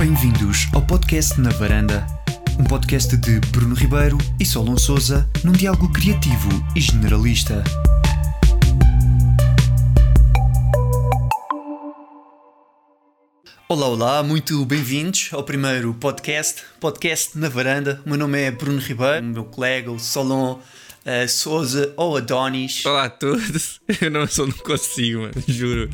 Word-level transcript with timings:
Bem-vindos 0.00 0.66
ao 0.72 0.80
podcast 0.80 1.38
Na 1.38 1.50
Varanda, 1.50 2.06
um 2.58 2.64
podcast 2.64 3.14
de 3.18 3.38
Bruno 3.50 3.74
Ribeiro 3.74 4.16
e 4.40 4.46
Solon 4.46 4.78
Souza, 4.78 5.28
num 5.44 5.52
diálogo 5.52 5.92
criativo 5.92 6.48
e 6.74 6.80
generalista. 6.80 7.62
Olá, 13.68 13.88
olá, 13.88 14.22
muito 14.22 14.64
bem-vindos 14.64 15.28
ao 15.32 15.44
primeiro 15.44 15.92
podcast, 15.92 16.62
podcast 16.80 17.36
Na 17.36 17.50
Varanda. 17.50 18.00
O 18.06 18.08
meu 18.08 18.16
nome 18.16 18.40
é 18.40 18.50
Bruno 18.50 18.78
Ribeiro, 18.78 19.26
o 19.26 19.28
meu 19.28 19.44
colega, 19.44 19.92
o 19.92 19.98
Solon 19.98 20.54
uh, 20.54 21.28
Souza 21.28 21.92
ou 21.98 22.16
Adonis. 22.16 22.86
Olá 22.86 23.04
a 23.04 23.10
todos. 23.10 23.82
Eu 24.00 24.10
não, 24.10 24.26
só 24.26 24.46
não 24.46 24.52
consigo, 24.52 25.20
mano, 25.20 25.34
juro. 25.46 25.90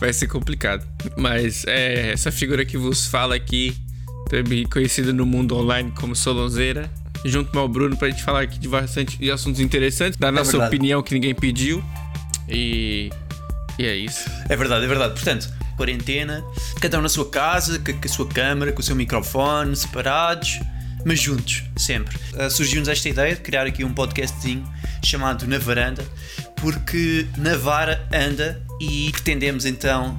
Vai 0.00 0.12
ser 0.12 0.26
complicado. 0.26 0.86
Mas 1.16 1.64
é, 1.66 2.12
essa 2.12 2.30
figura 2.32 2.64
que 2.64 2.76
vos 2.76 3.06
fala 3.06 3.34
aqui, 3.34 3.76
também 4.28 4.64
conhecida 4.66 5.12
no 5.12 5.24
mundo 5.24 5.56
online 5.56 5.92
como 5.92 6.14
Solonzeira, 6.14 6.90
junto 7.24 7.50
com 7.52 7.58
o 7.58 7.68
Bruno 7.68 7.96
pra 7.96 8.10
gente 8.10 8.22
falar 8.22 8.42
aqui 8.42 8.58
de 8.58 8.68
bastante 8.68 9.16
de 9.16 9.30
assuntos 9.30 9.60
interessantes, 9.60 10.18
dar 10.18 10.28
é 10.28 10.30
nossa 10.30 10.52
verdade. 10.52 10.74
opinião 10.74 11.02
que 11.02 11.14
ninguém 11.14 11.34
pediu. 11.34 11.82
E, 12.48 13.10
e 13.78 13.86
é 13.86 13.94
isso. 13.96 14.28
É 14.48 14.56
verdade, 14.56 14.84
é 14.84 14.88
verdade. 14.88 15.14
Portanto, 15.14 15.52
quarentena, 15.76 16.44
cada 16.80 16.98
um 16.98 17.02
na 17.02 17.08
sua 17.08 17.28
casa, 17.28 17.78
com 17.78 17.92
a 18.04 18.08
sua 18.08 18.26
câmera, 18.26 18.72
com 18.72 18.80
o 18.80 18.84
seu 18.84 18.96
microfone, 18.96 19.74
separados 19.74 20.60
mas 21.04 21.20
juntos, 21.20 21.62
sempre. 21.76 22.16
Uh, 22.32 22.50
Surgiu-nos 22.50 22.88
esta 22.88 23.08
ideia 23.08 23.34
de 23.34 23.40
criar 23.42 23.66
aqui 23.66 23.84
um 23.84 23.92
podcastzinho 23.92 24.64
chamado 25.04 25.46
Na 25.46 25.58
Varanda, 25.58 26.02
porque 26.56 27.26
na 27.36 27.56
vara 27.56 28.08
anda 28.10 28.63
e 28.80 29.10
pretendemos 29.12 29.64
então. 29.64 30.18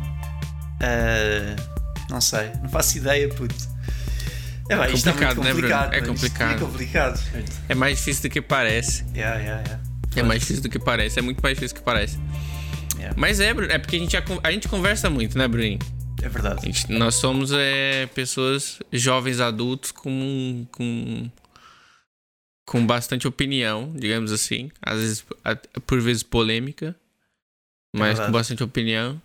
Uh, 0.75 1.75
não 2.09 2.21
sei, 2.21 2.51
não 2.61 2.69
faço 2.69 2.97
ideia, 2.97 3.27
puto. 3.29 3.55
É, 4.69 4.75
bem, 4.75 4.95
isto 4.95 5.11
complicado, 5.11 5.31
é 5.31 5.51
complicado, 5.51 5.91
né, 5.91 5.97
É 5.97 6.01
complicado. 6.01 6.55
É 6.55 6.59
complicado. 6.59 7.23
É 7.69 7.75
mais 7.75 7.97
difícil 7.97 8.23
do 8.23 8.29
que 8.29 8.41
parece. 8.41 9.05
Yeah, 9.15 9.37
yeah, 9.39 9.61
yeah. 9.61 9.83
É 10.15 10.23
mais 10.23 10.41
difícil 10.41 10.63
do 10.63 10.69
que 10.69 10.79
parece, 10.79 11.19
é 11.19 11.21
muito 11.21 11.41
mais 11.41 11.55
difícil 11.55 11.75
do 11.75 11.79
que 11.79 11.85
parece. 11.85 12.17
Yeah. 12.97 13.13
Mas 13.17 13.39
é, 13.39 13.49
é 13.49 13.77
porque 13.77 13.95
a 13.95 13.99
gente, 13.99 14.15
a 14.17 14.51
gente 14.51 14.67
conversa 14.67 15.09
muito, 15.09 15.37
né, 15.37 15.47
Bruninho? 15.47 15.79
É 16.21 16.29
verdade. 16.29 16.65
Gente, 16.65 16.91
nós 16.91 17.15
somos 17.15 17.51
é, 17.51 18.07
pessoas 18.07 18.79
jovens 18.91 19.39
adultos 19.39 19.91
com, 19.91 20.65
com, 20.71 21.29
com 22.65 22.87
bastante 22.87 23.27
opinião, 23.27 23.93
digamos 23.95 24.31
assim. 24.31 24.71
Às 24.81 24.99
vezes, 24.99 25.25
por 25.85 26.01
vezes 26.01 26.23
polêmica, 26.23 26.95
mas 27.97 28.19
é 28.19 28.25
com 28.25 28.31
bastante 28.31 28.63
opinião. 28.63 29.21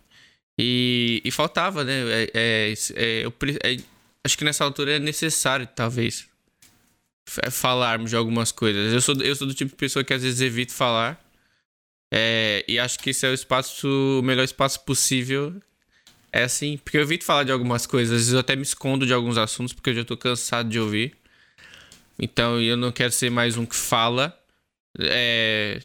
E, 0.59 1.23
e 1.25 1.31
faltava, 1.31 1.85
né? 1.85 2.03
É, 2.07 2.31
é, 2.35 2.75
é, 2.95 3.25
eu, 3.25 3.33
é, 3.63 3.77
acho 4.25 4.37
que 4.37 4.45
nessa 4.45 4.65
altura 4.65 4.97
é 4.97 4.99
necessário, 4.99 5.67
talvez, 5.67 6.29
falarmos 7.51 8.11
de 8.11 8.17
algumas 8.17 8.53
coisas. 8.53 8.93
Eu 8.93 9.01
sou, 9.01 9.15
eu 9.23 9.35
sou 9.35 9.47
do 9.47 9.55
tipo 9.55 9.71
de 9.71 9.77
pessoa 9.77 10.05
que 10.05 10.13
às 10.13 10.23
vezes 10.23 10.41
evito 10.41 10.73
falar. 10.73 11.19
E 12.69 12.79
acho 12.79 12.99
que 12.99 13.11
esse 13.11 13.27
é 13.27 13.31
o 13.31 13.35
espaço, 13.35 13.89
o 14.21 14.23
melhor 14.23 14.45
espaço 14.45 14.85
possível 14.85 15.61
é 16.33 16.45
assim, 16.45 16.77
porque 16.79 16.97
eu 16.97 17.03
evito 17.03 17.25
falar 17.25 17.45
de 17.45 17.53
algumas 17.53 17.87
coisas, 17.87 18.15
às 18.15 18.21
vezes 18.21 18.33
eu 18.33 18.41
até 18.41 18.55
me 18.55 18.63
escondo 18.63 19.05
de 19.05 19.13
alguns 19.13 19.37
assuntos 19.37 19.73
porque 19.73 19.91
eu 19.91 19.95
já 19.95 20.05
tô 20.05 20.17
cansado 20.17 20.69
de 20.69 20.79
ouvir. 20.79 21.17
Então 22.19 22.61
eu 22.61 22.77
não 22.77 22.93
quero 22.93 23.13
ser 23.13 23.31
mais 23.31 23.57
um 23.57 23.67
que 23.67 23.75
fala. 23.75 24.37
É, 24.99 25.81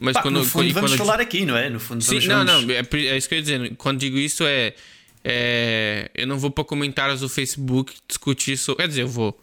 mas 0.00 0.14
Pá, 0.14 0.22
quando, 0.22 0.38
no 0.38 0.44
fundo, 0.44 0.64
quando, 0.64 0.74
vamos 0.74 0.90
quando, 0.92 0.98
falar 0.98 1.20
aqui, 1.20 1.44
não 1.44 1.56
é? 1.56 1.68
No 1.68 1.78
fundo, 1.78 2.02
sim, 2.02 2.26
não, 2.26 2.44
vamos... 2.44 2.64
não, 2.66 2.74
é, 2.74 2.80
é, 3.06 3.16
isso 3.16 3.28
que 3.28 3.34
eu 3.34 3.38
ia 3.38 3.42
dizer. 3.42 3.76
Quando 3.76 3.98
digo 3.98 4.16
isso 4.16 4.44
é, 4.44 4.74
é 5.22 6.10
eu 6.14 6.26
não 6.26 6.38
vou 6.38 6.50
para 6.50 6.64
comentários 6.64 7.20
do 7.20 7.28
Facebook 7.28 7.94
discutir 8.08 8.56
sobre, 8.56 8.82
quer 8.82 8.88
dizer, 8.88 9.02
eu 9.02 9.08
vou, 9.08 9.38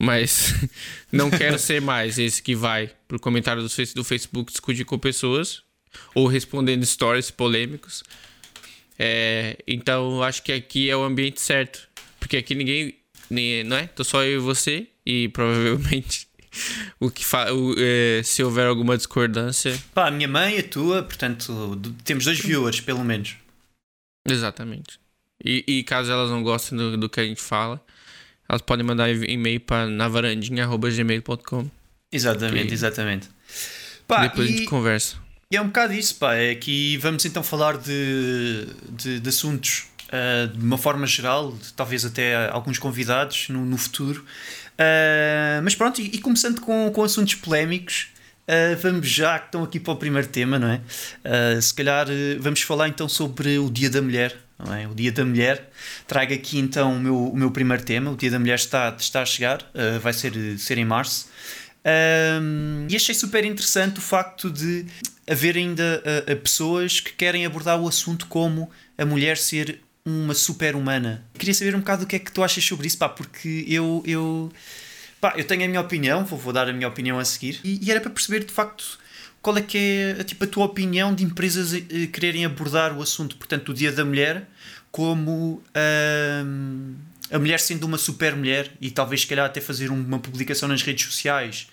mas 0.00 0.54
não 1.12 1.30
quero 1.30 1.58
ser 1.58 1.82
mais 1.82 2.18
esse 2.18 2.42
que 2.42 2.54
vai 2.54 2.90
pro 3.06 3.20
comentário 3.20 3.62
do, 3.62 3.68
do 3.94 4.04
Facebook 4.04 4.50
discutir 4.50 4.84
com 4.84 4.98
pessoas 4.98 5.62
ou 6.14 6.26
respondendo 6.26 6.84
stories 6.86 7.30
polêmicos. 7.30 8.02
É, 8.98 9.56
então 9.66 10.22
acho 10.22 10.42
que 10.42 10.52
aqui 10.52 10.88
é 10.90 10.96
o 10.96 11.02
ambiente 11.02 11.40
certo. 11.40 11.88
Porque 12.18 12.36
aqui 12.36 12.54
ninguém. 12.54 12.94
Não 13.66 13.76
é? 13.76 13.86
Tô 13.86 14.02
só 14.04 14.24
eu 14.24 14.38
e 14.38 14.42
você. 14.42 14.86
E 15.04 15.28
provavelmente 15.28 16.27
o 17.00 17.10
que 17.10 17.24
fa 17.24 17.52
o, 17.52 17.74
é, 17.78 18.22
se 18.22 18.42
houver 18.42 18.66
alguma 18.66 18.96
discordância. 18.96 19.78
Pá, 19.94 20.08
a 20.08 20.10
minha 20.10 20.28
mãe 20.28 20.56
e 20.56 20.58
a 20.60 20.62
tua, 20.62 21.02
portanto, 21.02 21.80
temos 22.04 22.24
dois 22.24 22.38
viewers, 22.38 22.80
pelo 22.80 23.04
menos. 23.04 23.36
Exatamente. 24.28 24.98
E, 25.44 25.64
e 25.66 25.84
caso 25.84 26.10
elas 26.10 26.30
não 26.30 26.42
gostem 26.42 26.76
do, 26.76 26.96
do, 26.96 27.08
que 27.08 27.20
a 27.20 27.24
gente 27.24 27.40
fala, 27.40 27.80
elas 28.48 28.62
podem 28.62 28.84
mandar 28.84 29.08
e-mail 29.10 29.60
para 29.60 29.86
navarandinha.gmail.com. 29.86 31.70
Exatamente, 32.10 32.70
e 32.70 32.74
exatamente. 32.74 33.28
Pá, 34.06 34.26
depois 34.26 34.48
e... 34.48 34.54
a 34.54 34.56
gente 34.56 34.68
conversa. 34.68 35.16
E 35.50 35.56
é 35.56 35.62
um 35.62 35.66
bocado 35.66 35.94
isso, 35.94 36.16
pá. 36.16 36.34
É 36.34 36.54
que 36.54 36.96
vamos 36.98 37.24
então 37.24 37.42
falar 37.42 37.78
de, 37.78 38.66
de, 38.90 39.20
de 39.20 39.28
assuntos 39.28 39.86
uh, 40.08 40.48
de 40.48 40.62
uma 40.62 40.76
forma 40.76 41.06
geral, 41.06 41.56
talvez 41.76 42.04
até 42.04 42.50
alguns 42.50 42.78
convidados 42.78 43.48
no, 43.48 43.64
no 43.64 43.78
futuro. 43.78 44.24
Uh, 44.78 45.60
mas 45.62 45.74
pronto, 45.74 46.00
e, 46.00 46.06
e, 46.06 46.18
começando 46.18 46.60
com, 46.60 46.90
com 46.92 47.02
assuntos 47.02 47.34
polémicos, 47.34 48.08
uh, 48.44 48.76
vamos 48.80 49.08
já 49.08 49.38
que 49.38 49.46
estão 49.46 49.64
aqui 49.64 49.80
para 49.80 49.92
o 49.92 49.96
primeiro 49.96 50.28
tema, 50.28 50.58
não 50.58 50.68
é? 50.68 50.80
se 51.60 51.74
calhar 51.74 52.06
vamos 52.38 52.62
falar 52.62 52.88
então 52.88 53.08
sobre 53.08 53.58
o 53.58 53.70
Dia 53.70 53.90
da 53.90 54.00
Mulher. 54.00 54.36
Não 54.58 54.74
é? 54.74 54.88
O 54.88 54.94
Dia 54.94 55.12
da 55.12 55.24
Mulher. 55.24 55.70
Trago 56.06 56.34
aqui 56.34 56.58
então 56.58 56.96
o 56.96 57.00
meu, 57.00 57.28
o 57.28 57.36
meu 57.36 57.50
primeiro 57.50 57.82
tema. 57.84 58.10
O 58.10 58.16
Dia 58.16 58.30
da 58.30 58.38
Mulher 58.40 58.56
está, 58.56 58.94
está 58.98 59.22
a 59.22 59.26
chegar, 59.26 59.60
vai 60.00 60.12
ser, 60.12 60.32
ser 60.58 60.78
em 60.78 60.84
março. 60.84 61.28
E 62.88 62.96
achei 62.96 63.14
super 63.14 63.44
interessante 63.44 63.98
o 63.98 64.02
facto 64.02 64.50
de 64.50 64.84
haver 65.28 65.56
ainda 65.56 66.02
uh, 66.28 66.36
pessoas 66.36 67.00
que 67.00 67.12
querem 67.12 67.44
abordar 67.44 67.80
o 67.80 67.86
assunto 67.86 68.26
como 68.26 68.70
a 68.96 69.04
mulher 69.04 69.36
ser 69.36 69.80
uma 70.08 70.34
super-humana. 70.34 71.24
Queria 71.38 71.54
saber 71.54 71.74
um 71.74 71.80
bocado 71.80 72.04
o 72.04 72.06
que 72.06 72.16
é 72.16 72.18
que 72.18 72.32
tu 72.32 72.42
achas 72.42 72.64
sobre 72.64 72.86
isso, 72.86 72.98
pá, 72.98 73.08
porque 73.08 73.64
eu. 73.68 74.02
eu 74.06 74.50
pá, 75.20 75.34
eu 75.36 75.44
tenho 75.44 75.64
a 75.64 75.68
minha 75.68 75.80
opinião, 75.80 76.24
vou, 76.24 76.38
vou 76.38 76.52
dar 76.52 76.68
a 76.68 76.72
minha 76.72 76.88
opinião 76.88 77.18
a 77.18 77.24
seguir, 77.24 77.60
e, 77.62 77.84
e, 77.84 77.90
era 77.90 78.00
para 78.00 78.10
perceber 78.10 78.44
de 78.44 78.52
facto 78.52 78.98
qual 79.42 79.56
é 79.56 79.62
que 79.62 80.14
é 80.18 80.24
tipo, 80.24 80.44
a 80.44 80.46
tua 80.46 80.64
opinião 80.64 81.14
de 81.14 81.24
empresas 81.24 81.72
uh, 81.72 82.08
quererem 82.12 82.44
abordar 82.44 82.96
o 82.96 83.02
assunto, 83.02 83.36
portanto, 83.36 83.66
do 83.66 83.74
Dia 83.74 83.92
da 83.92 84.04
Mulher, 84.04 84.48
como. 84.90 85.62
Uh, 85.74 87.08
a 87.30 87.38
mulher 87.38 87.60
sendo 87.60 87.84
uma 87.84 87.98
super 87.98 88.34
mulher 88.34 88.72
e 88.80 88.90
talvez 88.90 89.20
se 89.20 89.26
calhar 89.26 89.44
até 89.44 89.60
fazer 89.60 89.90
uma 89.90 90.18
publicação 90.18 90.66
nas 90.66 90.80
redes 90.80 91.04
sociais 91.04 91.68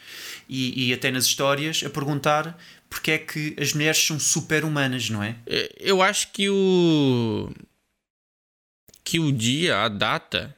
e, 0.50 0.90
e 0.90 0.94
até 0.94 1.10
nas 1.10 1.26
histórias 1.26 1.82
a 1.86 1.90
perguntar 1.90 2.58
porque 2.90 3.12
é 3.12 3.18
que 3.18 3.56
as 3.60 3.74
mulheres 3.74 3.98
são 3.98 4.20
super 4.20 4.64
humanas, 4.64 5.10
não 5.10 5.24
é? 5.24 5.36
é? 5.46 5.74
Eu 5.80 6.02
acho 6.02 6.32
que 6.32 6.50
o 6.50 7.50
que 9.06 9.20
o 9.20 9.32
dia, 9.32 9.84
a 9.84 9.88
data 9.88 10.56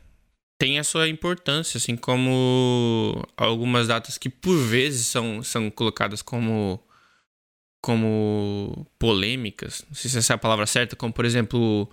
tem 0.58 0.80
a 0.80 0.84
sua 0.84 1.08
importância, 1.08 1.78
assim 1.78 1.96
como 1.96 3.24
algumas 3.36 3.88
datas 3.88 4.18
que 4.18 4.30
por 4.30 4.58
vezes 4.58 5.06
são, 5.08 5.44
são 5.44 5.70
colocadas 5.70 6.22
como 6.22 6.82
como 7.80 8.86
polêmicas, 9.00 9.86
não 9.88 9.96
sei 9.96 10.10
se 10.10 10.18
essa 10.18 10.34
é 10.34 10.36
a 10.36 10.38
palavra 10.38 10.66
certa, 10.66 10.96
como 10.96 11.14
por 11.14 11.24
exemplo 11.26 11.90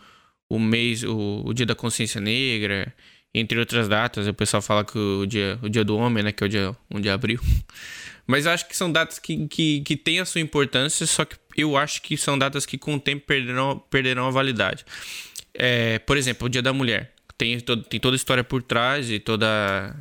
o 0.49 0.59
mês, 0.59 1.05
o, 1.05 1.43
o 1.45 1.53
dia 1.53 1.67
da 1.67 1.75
consciência 1.75 2.21
negra, 2.21 2.93
entre 3.35 3.59
outras 3.59 3.89
datas. 3.89 4.27
O 4.27 4.35
pessoal 4.35 4.63
fala 4.63 4.85
que 4.85 4.99
o 4.99 5.27
dia, 5.27 5.59
o 5.63 5.69
dia 5.69 5.85
do 5.85 5.97
homem, 5.97 6.23
né, 6.23 6.33
que 6.33 6.43
é 6.43 6.47
o 6.47 6.49
dia 6.49 6.77
1 6.91 7.01
de 7.01 7.11
abril. 7.11 7.41
Mas 8.27 8.47
acho 8.47 8.67
que 8.67 8.77
são 8.77 8.91
datas 8.91 9.19
que, 9.19 9.47
que, 9.49 9.83
que 9.83 9.97
têm 9.97 10.21
a 10.21 10.25
sua 10.25 10.41
importância, 10.41 11.07
só 11.07 11.25
que 11.25 11.37
eu 11.57 11.77
acho 11.77 12.01
que 12.01 12.17
são 12.17 12.39
datas 12.39 12.65
que 12.65 12.79
com 12.79 12.95
o 12.95 13.01
tempo 13.01 13.27
perderão, 13.27 13.79
perderão 13.91 14.27
a 14.27 14.31
validade. 14.31 14.85
É, 15.55 15.99
por 16.01 16.17
exemplo, 16.17 16.47
o 16.47 16.49
Dia 16.49 16.63
da 16.63 16.73
Mulher. 16.73 17.13
Tem, 17.37 17.59
tem 17.61 18.01
toda 18.01 18.15
a 18.15 18.17
história 18.17 18.45
por 18.45 18.63
trás 18.63 19.11
e 19.11 19.19
toda. 19.19 19.95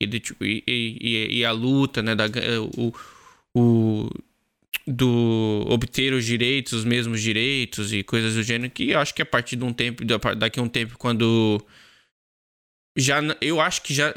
E, 0.00 0.06
e, 0.40 0.62
e, 0.66 1.38
e 1.38 1.44
a 1.44 1.52
luta, 1.52 2.02
né? 2.02 2.14
Da, 2.14 2.26
o, 2.76 2.92
o, 3.54 4.10
do 4.86 5.64
obter 5.68 6.12
os 6.12 6.24
direitos, 6.24 6.72
os 6.72 6.84
mesmos 6.84 7.22
direitos 7.22 7.92
e 7.92 8.02
coisas 8.02 8.34
do 8.34 8.42
gênero, 8.42 8.70
que 8.72 8.90
eu 8.90 8.98
acho 8.98 9.14
que 9.14 9.22
a 9.22 9.26
partir 9.26 9.56
de 9.56 9.64
um 9.64 9.72
tempo, 9.72 10.04
daqui 10.36 10.60
a 10.60 10.62
um 10.62 10.68
tempo, 10.68 10.98
quando 10.98 11.64
já 12.96 13.20
eu 13.40 13.60
acho 13.60 13.82
que 13.82 13.94
já 13.94 14.12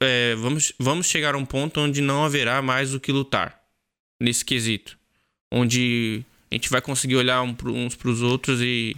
é, 0.00 0.34
vamos, 0.34 0.72
vamos 0.78 1.06
chegar 1.06 1.34
a 1.34 1.38
um 1.38 1.44
ponto 1.44 1.80
onde 1.80 2.00
não 2.00 2.24
haverá 2.24 2.60
mais 2.60 2.94
o 2.94 3.00
que 3.00 3.12
lutar 3.12 3.62
nesse 4.20 4.44
quesito, 4.44 4.98
onde 5.50 6.24
a 6.50 6.54
gente 6.54 6.68
vai 6.70 6.80
conseguir 6.80 7.16
olhar 7.16 7.42
uns 7.42 7.94
para 7.94 8.08
os 8.08 8.20
outros 8.20 8.60
e, 8.60 8.96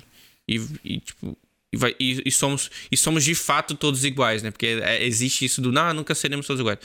e, 0.48 0.60
e 0.84 1.00
tipo 1.00 1.36
e, 1.72 1.76
vai, 1.76 1.94
e, 1.98 2.22
e, 2.24 2.30
somos 2.30 2.70
e 2.90 2.96
somos 2.96 3.24
de 3.24 3.34
fato 3.34 3.74
todos 3.74 4.04
iguais, 4.04 4.42
né? 4.42 4.50
Porque 4.50 4.66
é, 4.66 5.04
existe 5.04 5.44
isso 5.44 5.60
do 5.60 5.72
não, 5.72 5.92
nunca 5.92 6.14
seremos 6.14 6.46
todos 6.46 6.60
iguais. 6.60 6.78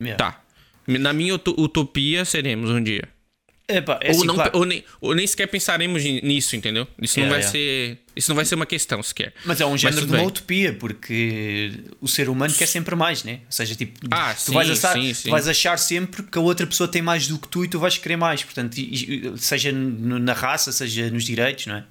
Yeah. 0.00 0.22
Tá. 0.22 0.42
Na 0.86 1.12
minha 1.12 1.34
utopia 1.34 2.24
seremos 2.24 2.70
um 2.70 2.82
dia. 2.82 3.08
Epá, 3.68 3.98
é 4.00 4.10
ou, 4.12 4.18
assim, 4.18 4.26
não, 4.28 4.34
claro. 4.36 4.50
ou, 4.54 4.64
nem, 4.64 4.84
ou 5.00 5.12
nem 5.12 5.26
sequer 5.26 5.48
pensaremos 5.48 6.04
ni- 6.04 6.20
nisso, 6.22 6.54
entendeu? 6.54 6.86
Isso 7.02 7.18
não 7.18 7.26
Yeah, 7.26 7.48
vai 7.50 7.58
yeah. 7.58 7.96
ser. 7.96 7.98
Isso 8.14 8.30
não 8.30 8.36
vai 8.36 8.44
ser 8.44 8.54
uma 8.54 8.64
questão 8.66 9.02
sequer. 9.02 9.34
Mas 9.44 9.60
é 9.60 9.66
um 9.66 9.76
género 9.76 10.06
de 10.06 10.12
uma 10.14 10.22
utopia, 10.22 10.72
porque 10.72 11.72
o 12.00 12.06
ser 12.06 12.28
humano 12.28 12.54
quer 12.54 12.66
sempre 12.66 12.94
mais, 12.94 13.24
né? 13.24 13.40
Ou 13.44 13.50
seja, 13.52 13.74
tipo, 13.74 13.98
Ah, 14.08 14.32
tu, 14.34 14.40
sim, 14.42 14.52
vais 14.52 14.70
achar, 14.70 14.92
sim, 14.92 15.12
sim. 15.14 15.30
vais 15.30 15.48
achar 15.48 15.76
sempre 15.80 16.22
que 16.22 16.38
a 16.38 16.40
outra 16.40 16.64
pessoa 16.64 16.86
tem 16.86 17.02
mais 17.02 17.26
do 17.26 17.38
que 17.40 17.48
tu 17.48 17.64
e 17.64 17.68
tu 17.68 17.80
vais 17.80 17.98
querer 17.98 18.16
mais. 18.16 18.44
Portanto, 18.44 18.76
seja 19.36 19.72
na 19.72 20.32
raça, 20.32 20.70
seja 20.70 21.10
nos 21.10 21.24
direitos, 21.24 21.66
não 21.66 21.74
é? 21.76 21.84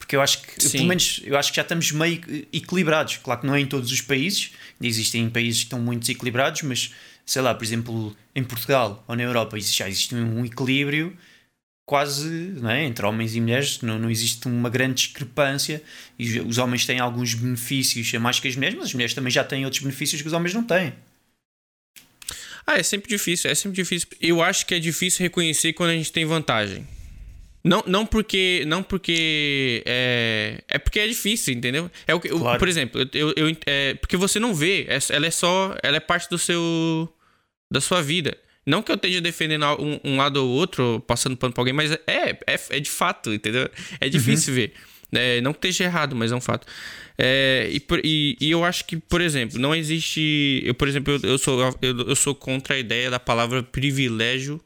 Porque 0.00 0.16
eu 0.16 0.22
acho 0.22 0.40
que, 0.42 0.62
Sim. 0.62 0.78
pelo 0.78 0.88
menos, 0.88 1.20
eu 1.24 1.36
acho 1.36 1.50
que 1.52 1.56
já 1.56 1.62
estamos 1.62 1.92
meio 1.92 2.20
equilibrados. 2.50 3.18
Claro 3.18 3.42
que 3.42 3.46
não 3.46 3.54
é 3.54 3.60
em 3.60 3.66
todos 3.66 3.92
os 3.92 4.00
países, 4.00 4.50
existem 4.82 5.28
países 5.28 5.60
que 5.60 5.66
estão 5.66 5.78
muito 5.78 6.00
desequilibrados, 6.00 6.62
mas 6.62 6.92
sei 7.24 7.42
lá, 7.42 7.54
por 7.54 7.62
exemplo, 7.62 8.16
em 8.34 8.42
Portugal 8.42 9.04
ou 9.06 9.14
na 9.14 9.22
Europa 9.22 9.60
já 9.60 9.88
existe 9.88 10.14
um 10.14 10.44
equilíbrio 10.44 11.16
quase 11.86 12.28
não 12.60 12.70
é? 12.70 12.84
entre 12.84 13.04
homens 13.04 13.36
e 13.36 13.40
mulheres, 13.40 13.82
não, 13.82 13.98
não 13.98 14.10
existe 14.10 14.48
uma 14.48 14.70
grande 14.70 14.94
discrepância 14.94 15.82
e 16.18 16.40
os 16.40 16.56
homens 16.56 16.86
têm 16.86 16.98
alguns 16.98 17.34
benefícios 17.34 18.12
a 18.14 18.18
mais 18.18 18.40
que 18.40 18.48
as 18.48 18.56
mulheres, 18.56 18.76
mas 18.78 18.86
as 18.86 18.94
mulheres 18.94 19.14
também 19.14 19.30
já 19.30 19.44
têm 19.44 19.64
outros 19.64 19.82
benefícios 19.82 20.22
que 20.22 20.26
os 20.26 20.32
homens 20.32 20.54
não 20.54 20.64
têm. 20.64 20.94
Ah, 22.66 22.78
é 22.78 22.82
sempre 22.82 23.08
difícil, 23.08 23.50
é 23.50 23.54
sempre 23.54 23.76
difícil. 23.76 24.08
Eu 24.20 24.42
acho 24.42 24.64
que 24.64 24.74
é 24.74 24.78
difícil 24.78 25.22
reconhecer 25.24 25.72
quando 25.72 25.90
a 25.90 25.94
gente 25.94 26.10
tem 26.10 26.24
vantagem. 26.24 26.86
Não, 27.62 27.82
não 27.86 28.06
porque. 28.06 28.64
Não 28.66 28.82
porque. 28.82 29.82
É, 29.86 30.62
é 30.68 30.78
porque 30.78 30.98
é 30.98 31.06
difícil, 31.06 31.54
entendeu? 31.54 31.90
É 32.06 32.14
o 32.14 32.20
que, 32.20 32.28
Claro. 32.28 32.58
Por 32.58 32.68
exemplo, 32.68 33.00
eu, 33.12 33.32
eu, 33.36 33.56
é, 33.66 33.94
porque 33.94 34.16
você 34.16 34.40
não 34.40 34.54
vê. 34.54 34.86
é- 34.88 34.98
Ela 35.14 35.26
é 35.26 35.30
só. 35.30 35.76
Ela 35.82 35.96
é 35.98 36.00
parte 36.00 36.28
do 36.30 36.38
seu. 36.38 37.12
Da 37.70 37.80
sua 37.80 38.02
vida. 38.02 38.36
Não 38.66 38.82
que 38.82 38.90
eu 38.90 38.96
esteja 38.96 39.20
defendendo 39.20 39.64
um, 39.80 40.00
um 40.04 40.16
lado 40.16 40.36
ou 40.36 40.48
outro, 40.48 41.02
passando 41.06 41.36
pano 41.36 41.52
pra 41.52 41.60
alguém, 41.60 41.72
mas 41.72 41.92
é, 41.92 42.38
é, 42.46 42.60
é 42.70 42.80
de 42.80 42.90
fato, 42.90 43.32
entendeu? 43.32 43.68
É 44.00 44.08
difícil 44.08 44.54
ver. 44.54 44.72
É, 45.12 45.40
não 45.40 45.52
que 45.52 45.66
esteja 45.66 45.84
errado, 45.84 46.14
mas 46.14 46.30
é 46.30 46.36
um 46.36 46.40
fato. 46.40 46.66
É, 47.18 47.68
e, 47.70 47.82
e, 48.04 48.36
e 48.40 48.50
eu 48.50 48.64
acho 48.64 48.84
que, 48.86 48.96
por 48.96 49.20
exemplo, 49.20 49.58
não 49.58 49.74
existe. 49.74 50.62
Eu, 50.64 50.74
por 50.74 50.88
exemplo, 50.88 51.14
eu, 51.22 51.30
eu 51.30 51.38
sou, 51.38 51.60
eu, 51.82 51.98
eu 52.00 52.16
sou 52.16 52.34
contra 52.34 52.74
a 52.74 52.78
ideia 52.78 53.10
da 53.10 53.18
palavra 53.18 53.62
privilégio 53.62 54.60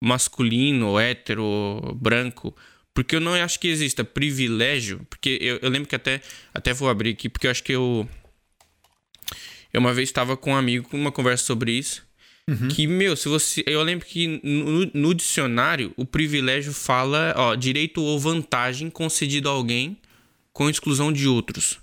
masculino, 0.00 0.98
hétero, 0.98 1.96
branco. 2.00 2.54
Porque 2.94 3.16
eu 3.16 3.20
não 3.20 3.34
acho 3.34 3.60
que 3.60 3.68
exista 3.68 4.04
privilégio. 4.04 5.06
Porque 5.08 5.38
eu, 5.40 5.58
eu 5.62 5.70
lembro 5.70 5.88
que 5.88 5.94
até, 5.94 6.20
até 6.52 6.72
vou 6.72 6.88
abrir 6.88 7.10
aqui, 7.10 7.28
porque 7.28 7.46
eu 7.46 7.50
acho 7.50 7.62
que 7.62 7.72
eu. 7.72 8.08
Eu 9.72 9.80
uma 9.80 9.92
vez 9.92 10.08
estava 10.08 10.36
com 10.36 10.52
um 10.52 10.56
amigo 10.56 10.88
com 10.88 10.96
uma 10.96 11.12
conversa 11.12 11.44
sobre 11.44 11.72
isso. 11.72 12.06
Que, 12.68 12.86
meu, 12.86 13.14
se 13.14 13.28
você. 13.28 13.62
Eu 13.66 13.82
lembro 13.82 14.06
que 14.06 14.40
no, 14.42 14.90
no 14.94 15.14
dicionário 15.14 15.92
o 15.96 16.06
privilégio 16.06 16.72
fala, 16.72 17.34
ó, 17.36 17.54
direito 17.54 18.00
ou 18.00 18.18
vantagem 18.18 18.88
concedido 18.88 19.50
a 19.50 19.52
alguém 19.52 19.98
com 20.50 20.70
exclusão 20.70 21.12
de 21.12 21.28
outros. 21.28 21.78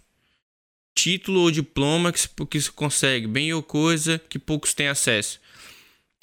Título 0.96 1.42
ou 1.42 1.52
diploma 1.52 2.12
que 2.12 2.20
se, 2.20 2.30
que 2.50 2.60
se 2.60 2.72
consegue, 2.72 3.28
bem 3.28 3.54
ou 3.54 3.62
coisa 3.62 4.20
que 4.28 4.40
poucos 4.40 4.74
têm 4.74 4.88
acesso. 4.88 5.40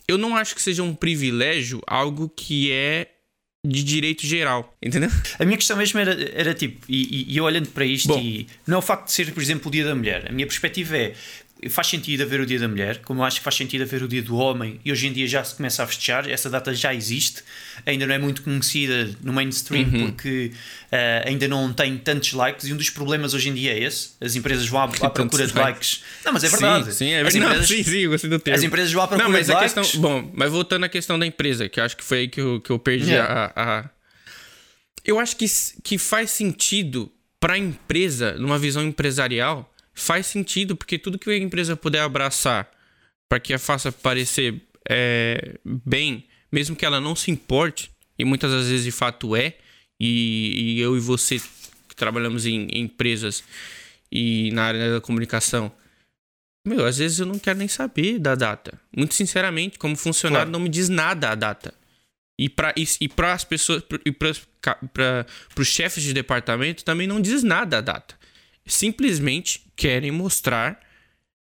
Eu 0.08 0.18
não 0.18 0.36
acho 0.36 0.54
que 0.54 0.62
seja 0.62 0.82
um 0.82 0.94
privilégio 0.94 1.80
algo 1.86 2.28
que 2.28 2.70
é 2.72 3.08
de 3.64 3.84
direito 3.84 4.26
geral, 4.26 4.76
entendeu? 4.82 5.08
A 5.38 5.44
minha 5.44 5.56
questão 5.56 5.76
mesmo 5.76 5.98
era, 6.00 6.12
era 6.34 6.52
tipo, 6.52 6.84
e, 6.88 7.02
e- 7.02 7.32
e 7.32 7.36
eu 7.36 7.44
olhando 7.44 7.68
para 7.68 7.84
isto, 7.84 8.08
Bom. 8.08 8.18
e 8.20 8.46
não 8.66 8.76
é 8.76 8.78
o 8.78 8.82
facto 8.82 9.06
de 9.06 9.12
ser, 9.12 9.32
por 9.32 9.40
exemplo, 9.40 9.68
o 9.68 9.70
Dia 9.70 9.84
da 9.84 9.94
Mulher. 9.94 10.28
A 10.28 10.32
minha 10.32 10.46
perspectiva 10.46 10.96
é. 10.96 11.14
Faz 11.70 11.86
sentido 11.86 12.22
haver 12.24 12.40
o 12.40 12.46
Dia 12.46 12.58
da 12.58 12.66
Mulher, 12.66 12.98
como 13.02 13.20
eu 13.20 13.24
acho 13.24 13.36
que 13.38 13.44
faz 13.44 13.54
sentido 13.54 13.82
haver 13.82 14.02
o 14.02 14.08
Dia 14.08 14.20
do 14.22 14.36
Homem, 14.36 14.80
e 14.84 14.90
hoje 14.90 15.06
em 15.06 15.12
dia 15.12 15.26
já 15.28 15.44
se 15.44 15.54
começa 15.54 15.82
a 15.84 15.86
festejar, 15.86 16.28
essa 16.28 16.50
data 16.50 16.74
já 16.74 16.92
existe, 16.92 17.42
ainda 17.86 18.04
não 18.04 18.14
é 18.14 18.18
muito 18.18 18.42
conhecida 18.42 19.10
no 19.22 19.32
mainstream 19.32 19.84
Uhum. 19.88 20.06
porque 20.10 20.50
ah, 20.90 21.22
ainda 21.24 21.46
não 21.46 21.72
tem 21.72 21.96
tantos 21.98 22.32
likes, 22.32 22.66
e 22.66 22.72
um 22.72 22.76
dos 22.76 22.90
problemas 22.90 23.32
hoje 23.32 23.48
em 23.48 23.54
dia 23.54 23.72
é 23.74 23.82
esse: 23.84 24.10
as 24.20 24.34
empresas 24.34 24.66
vão 24.66 24.80
à, 24.80 24.84
à 24.86 25.10
procura 25.10 25.46
de 25.46 25.54
likes. 25.54 26.02
Não, 26.24 26.32
mas 26.32 26.42
é 26.42 26.48
verdade. 26.48 26.84
Sim, 26.86 26.92
sim, 26.92 27.10
é 27.10 27.20
As 27.20 27.32
verdade. 27.32 27.38
Não, 27.38 27.46
empresas- 27.62 27.68
sim, 27.76 27.82
sim, 27.84 27.98
eu 28.00 28.10
gostei 28.10 28.28
do 28.30 28.38
termo. 28.40 28.56
as 28.58 28.62
empresas 28.64 28.92
vão 28.92 29.02
à 29.02 29.06
procura 29.08 29.28
Não, 29.28 29.32
mas 29.32 29.46
de 29.46 29.52
a 29.52 29.54
likes. 29.56 29.72
questão. 29.74 30.00
Bom, 30.00 30.30
mas 30.34 30.50
voltando 30.50 30.84
à 30.84 30.88
questão 30.88 31.18
da 31.18 31.26
empresa, 31.26 31.68
que 31.68 31.78
eu 31.78 31.84
acho 31.84 31.96
que 31.96 32.02
foi 32.04 32.18
aí 32.18 32.28
que 32.28 32.40
eu, 32.40 32.60
que 32.60 32.70
eu 32.70 32.78
perdi 32.78 33.10
Yeah. 33.10 33.52
a, 33.54 33.78
a- 33.80 33.90
Eu 35.04 35.18
acho 35.20 35.36
que, 35.36 35.46
que 35.82 35.96
faz 35.98 36.30
sentido 36.32 37.10
para 37.40 37.54
a 37.54 37.58
empresa, 37.58 38.34
numa 38.34 38.58
visão 38.58 38.82
empresarial, 38.84 39.71
faz 39.94 40.26
sentido, 40.26 40.76
porque 40.76 40.98
tudo 40.98 41.18
que 41.18 41.30
a 41.30 41.36
empresa 41.36 41.76
puder 41.76 42.00
abraçar 42.00 42.70
para 43.28 43.40
que 43.40 43.52
a 43.52 43.58
faça 43.58 43.90
parecer 43.90 44.60
é, 44.88 45.58
bem, 45.64 46.26
mesmo 46.50 46.76
que 46.76 46.84
ela 46.84 47.00
não 47.00 47.14
se 47.16 47.30
importe, 47.30 47.90
e 48.18 48.24
muitas 48.24 48.50
das 48.50 48.66
vezes 48.68 48.84
de 48.84 48.90
fato 48.90 49.34
é, 49.34 49.56
e, 50.00 50.74
e 50.76 50.80
eu 50.80 50.96
e 50.96 51.00
você 51.00 51.40
que 51.88 51.96
trabalhamos 51.96 52.46
em, 52.46 52.66
em 52.70 52.82
empresas 52.82 53.42
e 54.10 54.50
na 54.52 54.64
área 54.64 54.94
da 54.94 55.00
comunicação, 55.00 55.72
meu, 56.66 56.86
às 56.86 56.98
vezes 56.98 57.18
eu 57.18 57.26
não 57.26 57.38
quero 57.38 57.58
nem 57.58 57.68
saber 57.68 58.18
da 58.18 58.34
data. 58.34 58.78
Muito 58.96 59.14
sinceramente, 59.14 59.78
como 59.78 59.96
funcionário, 59.96 60.46
Claro. 60.46 60.50
não 60.52 60.60
me 60.60 60.68
diz 60.68 60.88
nada 60.88 61.30
a 61.30 61.34
data. 61.34 61.74
E 62.38 62.48
para 62.48 62.72
e, 62.76 62.86
e 63.00 63.08
para 63.08 63.32
as 63.32 63.44
pessoas 63.44 63.82
e 64.06 64.12
para 64.12 65.26
os 65.58 65.66
chefes 65.68 66.02
de 66.02 66.12
departamento 66.12 66.84
também 66.84 67.06
não 67.06 67.20
diz 67.20 67.42
nada 67.42 67.78
a 67.78 67.80
data. 67.80 68.16
Simplesmente 68.64 69.64
querem 69.76 70.10
mostrar 70.10 70.80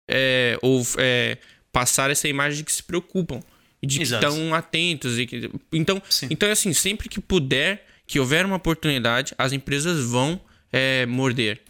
é, 0.09 0.59
ou 0.63 0.87
é, 0.99 1.39
passar 1.73 2.11
essa 2.11 2.29
imagem 2.29 2.59
de 2.59 2.65
que 2.65 2.73
se 2.73 2.83
preocupam 2.83 3.41
e 3.83 3.87
de 3.87 3.99
que 3.99 4.03
Exato. 4.03 4.27
estão 4.27 4.55
atentos. 4.55 5.19
E 5.19 5.27
que, 5.27 5.51
então, 5.73 6.03
Sim. 6.09 6.29
então, 6.31 6.51
assim, 6.51 6.73
sempre 6.73 7.09
que 7.09 7.21
puder, 7.21 7.87
que 8.07 8.19
houver 8.19 8.45
uma 8.45 8.57
oportunidade, 8.57 9.35
as 9.39 9.53
empresas 9.53 10.05
vão 10.05 10.41
é, 10.73 11.07
morder 11.07 11.61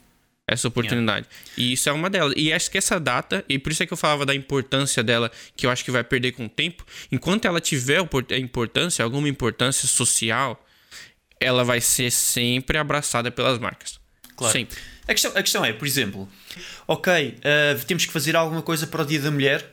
essa 0.47 0.67
oportunidade. 0.67 1.27
E 1.57 1.73
isso 1.73 1.89
é 1.89 1.93
uma 1.93 2.11
delas. 2.11 2.35
E 2.37 2.53
acho 2.53 2.71
que 2.71 2.77
essa 2.77 2.99
data, 2.99 3.45
e 3.49 3.59
por 3.59 3.71
isso 3.71 3.83
é 3.85 3.87
que 3.87 3.93
eu 3.93 3.97
falava 3.97 4.27
da 4.27 4.35
importância 4.35 5.03
dela, 5.03 5.31
que 5.57 5.65
eu 5.65 5.71
acho 5.71 5.85
que 5.85 5.93
vai 5.93 6.03
perder 6.03 6.33
com 6.33 6.47
o 6.47 6.49
tempo, 6.49 6.85
enquanto 7.13 7.45
ela 7.45 7.61
tiver 7.61 7.99
a 7.99 8.39
importância, 8.39 9.05
alguma 9.05 9.29
importância 9.29 9.87
social, 9.87 10.61
ela 11.39 11.63
vai 11.63 11.81
ser 11.81 12.11
sempre 12.11 12.79
abraçada 12.79 13.31
pelas 13.31 13.59
marcas. 13.61 14.01
Claro. 14.37 14.53
Sempre. 14.53 14.79
A 15.11 15.15
questão, 15.15 15.33
a 15.35 15.43
questão 15.43 15.65
é, 15.65 15.73
por 15.73 15.87
exemplo, 15.89 16.29
ok, 16.87 17.37
ah, 17.43 17.79
temos 17.87 18.07
que 18.07 18.13
fazer 18.13 18.37
alguma 18.37 18.63
coisa 18.63 18.87
para 18.87 19.03
o 19.03 19.05
Dia 19.05 19.21
da 19.21 19.31
Mulher 19.31 19.65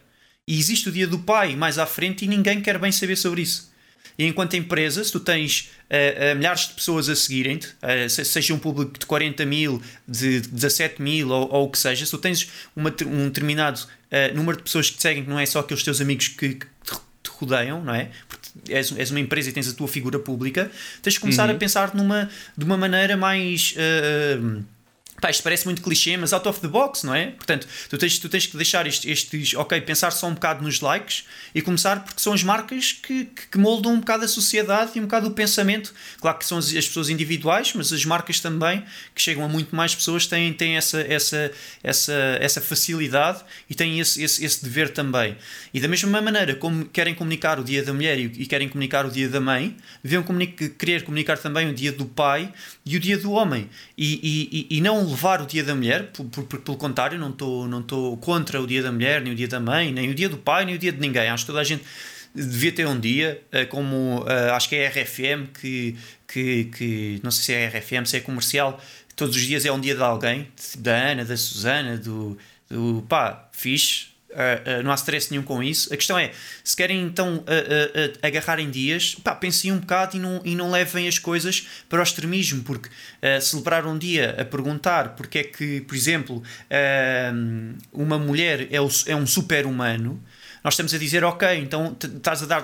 e 0.47 0.57
existe 0.57 0.89
o 0.89 0.91
Dia 0.91 1.05
do 1.07 1.19
Pai 1.19 1.55
mais 1.55 1.77
à 1.77 1.85
frente 1.85 2.25
e 2.25 2.27
ninguém 2.27 2.59
quer 2.59 2.79
bem 2.79 2.91
saber 2.91 3.15
sobre 3.15 3.43
isso. 3.43 3.71
E 4.17 4.25
enquanto 4.25 4.55
empresa, 4.55 5.03
se 5.03 5.11
tu 5.11 5.19
tens 5.19 5.69
ah, 5.91 6.31
ah, 6.31 6.35
milhares 6.35 6.69
de 6.69 6.73
pessoas 6.73 7.07
a 7.07 7.15
seguirem-te, 7.15 7.67
ah, 7.83 8.09
se- 8.09 8.25
seja 8.25 8.51
um 8.51 8.57
público 8.57 8.97
de 8.97 9.05
40 9.05 9.45
mil, 9.45 9.79
de 10.07 10.39
17 10.41 10.99
mil 11.03 11.29
ou, 11.29 11.47
ou 11.53 11.65
o 11.67 11.69
que 11.69 11.77
seja, 11.77 12.03
se 12.03 12.09
tu 12.11 12.17
tens 12.17 12.49
uma 12.75 12.89
um 13.05 13.25
determinado 13.25 13.79
número 14.33 14.57
de 14.57 14.63
pessoas 14.63 14.89
que 14.89 14.95
te 14.97 15.01
seguem, 15.03 15.23
que 15.23 15.29
não 15.29 15.37
é 15.39 15.45
só 15.45 15.59
aqueles 15.59 15.83
teus 15.83 16.01
amigos 16.01 16.29
que, 16.29 16.55
que 16.55 16.65
te 17.21 17.29
rodeiam, 17.29 17.83
não 17.83 17.93
é? 17.93 18.09
Porque 18.27 18.73
és, 18.73 18.91
és 18.97 19.11
uma 19.11 19.19
empresa 19.19 19.49
e 19.49 19.53
tens 19.53 19.69
a 19.69 19.73
tua 19.73 19.87
figura 19.87 20.17
pública, 20.17 20.71
tens 21.03 21.13
de 21.13 21.19
começar 21.19 21.47
a 21.47 21.53
pensar 21.59 21.93
numa, 21.93 22.27
de 22.57 22.65
uma 22.65 22.75
maneira 22.77 23.15
mais. 23.15 23.75
ah, 23.77 24.63
Pá, 25.19 25.31
isto 25.31 25.41
parece 25.41 25.65
muito 25.65 25.81
clichê, 25.81 26.15
mas 26.15 26.31
out 26.31 26.47
of 26.47 26.59
the 26.61 26.67
box, 26.67 27.03
não 27.03 27.15
é? 27.15 27.31
Portanto, 27.31 27.67
tu 27.89 27.97
tens, 27.97 28.19
tu 28.19 28.29
tens 28.29 28.45
que 28.45 28.55
deixar 28.55 28.85
estes, 28.85 29.09
estes- 29.09 29.55
ok, 29.55 29.81
pensar 29.81 30.11
só 30.11 30.27
um 30.27 30.33
bocado 30.35 30.63
nos 30.63 30.79
likes 30.79 31.23
e 31.55 31.61
começar 31.61 32.03
porque 32.03 32.21
são 32.21 32.33
as 32.33 32.43
marcas 32.43 32.91
que, 32.91 33.25
que, 33.51 33.57
moldam 33.57 33.93
um 33.93 33.99
bocado 33.99 34.25
a 34.25 34.27
sociedade 34.27 34.91
e 34.95 34.99
um 34.99 35.03
bocado 35.05 35.27
o 35.27 35.31
pensamento. 35.31 35.91
Claro 36.21 36.37
que 36.37 36.45
são 36.45 36.59
as, 36.59 36.67
as 36.67 36.87
pessoas 36.87 37.09
individuais, 37.09 37.73
mas 37.73 37.91
as 37.91 38.05
marcas 38.05 38.39
também, 38.39 38.83
que 39.15 39.19
chegam 39.19 39.43
a 39.43 39.49
muito 39.49 39.75
mais 39.75 39.95
pessoas, 39.95 40.27
têm, 40.27 40.53
têm 40.53 40.77
essa, 40.77 41.01
essa, 41.01 41.51
essa, 41.83 42.13
essa 42.39 42.61
facilidade 42.61 43.43
e 43.67 43.73
têm 43.73 43.99
esse, 43.99 44.21
esse, 44.21 44.45
esse 44.45 44.63
dever 44.63 44.89
também. 44.93 45.35
E 45.73 45.79
da 45.79 45.87
mesma 45.87 46.21
maneira 46.21 46.53
como 46.53 46.85
querem 46.85 47.15
comunicar 47.15 47.59
o 47.59 47.63
Dia 47.63 47.81
da 47.83 47.91
Mulher 47.91 48.19
e, 48.19 48.25
e 48.37 48.45
querem 48.45 48.69
comunicar 48.69 49.03
o 49.03 49.09
Dia 49.09 49.27
da 49.27 49.41
Mãe, 49.41 49.75
deviam 50.03 50.21
comunic- 50.21 50.69
querer 50.77 51.01
comunicar 51.03 51.39
também 51.39 51.67
o 51.67 51.73
Dia 51.73 51.91
do 51.91 52.05
Pai 52.05 52.53
e 52.85 52.95
o 52.95 52.99
Dia 52.99 53.17
do 53.17 53.31
Homem. 53.31 53.67
E, 53.97 54.67
e- 54.69 54.77
e 54.77 54.81
não 54.81 55.06
levar 55.07 55.41
o 55.41 55.45
Dia 55.45 55.63
da 55.63 55.73
Mulher, 55.75 56.11
por, 56.11 56.25
por- 56.25 56.59
pelo 56.59 56.77
contrário, 56.77 57.17
não 57.19 57.29
estou 57.29 57.67
não 57.67 57.81
contra 58.17 58.61
o 58.61 58.67
Dia 58.67 58.83
da 58.83 58.91
Mulher, 58.91 59.21
nem 59.21 59.33
o 59.33 59.35
Dia 59.35 59.47
da 59.47 59.59
Mãe, 59.59 59.91
nem 59.91 60.09
o 60.09 60.15
Dia 60.15 60.29
do 60.29 60.37
Pai, 60.37 60.65
nem 60.65 60.75
o 60.75 60.77
Dia 60.77 60.91
de 60.91 60.99
ninguém. 60.99 61.29
Acho 61.29 61.43
que 61.45 61.47
toda 61.51 61.61
a 61.61 61.63
gente 61.63 61.83
devia 62.35 62.71
ter 62.71 62.85
um 62.87 62.99
dia, 62.99 63.41
eh, 63.51 63.65
como 63.65 64.23
eh, 64.27 64.49
acho 64.51 64.69
que 64.69 64.75
é 64.75 64.85
a 64.87 64.89
RFM, 64.89 65.47
que, 65.59 65.95
que, 66.27 66.65
que 66.65 67.19
não 67.23 67.31
sei 67.31 67.43
se 67.43 67.53
é 67.53 67.65
a 67.65 67.69
RFM, 67.69 68.05
se 68.05 68.17
é 68.17 68.19
comercial, 68.19 68.79
todos 69.15 69.35
os 69.35 69.41
dias 69.41 69.65
é 69.65 69.71
um 69.71 69.79
dia 69.79 69.95
de 69.95 70.03
alguém, 70.03 70.47
da 70.77 70.93
Ana, 70.95 71.25
da 71.25 71.35
Susana, 71.35 71.97
do, 71.97 72.37
do 72.69 73.03
pá, 73.09 73.49
fixe. 73.51 74.07
Uh, 74.37 74.79
uh, 74.79 74.83
não 74.83 74.91
há 74.91 74.95
stress 74.95 75.31
nenhum 75.31 75.41
com 75.41 75.63
isso. 75.63 75.91
A 75.91 75.97
questão 75.97 76.15
é, 76.15 76.31
se 76.63 76.75
querem 76.75 77.01
então 77.01 77.37
uh, 77.37 77.39
uh, 77.39 77.41
uh, 77.41 78.19
agarrar 78.21 78.59
em 78.59 78.69
dias, 78.69 79.15
pá, 79.15 79.33
pensem 79.33 79.71
um 79.71 79.79
bocado 79.79 80.15
e 80.15 80.19
não, 80.19 80.39
e 80.45 80.53
não 80.53 80.69
levem 80.69 81.07
as 81.07 81.17
coisas 81.17 81.67
para 81.89 81.99
o 81.99 82.03
extremismo, 82.03 82.61
porque 82.63 82.87
celebrar 83.41 83.87
um 83.87 83.97
dia 83.97 84.35
a 84.39 84.45
perguntar 84.45 85.15
porque 85.15 85.39
é 85.39 85.43
que, 85.43 85.81
por 85.81 85.95
exemplo, 85.95 86.43
uma 87.91 88.19
mulher 88.19 88.67
é, 88.71 88.79
o- 88.79 88.89
é 89.07 89.15
um 89.15 89.25
super-humano, 89.25 90.21
nós 90.63 90.73
estamos 90.73 90.93
a 90.93 90.97
dizer, 90.97 91.23
ok, 91.23 91.57
então 91.57 91.97
estás 91.99 92.43
a 92.43 92.45
dar 92.45 92.63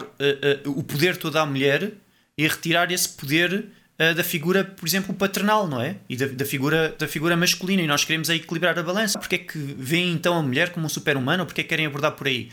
o 0.65 0.83
poder 0.83 1.17
todo 1.17 1.37
à 1.37 1.45
mulher 1.45 1.91
e 2.37 2.47
retirar 2.47 2.91
esse 2.91 3.09
poder 3.09 3.65
uh, 3.99 4.15
da 4.15 4.23
figura, 4.23 4.63
por 4.63 4.87
exemplo, 4.87 5.13
paternal, 5.13 5.67
não 5.67 5.81
é? 5.81 5.97
E 6.09 6.15
da, 6.15 6.27
da, 6.27 6.45
figura, 6.45 6.95
da 6.97 7.07
figura 7.07 7.35
masculina. 7.35 7.81
E 7.81 7.87
nós 7.87 8.03
queremos 8.03 8.29
aí 8.29 8.37
equilibrar 8.37 8.77
a 8.77 8.83
balança. 8.83 9.19
Porque 9.19 9.35
é 9.35 9.37
que 9.39 9.57
veem 9.57 10.11
então 10.11 10.37
a 10.37 10.41
mulher 10.41 10.71
como 10.71 10.85
um 10.85 10.89
super-humano 10.89 11.45
porque 11.45 11.61
é 11.61 11.63
que 11.63 11.69
querem 11.69 11.85
abordar 11.85 12.11
por 12.13 12.27
aí? 12.27 12.49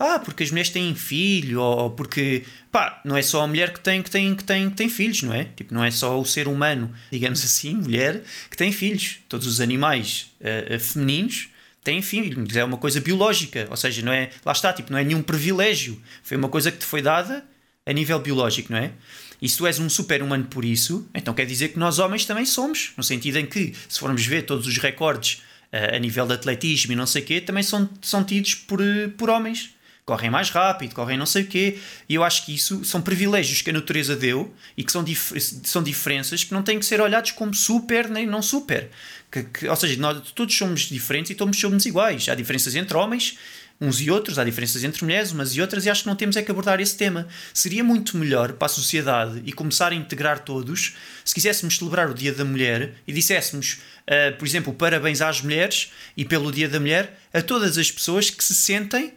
ah, 0.00 0.18
porque 0.18 0.42
as 0.42 0.50
mulheres 0.50 0.70
têm 0.70 0.94
filho, 0.94 1.60
ou 1.60 1.90
porque, 1.90 2.42
pá, 2.72 3.02
não 3.04 3.18
é 3.18 3.22
só 3.22 3.42
a 3.42 3.46
mulher 3.46 3.70
que 3.70 3.80
tem, 3.80 4.02
que 4.02 4.10
tem, 4.10 4.34
que 4.34 4.42
tem, 4.42 4.70
que 4.70 4.76
tem 4.76 4.88
filhos, 4.88 5.22
não 5.22 5.34
é? 5.34 5.44
Tipo, 5.44 5.74
não 5.74 5.84
é 5.84 5.90
só 5.90 6.18
o 6.18 6.24
ser 6.24 6.48
humano, 6.48 6.90
digamos 7.12 7.44
assim, 7.44 7.74
mulher, 7.74 8.22
que 8.50 8.56
tem 8.56 8.72
filhos. 8.72 9.18
Todos 9.28 9.46
os 9.46 9.60
animais 9.60 10.32
uh, 10.40 10.80
femininos 10.80 11.50
têm 11.84 12.00
filhos, 12.00 12.56
é 12.56 12.64
uma 12.64 12.78
coisa 12.78 12.98
biológica, 12.98 13.66
ou 13.70 13.76
seja, 13.76 14.00
não 14.02 14.10
é, 14.10 14.30
lá 14.42 14.52
está, 14.52 14.72
tipo, 14.72 14.90
não 14.90 14.98
é 14.98 15.04
nenhum 15.04 15.22
privilégio, 15.22 16.00
foi 16.22 16.36
uma 16.38 16.48
coisa 16.48 16.72
que 16.72 16.78
te 16.78 16.86
foi 16.86 17.02
dada 17.02 17.44
a 17.84 17.92
nível 17.92 18.18
biológico, 18.20 18.72
não 18.72 18.78
é? 18.78 18.92
E 19.40 19.48
se 19.48 19.56
tu 19.56 19.66
és 19.66 19.78
um 19.78 19.88
super-humano 19.88 20.44
por 20.44 20.64
isso, 20.64 21.08
então 21.14 21.32
quer 21.32 21.46
dizer 21.46 21.68
que 21.68 21.78
nós 21.78 21.98
homens 21.98 22.24
também 22.24 22.44
somos, 22.44 22.92
no 22.96 23.02
sentido 23.02 23.38
em 23.38 23.46
que, 23.46 23.74
se 23.88 23.98
formos 23.98 24.24
ver 24.24 24.42
todos 24.42 24.66
os 24.66 24.76
recordes 24.78 25.42
uh, 25.72 25.96
a 25.96 25.98
nível 25.98 26.26
de 26.26 26.34
atletismo 26.34 26.92
e 26.92 26.96
não 26.96 27.06
sei 27.06 27.22
o 27.22 27.24
quê, 27.24 27.40
também 27.40 27.62
são, 27.62 27.88
são 28.02 28.22
tidos 28.22 28.54
por, 28.54 28.80
por 29.16 29.30
homens 29.30 29.74
correm 30.10 30.28
mais 30.28 30.50
rápido, 30.50 30.92
correm 30.92 31.16
não 31.16 31.24
sei 31.24 31.44
o 31.44 31.46
quê, 31.46 31.78
e 32.08 32.16
eu 32.16 32.24
acho 32.24 32.44
que 32.44 32.52
isso 32.52 32.84
são 32.84 33.00
privilégios 33.00 33.62
que 33.62 33.70
a 33.70 33.72
natureza 33.72 34.16
deu 34.16 34.52
e 34.76 34.82
que 34.82 34.90
são, 34.90 35.04
dif 35.04 35.38
são 35.38 35.82
diferenças 35.84 36.42
que 36.42 36.52
não 36.52 36.64
têm 36.64 36.80
que 36.80 36.84
ser 36.84 37.00
olhados 37.00 37.30
como 37.30 37.54
super 37.54 38.08
nem 38.08 38.26
não 38.26 38.42
super. 38.42 38.90
Que, 39.30 39.44
que, 39.44 39.68
ou 39.68 39.76
seja, 39.76 39.96
nós 40.00 40.32
todos 40.32 40.56
somos 40.56 40.82
diferentes 40.88 41.30
e 41.30 41.34
todos 41.36 41.56
somos 41.58 41.86
iguais. 41.86 42.28
Há 42.28 42.34
diferenças 42.34 42.74
entre 42.74 42.96
homens, 42.96 43.38
uns 43.80 44.00
e 44.00 44.10
outros, 44.10 44.38
há 44.38 44.44
diferenças 44.44 44.84
entre 44.84 45.02
mulheres, 45.02 45.32
umas 45.32 45.56
e 45.56 45.60
outras, 45.60 45.86
e 45.86 45.90
acho 45.90 46.02
que 46.02 46.08
não 46.08 46.14
temos 46.14 46.36
é 46.36 46.42
que 46.42 46.50
abordar 46.50 46.80
esse 46.80 46.96
tema. 46.96 47.26
Seria 47.54 47.82
muito 47.82 48.16
melhor 48.16 48.52
para 48.52 48.66
a 48.66 48.68
sociedade 48.68 49.40
e 49.44 49.52
começar 49.52 49.92
a 49.92 49.94
integrar 49.94 50.40
todos 50.40 50.96
se 51.24 51.34
quiséssemos 51.34 51.76
celebrar 51.76 52.10
o 52.10 52.14
Dia 52.14 52.32
da 52.32 52.44
Mulher 52.44 52.94
e 53.06 53.12
disséssemos, 53.12 53.80
uh, 54.06 54.36
por 54.36 54.46
exemplo, 54.46 54.74
parabéns 54.74 55.22
às 55.22 55.40
mulheres 55.40 55.92
e 56.16 56.24
pelo 56.24 56.52
Dia 56.52 56.68
da 56.68 56.78
Mulher 56.78 57.18
a 57.32 57.40
todas 57.40 57.78
as 57.78 57.90
pessoas 57.90 58.28
que 58.28 58.44
se 58.44 58.54
sentem 58.54 59.14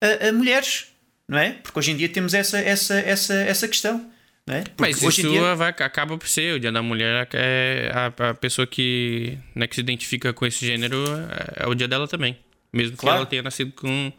a, 0.00 0.28
a 0.28 0.32
mulheres, 0.32 0.88
não 1.26 1.38
é? 1.38 1.52
Porque 1.52 1.78
hoje 1.78 1.92
em 1.92 1.96
dia 1.96 2.08
temos 2.08 2.34
essa, 2.34 2.58
essa, 2.58 2.98
essa, 2.98 3.34
essa 3.34 3.66
questão. 3.66 4.10
É? 4.48 4.64
Mas 4.76 5.00
isso 5.00 5.22
dia... 5.22 5.54
vai, 5.54 5.68
acaba 5.68 6.18
por 6.18 6.26
ser 6.26 6.56
o 6.56 6.58
Dia 6.58 6.72
da 6.72 6.82
Mulher 6.82 7.28
é 7.32 7.92
a, 7.94 8.30
a 8.30 8.34
pessoa 8.34 8.66
que, 8.66 9.38
né, 9.54 9.68
que 9.68 9.76
se 9.76 9.80
identifica 9.80 10.32
com 10.32 10.44
esse 10.44 10.66
gênero 10.66 11.04
é, 11.30 11.62
é 11.62 11.66
o 11.68 11.74
dia 11.74 11.86
dela 11.86 12.08
também. 12.08 12.36
Mesmo 12.72 12.96
claro. 12.96 13.16
que 13.16 13.20
ela 13.20 13.26
tenha 13.26 13.42
nascido 13.42 13.72
com. 13.72 14.12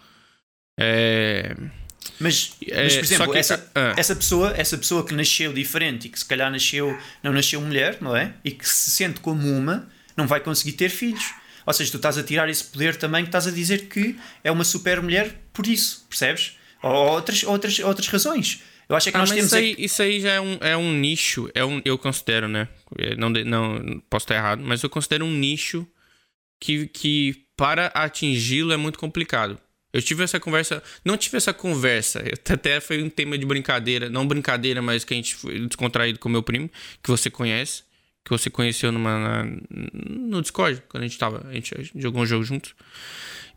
É... 0.79 1.55
Mas, 2.19 2.55
é, 2.67 2.83
mas, 2.83 2.95
por 2.95 3.03
exemplo, 3.03 3.31
que, 3.31 3.37
essa, 3.37 3.71
ah. 3.73 3.93
essa, 3.97 4.15
pessoa, 4.15 4.53
essa 4.55 4.77
pessoa 4.77 5.05
que 5.05 5.13
nasceu 5.13 5.53
diferente 5.53 6.07
e 6.07 6.09
que 6.09 6.19
se 6.19 6.25
calhar 6.25 6.51
nasceu, 6.51 6.97
não 7.21 7.31
nasceu 7.31 7.61
mulher, 7.61 7.97
não 8.01 8.15
é? 8.15 8.33
E 8.43 8.51
que 8.51 8.67
se 8.67 8.91
sente 8.91 9.19
como 9.19 9.49
uma, 9.49 9.89
não 10.15 10.27
vai 10.27 10.39
conseguir 10.39 10.73
ter 10.73 10.89
filhos. 10.89 11.33
Ou 11.65 11.73
seja, 11.73 11.91
tu 11.91 11.97
estás 11.97 12.17
a 12.17 12.23
tirar 12.23 12.49
esse 12.49 12.63
poder 12.65 12.95
também 12.97 13.23
que 13.23 13.29
estás 13.29 13.47
a 13.47 13.51
dizer 13.51 13.87
que 13.87 14.17
é 14.43 14.51
uma 14.51 14.63
super 14.63 15.01
mulher 15.01 15.41
por 15.53 15.65
isso, 15.65 16.05
percebes? 16.09 16.57
Ou 16.81 16.91
outras, 16.91 17.43
outras, 17.43 17.79
outras 17.79 18.07
razões. 18.07 18.61
Eu 18.89 18.95
acho 18.97 19.09
é 19.09 19.11
que 19.11 19.17
ah, 19.17 19.21
nós 19.21 19.31
temos. 19.31 19.45
Isso 19.45 19.55
aí, 19.55 19.75
isso 19.79 20.01
aí 20.01 20.19
já 20.19 20.31
é 20.33 20.41
um, 20.41 20.57
é 20.59 20.77
um 20.77 20.91
nicho, 20.91 21.49
é 21.55 21.63
um, 21.63 21.81
eu 21.85 21.97
considero, 21.97 22.49
né? 22.49 22.67
É, 22.99 23.15
não, 23.15 23.29
não 23.29 24.03
posso 24.09 24.25
estar 24.25 24.35
errado, 24.35 24.61
mas 24.63 24.83
eu 24.83 24.89
considero 24.89 25.25
um 25.25 25.31
nicho 25.31 25.87
que, 26.63 26.87
que 26.87 27.45
para 27.57 27.87
atingi-lo 27.87 28.71
é 28.71 28.77
muito 28.77 28.97
complicado. 28.97 29.59
Eu 29.91 30.01
tive 30.01 30.23
essa 30.23 30.39
conversa, 30.39 30.81
não 31.03 31.17
tive 31.17 31.35
essa 31.35 31.53
conversa, 31.53 32.23
até 32.49 32.79
foi 32.79 33.03
um 33.03 33.09
tema 33.09 33.37
de 33.37 33.45
brincadeira, 33.45 34.09
não 34.09 34.25
brincadeira, 34.25 34.81
mas 34.81 35.03
que 35.03 35.13
a 35.13 35.17
gente 35.17 35.35
foi 35.35 35.59
descontraído 35.67 36.19
com 36.19 36.29
meu 36.29 36.41
primo, 36.41 36.69
que 37.03 37.09
você 37.09 37.29
conhece 37.29 37.83
que 38.25 38.31
você 38.31 38.49
conheceu 38.49 38.89
numa, 38.89 39.19
na, 39.19 39.57
no 39.69 40.41
Discord, 40.41 40.81
quando 40.87 41.03
a 41.03 41.05
gente 41.05 41.19
tava. 41.19 41.45
A 41.45 41.53
gente 41.53 41.91
jogou 41.93 42.21
um 42.21 42.25
jogo 42.25 42.41
junto. 42.45 42.73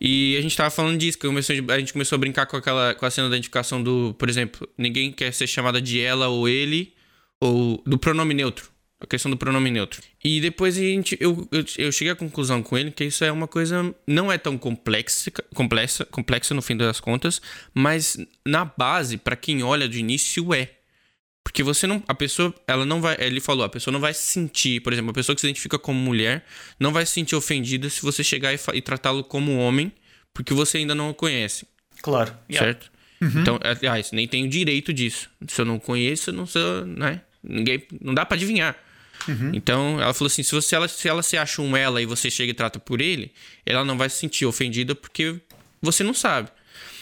E 0.00 0.36
a 0.36 0.40
gente 0.40 0.56
tava 0.56 0.70
falando 0.70 0.98
disso, 0.98 1.16
que 1.16 1.24
a 1.28 1.78
gente 1.78 1.92
começou 1.92 2.16
a 2.16 2.18
brincar 2.18 2.46
com 2.46 2.56
aquela 2.56 2.92
com 2.92 3.06
a 3.06 3.10
cena 3.10 3.28
da 3.28 3.36
identificação 3.36 3.80
do, 3.80 4.12
por 4.18 4.28
exemplo, 4.28 4.68
ninguém 4.76 5.12
quer 5.12 5.32
ser 5.32 5.46
chamada 5.46 5.80
de 5.80 6.00
ela 6.00 6.26
ou 6.26 6.48
ele, 6.48 6.92
ou 7.40 7.80
do 7.86 7.96
pronome 7.96 8.34
neutro. 8.34 8.68
A 8.98 9.06
questão 9.06 9.30
do 9.30 9.36
pronome 9.36 9.70
neutro. 9.70 10.00
E 10.24 10.40
depois 10.40 10.76
a 10.78 10.80
gente, 10.80 11.18
eu, 11.20 11.46
eu, 11.52 11.64
eu 11.76 11.92
cheguei 11.92 12.12
à 12.12 12.16
conclusão 12.16 12.62
com 12.62 12.78
ele 12.78 12.90
que 12.90 13.04
isso 13.04 13.24
é 13.24 13.30
uma 13.30 13.46
coisa. 13.46 13.94
Não 14.06 14.32
é 14.32 14.38
tão 14.38 14.56
complexa, 14.56 15.30
complexa, 15.54 16.06
complexa 16.06 16.54
no 16.54 16.62
fim 16.62 16.76
das 16.76 16.98
contas, 16.98 17.42
mas 17.74 18.16
na 18.46 18.64
base, 18.64 19.18
para 19.18 19.36
quem 19.36 19.62
olha 19.62 19.86
do 19.86 19.96
início, 19.96 20.54
é. 20.54 20.70
Porque 21.44 21.62
você 21.62 21.86
não. 21.86 22.02
A 22.08 22.14
pessoa, 22.14 22.54
ela 22.66 22.86
não 22.86 23.02
vai. 23.02 23.16
Ele 23.20 23.38
falou, 23.38 23.64
a 23.64 23.68
pessoa 23.68 23.92
não 23.92 24.00
vai 24.00 24.14
se 24.14 24.22
sentir, 24.22 24.80
por 24.80 24.94
exemplo, 24.94 25.10
a 25.10 25.14
pessoa 25.14 25.34
que 25.34 25.42
se 25.42 25.46
identifica 25.46 25.78
como 25.78 26.00
mulher 26.00 26.44
não 26.80 26.90
vai 26.90 27.04
se 27.04 27.12
sentir 27.12 27.36
ofendida 27.36 27.90
se 27.90 28.00
você 28.00 28.24
chegar 28.24 28.54
e, 28.54 28.58
e 28.72 28.80
tratá-lo 28.80 29.22
como 29.22 29.58
homem, 29.58 29.92
porque 30.32 30.54
você 30.54 30.78
ainda 30.78 30.94
não 30.94 31.10
o 31.10 31.14
conhece. 31.14 31.66
Claro. 32.00 32.34
Certo? 32.50 32.90
Yeah. 32.90 32.96
Uhum. 33.20 33.42
Então, 33.42 33.60
aliás, 33.62 34.10
nem 34.12 34.26
tenho 34.26 34.48
direito 34.48 34.92
disso. 34.92 35.30
Se 35.46 35.60
eu 35.60 35.64
não 35.66 35.78
conheço, 35.78 36.32
não 36.32 36.46
sei, 36.46 36.62
né? 36.86 37.20
Ninguém. 37.42 37.86
Não 38.00 38.14
dá 38.14 38.24
para 38.24 38.36
adivinhar. 38.36 38.76
Uhum. 39.28 39.50
Então, 39.54 40.00
ela 40.00 40.12
falou 40.14 40.26
assim: 40.26 40.42
se, 40.42 40.52
você, 40.52 40.74
ela, 40.74 40.88
se 40.88 41.08
ela 41.08 41.22
se 41.22 41.36
acha 41.36 41.62
um 41.62 41.76
ela 41.76 42.00
e 42.00 42.06
você 42.06 42.30
chega 42.30 42.50
e 42.50 42.54
trata 42.54 42.78
por 42.78 43.00
ele, 43.00 43.32
ela 43.64 43.84
não 43.84 43.96
vai 43.96 44.08
se 44.08 44.16
sentir 44.16 44.46
ofendida 44.46 44.94
porque 44.94 45.36
você 45.80 46.02
não 46.02 46.14
sabe. 46.14 46.50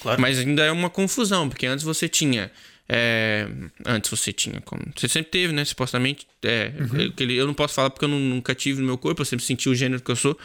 Claro. 0.00 0.20
Mas 0.20 0.38
ainda 0.38 0.64
é 0.64 0.72
uma 0.72 0.90
confusão, 0.90 1.48
porque 1.48 1.66
antes 1.66 1.84
você 1.84 2.08
tinha 2.08 2.50
é, 2.86 3.48
antes 3.86 4.10
você 4.10 4.32
tinha 4.32 4.60
como. 4.60 4.82
Você 4.94 5.08
sempre 5.08 5.30
teve, 5.30 5.52
né? 5.52 5.64
Supostamente. 5.64 6.26
É, 6.42 6.70
uhum. 6.78 7.12
eu, 7.18 7.30
eu, 7.30 7.46
não 7.46 7.54
posso 7.54 7.74
falar 7.74 7.88
porque 7.88 8.04
eu 8.04 8.08
nunca 8.08 8.54
tive 8.54 8.80
no 8.80 8.86
meu 8.86 8.98
corpo, 8.98 9.22
eu 9.22 9.26
sempre 9.26 9.44
senti 9.44 9.68
o 9.68 9.74
gênero 9.74 10.02
que 10.02 10.10
eu 10.10 10.16
sou. 10.16 10.38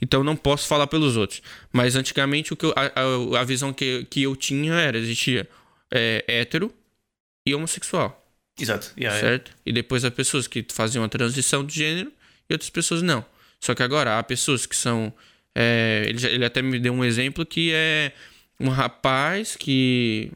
Então 0.00 0.24
não 0.24 0.34
posso 0.34 0.66
falar 0.66 0.86
pelos 0.86 1.16
outros. 1.16 1.42
Mas 1.70 1.94
antigamente 1.94 2.52
o 2.52 2.56
que 2.56 2.64
eu, 2.64 2.74
a, 2.74 2.86
a, 3.00 3.40
a, 3.40 3.44
visão 3.44 3.72
que, 3.72 4.06
que 4.08 4.22
eu 4.22 4.34
tinha 4.34 4.72
era: 4.72 4.96
existia 4.96 5.46
é, 5.90 6.24
hétero 6.26 6.72
e 7.46 7.54
homossexual. 7.54 8.21
Exato. 8.62 8.92
Yeah, 8.98 9.18
certo? 9.20 9.48
Yeah. 9.48 9.62
E 9.66 9.72
depois 9.72 10.04
há 10.04 10.10
pessoas 10.10 10.46
que 10.46 10.64
faziam 10.70 11.04
a 11.04 11.08
transição 11.08 11.64
de 11.64 11.74
gênero 11.74 12.12
e 12.48 12.54
outras 12.54 12.70
pessoas 12.70 13.02
não. 13.02 13.24
Só 13.60 13.74
que 13.74 13.82
agora 13.82 14.18
há 14.18 14.22
pessoas 14.22 14.66
que 14.66 14.76
são. 14.76 15.12
É, 15.54 16.04
ele, 16.08 16.26
ele 16.26 16.44
até 16.44 16.62
me 16.62 16.78
deu 16.78 16.92
um 16.92 17.04
exemplo 17.04 17.44
que 17.44 17.72
é 17.72 18.12
um 18.58 18.68
rapaz 18.68 19.56
que 19.56 20.32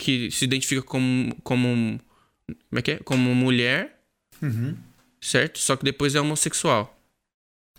que 0.00 0.30
se 0.30 0.46
identifica 0.46 0.82
como, 0.82 1.34
como, 1.42 2.00
como, 2.46 2.78
é 2.78 2.82
que 2.82 2.92
é? 2.92 2.96
como 2.98 3.34
mulher, 3.34 4.00
uhum. 4.40 4.74
certo? 5.20 5.58
Só 5.58 5.76
que 5.76 5.84
depois 5.84 6.14
é 6.14 6.20
homossexual. 6.20 6.98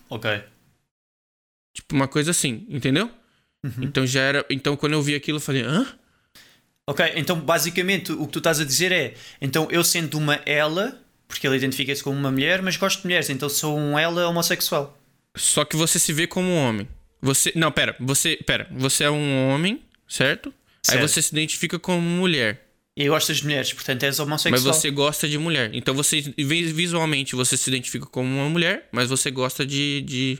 Ok. 0.08 0.30
Tipo, 1.74 1.96
uma 1.96 2.06
coisa 2.06 2.30
assim, 2.30 2.64
entendeu? 2.68 3.10
Uhum. 3.64 3.82
Então 3.82 4.06
já 4.06 4.20
era. 4.20 4.46
Então 4.48 4.76
quando 4.76 4.92
eu 4.92 5.02
vi 5.02 5.16
aquilo, 5.16 5.38
eu 5.38 5.42
falei, 5.42 5.62
hã? 5.62 5.86
Ok, 6.88 7.12
então 7.16 7.38
basicamente 7.38 8.12
o 8.12 8.26
que 8.26 8.32
tu 8.32 8.38
estás 8.38 8.60
a 8.60 8.64
dizer 8.64 8.90
é: 8.92 9.14
então 9.40 9.68
eu 9.70 9.84
sendo 9.84 10.18
uma 10.18 10.34
ela, 10.44 11.00
porque 11.28 11.46
ele 11.46 11.56
identifica-se 11.56 12.02
como 12.02 12.18
uma 12.18 12.30
mulher, 12.30 12.60
mas 12.60 12.76
gosto 12.76 12.98
de 12.98 13.04
mulheres, 13.04 13.30
então 13.30 13.48
sou 13.48 13.78
um 13.78 13.98
ela 13.98 14.28
homossexual. 14.28 14.98
Só 15.36 15.64
que 15.64 15.76
você 15.76 15.98
se 15.98 16.12
vê 16.12 16.26
como 16.26 16.48
um 16.48 16.56
homem. 16.56 16.88
Você. 17.20 17.52
Não, 17.54 17.70
pera, 17.70 17.94
você. 18.00 18.36
Pera, 18.36 18.68
você 18.72 19.04
é 19.04 19.10
um 19.10 19.48
homem, 19.48 19.80
certo? 20.08 20.52
Certo. 20.82 20.98
Aí 20.98 21.08
você 21.08 21.22
se 21.22 21.32
identifica 21.32 21.78
como 21.78 22.00
mulher. 22.00 22.68
E 22.96 23.08
gostas 23.08 23.38
de 23.38 23.44
mulheres, 23.44 23.72
portanto 23.72 24.02
és 24.02 24.18
homossexual. 24.18 24.52
Mas 24.52 24.62
você 24.62 24.90
gosta 24.90 25.26
de 25.28 25.38
mulher. 25.38 25.70
Então 25.72 25.94
você 25.94 26.20
visualmente 26.36 27.34
você 27.34 27.56
se 27.56 27.70
identifica 27.70 28.04
como 28.04 28.28
uma 28.28 28.48
mulher, 28.50 28.88
mas 28.92 29.08
você 29.08 29.30
gosta 29.30 29.64
de, 29.64 30.02
de, 30.02 30.38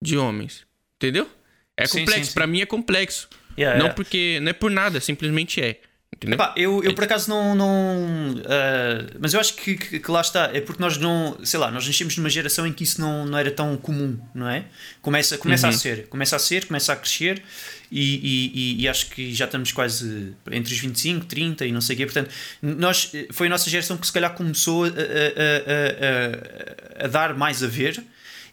de 0.00 0.16
homens. 0.16 0.64
Entendeu? 0.96 1.28
É 1.76 1.86
sim, 1.86 2.00
complexo. 2.00 2.34
Para 2.34 2.46
mim 2.46 2.60
é 2.60 2.66
complexo. 2.66 3.28
Yeah, 3.58 3.78
não 3.78 3.86
yeah. 3.86 3.94
porque. 3.94 4.38
Não 4.40 4.50
é 4.50 4.52
por 4.52 4.70
nada, 4.70 5.00
simplesmente 5.00 5.60
é. 5.60 5.80
Epá, 6.20 6.52
eu, 6.56 6.82
eu 6.82 6.94
por 6.94 7.04
acaso 7.04 7.28
não. 7.28 7.54
não 7.54 8.34
uh, 8.34 9.18
mas 9.20 9.34
eu 9.34 9.40
acho 9.40 9.54
que, 9.54 9.76
que, 9.76 10.00
que, 10.00 10.10
lá 10.10 10.20
está. 10.20 10.50
É 10.52 10.60
porque 10.60 10.82
nós 10.82 10.96
não. 10.96 11.38
Sei 11.44 11.60
lá, 11.60 11.70
nós 11.70 11.86
nascemos 11.86 12.16
numa 12.16 12.30
geração 12.30 12.66
em 12.66 12.72
que 12.72 12.82
isso 12.82 13.00
não, 13.00 13.24
não 13.24 13.38
era 13.38 13.50
tão 13.50 13.76
comum, 13.76 14.18
não 14.34 14.48
é? 14.48 14.64
Começa, 15.00 15.38
começa 15.38 15.68
uhum. 15.68 15.72
a 15.72 15.76
ser. 15.76 16.08
Começa 16.08 16.36
a 16.36 16.38
ser, 16.38 16.66
começa 16.66 16.92
a 16.92 16.96
crescer. 16.96 17.42
E, 17.90 18.76
e, 18.80 18.82
e, 18.82 18.88
acho 18.88 19.08
que 19.10 19.32
já 19.32 19.46
estamos 19.46 19.72
quase 19.72 20.34
entre 20.50 20.74
os 20.74 20.78
25, 20.78 21.24
30 21.24 21.64
e 21.64 21.72
não 21.72 21.80
sei 21.80 21.94
o 21.94 21.96
quê. 21.96 22.04
Portanto, 22.04 22.30
nós, 22.60 23.12
foi 23.30 23.46
a 23.46 23.50
nossa 23.50 23.70
geração 23.70 23.96
que 23.96 24.06
se 24.06 24.12
calhar 24.12 24.34
começou 24.34 24.84
a, 24.84 24.88
a, 24.88 24.90
a, 24.90 27.02
a, 27.02 27.04
a 27.04 27.08
dar 27.08 27.34
mais 27.34 27.62
a 27.62 27.66
ver. 27.66 28.02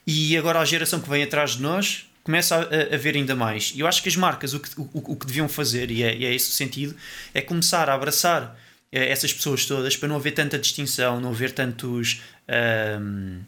E 0.08 0.38
agora 0.38 0.60
a 0.60 0.66
geração 0.66 1.02
que 1.02 1.10
vem 1.10 1.24
atrás 1.24 1.52
de 1.52 1.62
nós 1.62 2.06
começa 2.26 2.56
a, 2.56 2.96
a, 2.96 2.98
ver 2.98 3.16
ainda 3.16 3.36
mais. 3.36 3.72
E 3.76 3.80
eu 3.80 3.88
acho 3.88 4.02
que 4.02 4.10
as 4.10 4.16
marcas 4.16 4.54
o 4.54 4.60
que, 4.60 4.70
o, 4.78 4.90
o 4.94 5.16
que 5.16 5.28
deviam 5.28 5.48
fazer, 5.48 5.92
e 5.92 6.04
é, 6.04 6.14
e 6.14 6.26
é 6.26 6.34
esse 6.34 6.50
o 6.50 6.54
sentido, 6.54 6.96
é 7.34 7.40
começar 7.40 7.88
a 7.88 7.94
abraçar 7.94 8.58
eh, 8.92 9.10
essas 9.10 9.32
pessoas 9.32 9.66
todas 9.66 9.96
para 9.96 10.10
não 10.10 10.16
haver 10.16 10.32
tanta 10.34 10.58
distinção, 10.58 11.22
não 11.22 11.30
haver 11.30 11.52
tantos. 11.52 12.22
Um, 13.00 13.40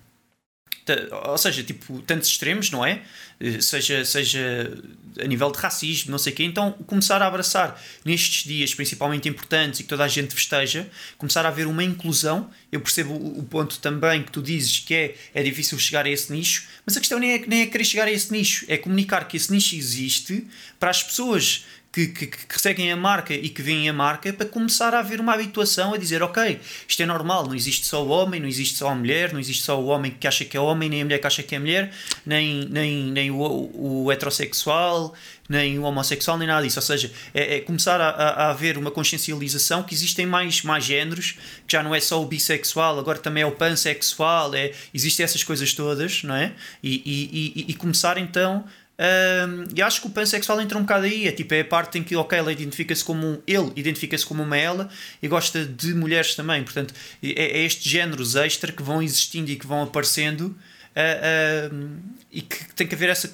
ou 1.30 1.38
seja, 1.38 1.64
tipo, 1.64 2.02
tantos 2.02 2.30
extremos, 2.30 2.72
não 2.72 2.86
é? 2.86 3.02
Eh, 3.40 3.62
seja, 3.62 4.04
seja 4.04 4.72
a 5.20 5.26
nível 5.26 5.52
de 5.52 5.58
racismo, 5.58 6.12
não 6.12 6.18
sei 6.18 6.34
o 6.34 6.36
quê. 6.36 6.44
Então, 6.44 6.72
começar 6.86 7.22
a 7.22 7.28
abraçar 7.28 7.82
nestes 8.04 8.44
dias, 8.44 8.74
principalmente 8.74 9.28
importantes 9.28 9.80
e 9.80 9.84
que 9.84 9.90
toda 9.90 10.04
a 10.04 10.08
gente 10.08 10.34
festeja, 10.34 10.90
começar 11.18 11.46
a 11.46 11.50
haver 11.50 11.68
uma 11.68 11.84
inclusão. 11.84 12.50
Eu 12.72 12.82
percebo 12.82 13.14
o, 13.14 13.44
ponto 13.44 13.80
também 13.80 14.24
que 14.24 14.32
tu 14.32 14.42
dizes 14.42 14.80
que 14.80 14.94
é, 14.94 15.16
é 15.34 15.44
difícil 15.44 15.78
chegar 15.80 16.06
a 16.06 16.10
esse 16.10 16.32
nicho, 16.32 16.68
mas 16.86 16.98
a 16.98 17.00
questão 17.00 17.20
nem 17.20 17.34
é, 17.34 17.46
nem 17.48 17.62
é 17.62 17.66
querer 17.66 17.86
chegar 17.86 18.08
a 18.08 18.12
esse 18.12 18.32
nicho, 18.32 18.66
é 18.68 18.78
comunicar 18.78 19.28
que 19.28 19.38
esse 19.38 19.52
nicho 19.52 19.76
existe 19.76 20.46
para 20.80 20.90
as 20.90 21.04
pessoas 21.04 21.66
que, 21.92 22.08
que, 22.08 22.28
que, 22.28 22.62
seguem 22.62 22.92
a 22.92 22.96
marca 22.96 23.34
e 23.34 23.50
que 23.50 23.62
veem 23.62 23.90
a 23.90 23.94
marca 23.94 24.32
para 24.32 24.46
começar 24.46 24.94
a 24.94 25.00
haver 25.00 25.20
uma 25.20 25.34
habituação 25.34 25.94
a 25.94 25.98
dizer 25.98 26.22
ok, 26.22 26.60
isto 26.88 27.02
é 27.02 27.06
normal, 27.06 27.48
não 27.48 27.56
existe 27.56 27.86
só 27.86 28.06
o 28.06 28.10
homem, 28.10 28.40
não 28.40 28.48
existe 28.48 28.76
só 28.76 28.90
a 28.90 28.96
mulher, 28.96 29.34
não 29.34 29.40
existe 29.40 29.64
só 29.64 29.80
o 29.80 29.88
homem 29.88 30.12
que 30.12 30.28
acha 30.28 30.46
que 30.46 30.56
é 30.56 30.60
homem, 30.60 30.90
nem 30.90 31.02
a 31.02 31.06
mulher 31.06 31.20
que 31.20 31.28
acha 31.28 31.42
que 31.42 31.56
é 31.56 31.60
mulher, 31.60 31.92
nem, 32.26 32.68
nem, 32.70 33.04
nem 33.06 33.32
o, 33.32 33.72
o 33.74 34.12
heterossexual, 34.12 35.16
nem 35.50 35.80
o 35.80 35.84
homossexual, 35.84 36.38
nem 36.38 36.48
nada 36.48 36.66
disso. 36.66 36.80
Ou 36.80 36.84
seja, 36.84 37.12
é, 37.34 37.58
é 37.58 37.62
começar 37.62 38.00
a, 38.02 38.10
a, 38.10 38.50
haver 38.52 38.78
uma 38.78 38.92
consciencialização 38.92 39.84
que 39.84 39.94
existem 39.94 40.26
mais, 40.26 40.62
mais 40.62 40.84
géneros, 40.84 41.38
que 41.66 41.74
já 41.74 41.82
não 41.82 41.96
é 41.96 42.00
só 42.00 42.22
o 42.22 42.26
bissexual, 42.26 43.00
agora 43.00 43.18
também 43.18 43.44
é 43.44 43.46
o 43.46 43.52
pansexual, 43.52 44.54
é, 44.54 44.72
existem 44.94 45.24
essas 45.24 45.44
coisas 45.44 45.74
todas, 45.74 46.24
não 46.24 46.36
é? 46.36 46.54
E, 46.84 47.02
e, 47.06 47.62
e, 47.62 47.72
e 47.72 47.74
começar 47.74 48.18
então 48.18 48.66
um, 49.00 49.66
e 49.76 49.82
acho 49.82 50.02
que 50.02 50.08
o 50.08 50.10
pansexual 50.10 50.60
entra 50.60 50.78
um 50.78 50.82
bocado 50.82 51.06
aí. 51.06 51.28
É 51.28 51.32
tipo, 51.32 51.54
é 51.54 51.62
a 51.62 51.66
parte 51.66 52.00
em 52.00 52.04
que, 52.04 52.16
ok, 52.16 52.38
ela 52.38 52.52
identifica-se 52.52 53.04
como 53.04 53.26
um 53.26 53.42
ele, 53.46 53.72
identifica-se 53.76 54.26
como 54.26 54.44
uma 54.44 54.58
ela 54.58 54.90
e 55.22 55.28
gosta 55.28 55.64
de 55.66 55.94
mulheres 55.94 56.36
também. 56.36 56.64
Portanto, 56.64 56.94
é, 57.22 57.30
é 57.30 57.66
estes 57.66 57.90
géneros 57.90 58.36
extra 58.36 58.72
que 58.72 58.82
vão 58.82 59.02
existindo 59.02 59.52
e 59.52 59.56
que 59.56 59.68
vão 59.68 59.84
aparecendo. 59.84 60.56
Uh, 60.98 61.76
uh, 61.76 62.00
e 62.32 62.42
que 62.42 62.74
tem 62.74 62.88
que 62.88 62.96
haver 62.96 63.10
essa 63.10 63.30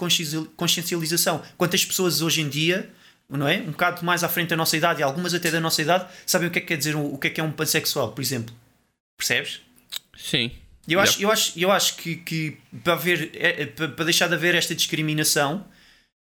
consciencialização. 0.58 1.41
Quantas 1.58 1.86
pessoas 1.86 2.22
hoje 2.22 2.41
em 2.41 2.50
dia, 2.50 2.89
não 3.29 3.48
é? 3.48 3.60
Um 3.60 3.72
bocado 3.72 4.03
mais 4.03 4.22
à 4.22 4.27
frente 4.27 4.50
da 4.50 4.58
nossa 4.58 4.75
idade, 4.75 5.00
e 5.00 5.03
algumas 5.03 5.34
até 5.34 5.50
da 5.50 5.62
nossa 5.62 5.82
idade, 5.82 6.05
sabem 6.25 6.50
o 6.50 6.51
que 6.51 6.60
é 6.60 6.62
que 6.62 6.67
quer 6.67 6.77
dizer 6.77 6.93
o 6.96 7.17
que 7.17 7.27
é 7.27 7.29
que 7.29 7.39
é 7.39 7.43
um 7.43 7.53
pansexual, 7.53 8.12
por 8.12 8.22
exemplo. 8.22 8.53
Percebes? 9.17 9.62
Sim. 10.17 10.51
Eu 10.88 11.00
acho, 11.00 11.22
eu 11.22 11.32
acho, 11.32 11.60
eu 11.60 11.72
acho 11.72 11.96
que, 11.96 12.16
que 12.18 12.58
para, 12.84 12.94
haver, 12.94 13.32
é, 13.36 13.63
é, 13.63 13.66
para 13.66 14.06
deixar 14.06 14.28
de 14.28 14.34
haver 14.34 14.54
esta 14.54 14.75
discriminação 14.75 15.66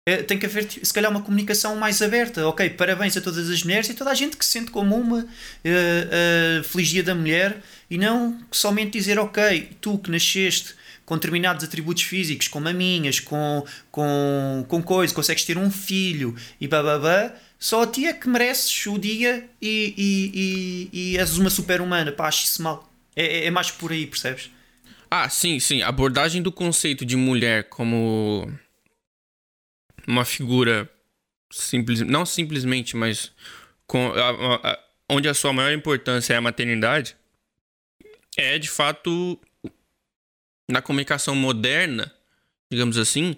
é, 0.06 0.22
tem 0.22 0.38
que 0.38 0.46
haver 0.46 0.66
se 0.70 0.92
calhar 0.92 1.10
uma 1.10 1.22
comunicação 1.22 1.76
mais 1.76 2.02
aberta. 2.02 2.46
Ok, 2.46 2.70
parabéns 2.70 3.16
a 3.16 3.20
todas 3.20 3.48
as 3.48 3.62
mulheres 3.62 3.88
e 3.88 3.94
toda 3.94 4.10
a 4.10 4.14
gente 4.14 4.36
que 4.36 4.44
se 4.44 4.52
sente 4.52 4.70
como 4.70 4.96
uma 4.96 5.18
uh, 5.18 5.24
uh, 5.24 6.64
feliz 6.64 6.88
dia 6.88 7.02
da 7.02 7.14
mulher 7.14 7.62
e 7.90 7.96
não 7.96 8.38
somente 8.50 8.92
dizer 8.92 9.18
ok, 9.18 9.70
tu 9.80 9.98
que 9.98 10.10
nasceste 10.10 10.74
com 11.04 11.16
determinados 11.16 11.64
atributos 11.64 12.04
físicos, 12.04 12.46
como 12.48 12.68
a 12.68 12.72
minhas, 12.72 13.18
com, 13.18 13.64
com, 13.90 14.64
com 14.68 14.82
coisas, 14.82 15.14
consegues 15.14 15.44
ter 15.44 15.58
um 15.58 15.70
filho 15.70 16.36
e 16.60 16.68
bababá, 16.68 17.32
só 17.58 17.82
a 17.82 17.86
ti 17.86 18.06
é 18.06 18.12
que 18.12 18.28
mereces 18.28 18.86
o 18.86 18.96
dia 18.96 19.48
e, 19.60 19.94
e, 19.96 20.88
e, 20.92 21.12
e 21.12 21.18
és 21.18 21.36
uma 21.36 21.50
super-humana. 21.50 22.12
Pá, 22.12 22.28
acho 22.28 22.44
isso 22.44 22.62
mal. 22.62 22.89
É, 23.14 23.24
é, 23.24 23.44
é 23.46 23.50
mais 23.50 23.70
por 23.70 23.92
aí, 23.92 24.06
percebes? 24.06 24.50
Ah, 25.10 25.28
sim, 25.28 25.58
sim. 25.58 25.82
A 25.82 25.88
abordagem 25.88 26.40
do 26.40 26.52
conceito 26.52 27.04
de 27.04 27.16
mulher 27.16 27.64
como 27.64 28.52
uma 30.06 30.24
figura 30.24 30.88
simples, 31.50 32.00
não 32.00 32.24
simplesmente, 32.24 32.96
mas 32.96 33.32
com, 33.86 34.12
a, 34.12 34.70
a, 34.70 34.78
onde 35.08 35.28
a 35.28 35.34
sua 35.34 35.52
maior 35.52 35.72
importância 35.72 36.34
é 36.34 36.36
a 36.36 36.40
maternidade, 36.40 37.16
é 38.36 38.58
de 38.58 38.70
fato 38.70 39.38
na 40.70 40.80
comunicação 40.80 41.34
moderna, 41.34 42.12
digamos 42.70 42.96
assim, 42.96 43.36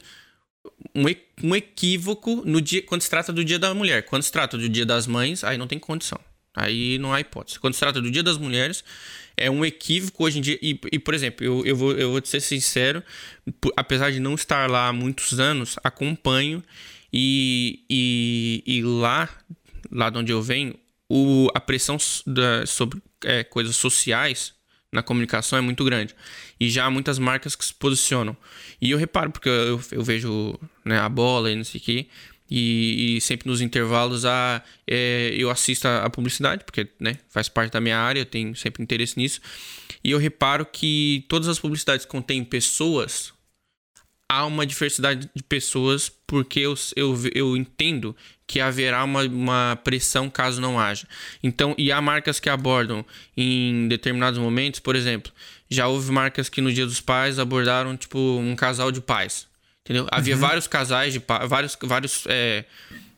um, 0.95 1.05
um 1.43 1.57
equívoco 1.57 2.43
no 2.45 2.61
dia 2.61 2.83
quando 2.83 3.00
se 3.00 3.11
trata 3.11 3.33
do 3.33 3.45
Dia 3.45 3.59
da 3.59 3.75
Mulher. 3.75 4.05
Quando 4.05 4.23
se 4.23 4.31
trata 4.31 4.59
do 4.59 4.69
Dia 4.69 4.85
das 4.85 5.07
Mães, 5.07 5.43
aí 5.43 5.57
não 5.57 5.67
tem 5.67 5.79
condição. 5.79 6.21
Aí 6.54 6.99
não 6.99 7.12
há 7.12 7.21
hipótese. 7.21 7.59
Quando 7.59 7.75
se 7.75 7.80
trata 7.80 8.00
do 8.00 8.11
Dia 8.11 8.23
das 8.23 8.37
Mulheres, 8.37 8.85
é 9.37 9.50
um 9.50 9.64
equívoco 9.64 10.25
hoje 10.25 10.38
em 10.38 10.42
dia. 10.42 10.59
E, 10.61 10.78
e 10.92 10.99
por 10.99 11.14
exemplo, 11.14 11.44
eu, 11.44 11.64
eu, 11.64 11.76
vou, 11.76 11.92
eu 11.92 12.11
vou 12.11 12.21
te 12.21 12.28
ser 12.28 12.40
sincero, 12.40 13.02
apesar 13.76 14.11
de 14.11 14.21
não 14.21 14.35
estar 14.35 14.71
lá 14.71 14.88
há 14.88 14.92
muitos 14.92 15.40
anos, 15.40 15.76
acompanho 15.82 16.62
e, 17.12 17.85
e, 17.88 18.62
e 18.66 18.83
lá, 18.83 19.29
lá 19.90 20.11
de 20.11 20.18
onde 20.18 20.33
eu 20.33 20.42
venho, 20.42 20.74
o, 21.09 21.48
a 21.55 21.61
pressão 21.61 21.96
da, 22.27 22.66
sobre 22.66 23.03
é, 23.24 23.44
coisas 23.44 23.77
sociais 23.77 24.55
na 24.92 25.03
comunicação 25.03 25.59
é 25.59 25.62
muito 25.62 25.85
grande. 25.85 26.14
E 26.61 26.68
já 26.68 26.85
há 26.85 26.90
muitas 26.90 27.18
marcas 27.18 27.57
que 27.57 27.64
se 27.64 27.72
posicionam. 27.72 28.37
E 28.81 28.90
eu 28.90 28.98
reparo, 28.98 29.31
porque 29.31 29.48
eu, 29.48 29.81
eu 29.90 30.03
vejo 30.03 30.59
né, 30.85 30.98
a 30.98 31.09
bola 31.09 31.50
e 31.50 31.57
não 31.57 31.64
sei 31.64 31.81
o 31.81 31.85
quê. 31.85 32.07
E, 32.50 33.16
e, 33.16 33.20
sempre 33.20 33.48
nos 33.48 33.61
intervalos 33.61 34.24
a, 34.24 34.62
é, 34.87 35.35
eu 35.37 35.50
assisto 35.50 35.88
a, 35.88 36.11
publicidade, 36.11 36.64
porque 36.64 36.88
né, 37.00 37.18
faz 37.31 37.48
parte 37.48 37.72
da 37.72 37.81
minha 37.81 37.98
área, 37.98 38.20
eu 38.20 38.26
tenho 38.26 38.55
sempre 38.55 38.83
interesse 38.83 39.18
nisso. 39.18 39.40
E 40.05 40.11
eu 40.11 40.18
reparo 40.18 40.66
que 40.66 41.24
todas 41.28 41.48
as 41.48 41.59
publicidades 41.59 42.05
contêm 42.05 42.44
pessoas, 42.44 43.33
há 44.28 44.44
uma 44.46 44.66
diversidade 44.66 45.31
de 45.35 45.42
pessoas, 45.42 46.11
porque 46.26 46.61
eu, 46.61 46.74
eu, 46.96 47.18
eu 47.35 47.57
entendo 47.57 48.16
que 48.46 48.61
haverá 48.61 49.05
uma, 49.05 49.22
uma 49.22 49.81
pressão 49.83 50.28
caso 50.28 50.61
não 50.61 50.78
haja. 50.78 51.07
Então, 51.42 51.74
e 51.78 51.92
há 51.92 52.00
marcas 52.02 52.40
que 52.40 52.50
abordam 52.50 53.05
em 53.37 53.88
determinados 53.88 54.38
momentos, 54.38 54.81
por 54.81 54.96
exemplo, 54.96 55.33
já 55.70 55.87
houve 55.87 56.11
marcas 56.11 56.48
que 56.48 56.61
no 56.61 56.72
Dia 56.72 56.85
dos 56.85 57.00
Pais 57.00 57.38
abordaram 57.38 57.96
tipo 57.96 58.18
um 58.18 58.55
casal 58.55 58.92
de 58.92 59.00
pais 59.00 59.50
Entendeu? 59.85 60.07
Havia 60.11 60.35
uhum. 60.35 60.40
vários 60.40 60.66
casais 60.66 61.12
de 61.12 61.23
vários, 61.49 61.77
vários 61.83 62.25
é, 62.29 62.64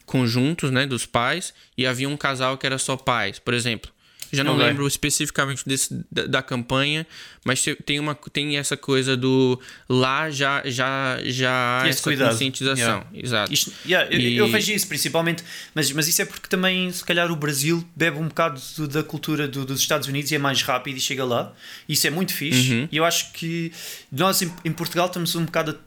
conjuntos, 0.06 0.70
né, 0.70 0.86
dos 0.86 1.06
pais, 1.06 1.52
e 1.76 1.86
havia 1.86 2.08
um 2.08 2.16
casal 2.16 2.56
que 2.56 2.66
era 2.66 2.78
só 2.78 2.96
pais, 2.96 3.38
por 3.38 3.54
exemplo. 3.54 3.93
Já 4.34 4.44
não 4.44 4.54
okay. 4.54 4.66
lembro 4.66 4.86
especificamente 4.86 5.62
desse, 5.66 6.04
da, 6.10 6.26
da, 6.26 6.42
campanha, 6.42 7.06
mas 7.44 7.64
tem, 7.84 8.00
uma, 8.00 8.14
tem 8.32 8.56
essa 8.56 8.76
coisa 8.76 9.16
do 9.16 9.60
lá 9.88 10.30
já, 10.30 10.62
já, 10.64 11.18
já 11.24 11.82
há 11.82 11.88
essa 11.88 12.02
cuidado. 12.02 12.30
conscientização. 12.30 12.76
Yeah. 12.76 13.06
Exato. 13.14 13.52
Isto, 13.52 13.72
yeah, 13.86 14.14
e... 14.14 14.36
eu, 14.36 14.46
eu, 14.46 14.52
vejo 14.52 14.72
isso 14.72 14.88
principalmente, 14.88 15.42
mas, 15.74 15.90
mas 15.92 16.08
isso 16.08 16.22
é 16.22 16.24
porque 16.24 16.48
também, 16.48 16.90
se 16.90 17.04
calhar, 17.04 17.30
o 17.30 17.36
Brasil 17.36 17.86
bebe 17.94 18.18
um 18.18 18.28
bocado 18.28 18.60
do, 18.76 18.88
da 18.88 19.02
cultura 19.02 19.46
do, 19.46 19.64
dos 19.64 19.80
Estados 19.80 20.08
Unidos 20.08 20.30
e 20.30 20.34
é 20.34 20.38
mais 20.38 20.62
rápido 20.62 20.96
e 20.96 21.00
chega 21.00 21.24
lá. 21.24 21.52
Isso 21.88 22.06
é 22.06 22.10
muito 22.10 22.32
fixe. 22.32 22.72
Uhum. 22.72 22.88
E 22.90 22.96
eu 22.96 23.04
acho 23.04 23.32
que 23.32 23.72
nós 24.10 24.42
em, 24.42 24.52
em 24.64 24.72
Portugal 24.72 25.06
estamos 25.06 25.34
um 25.34 25.44
bocado 25.44 25.78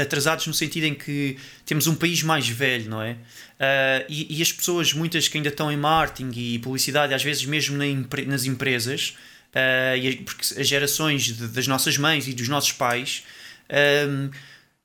atrasados 0.00 0.46
no 0.46 0.54
sentido 0.54 0.84
em 0.84 0.94
que 0.94 1.36
temos 1.64 1.86
um 1.86 1.94
país 1.94 2.22
mais 2.22 2.48
velho, 2.48 2.90
não 2.90 3.02
é? 3.02 3.16
Uh, 3.58 4.06
e, 4.08 4.38
e, 4.38 4.42
as 4.42 4.52
pessoas, 4.52 4.92
muitas 4.92 5.26
que 5.26 5.36
ainda 5.36 5.48
estão 5.48 5.70
em 5.70 5.76
marketing 5.76 6.30
e 6.38 6.58
publicidade, 6.60 7.12
às 7.12 7.24
vezes 7.24 7.44
mesmo 7.44 7.76
na, 7.76 7.84
nas 8.26 8.44
empresas, 8.44 9.16
uh, 9.50 10.24
porque 10.24 10.60
as 10.60 10.68
gerações 10.68 11.24
de, 11.24 11.48
das 11.48 11.66
nossas 11.66 11.98
mães 11.98 12.28
e 12.28 12.32
dos 12.32 12.48
nossos 12.48 12.70
pais 12.70 13.24
uh, 13.64 14.30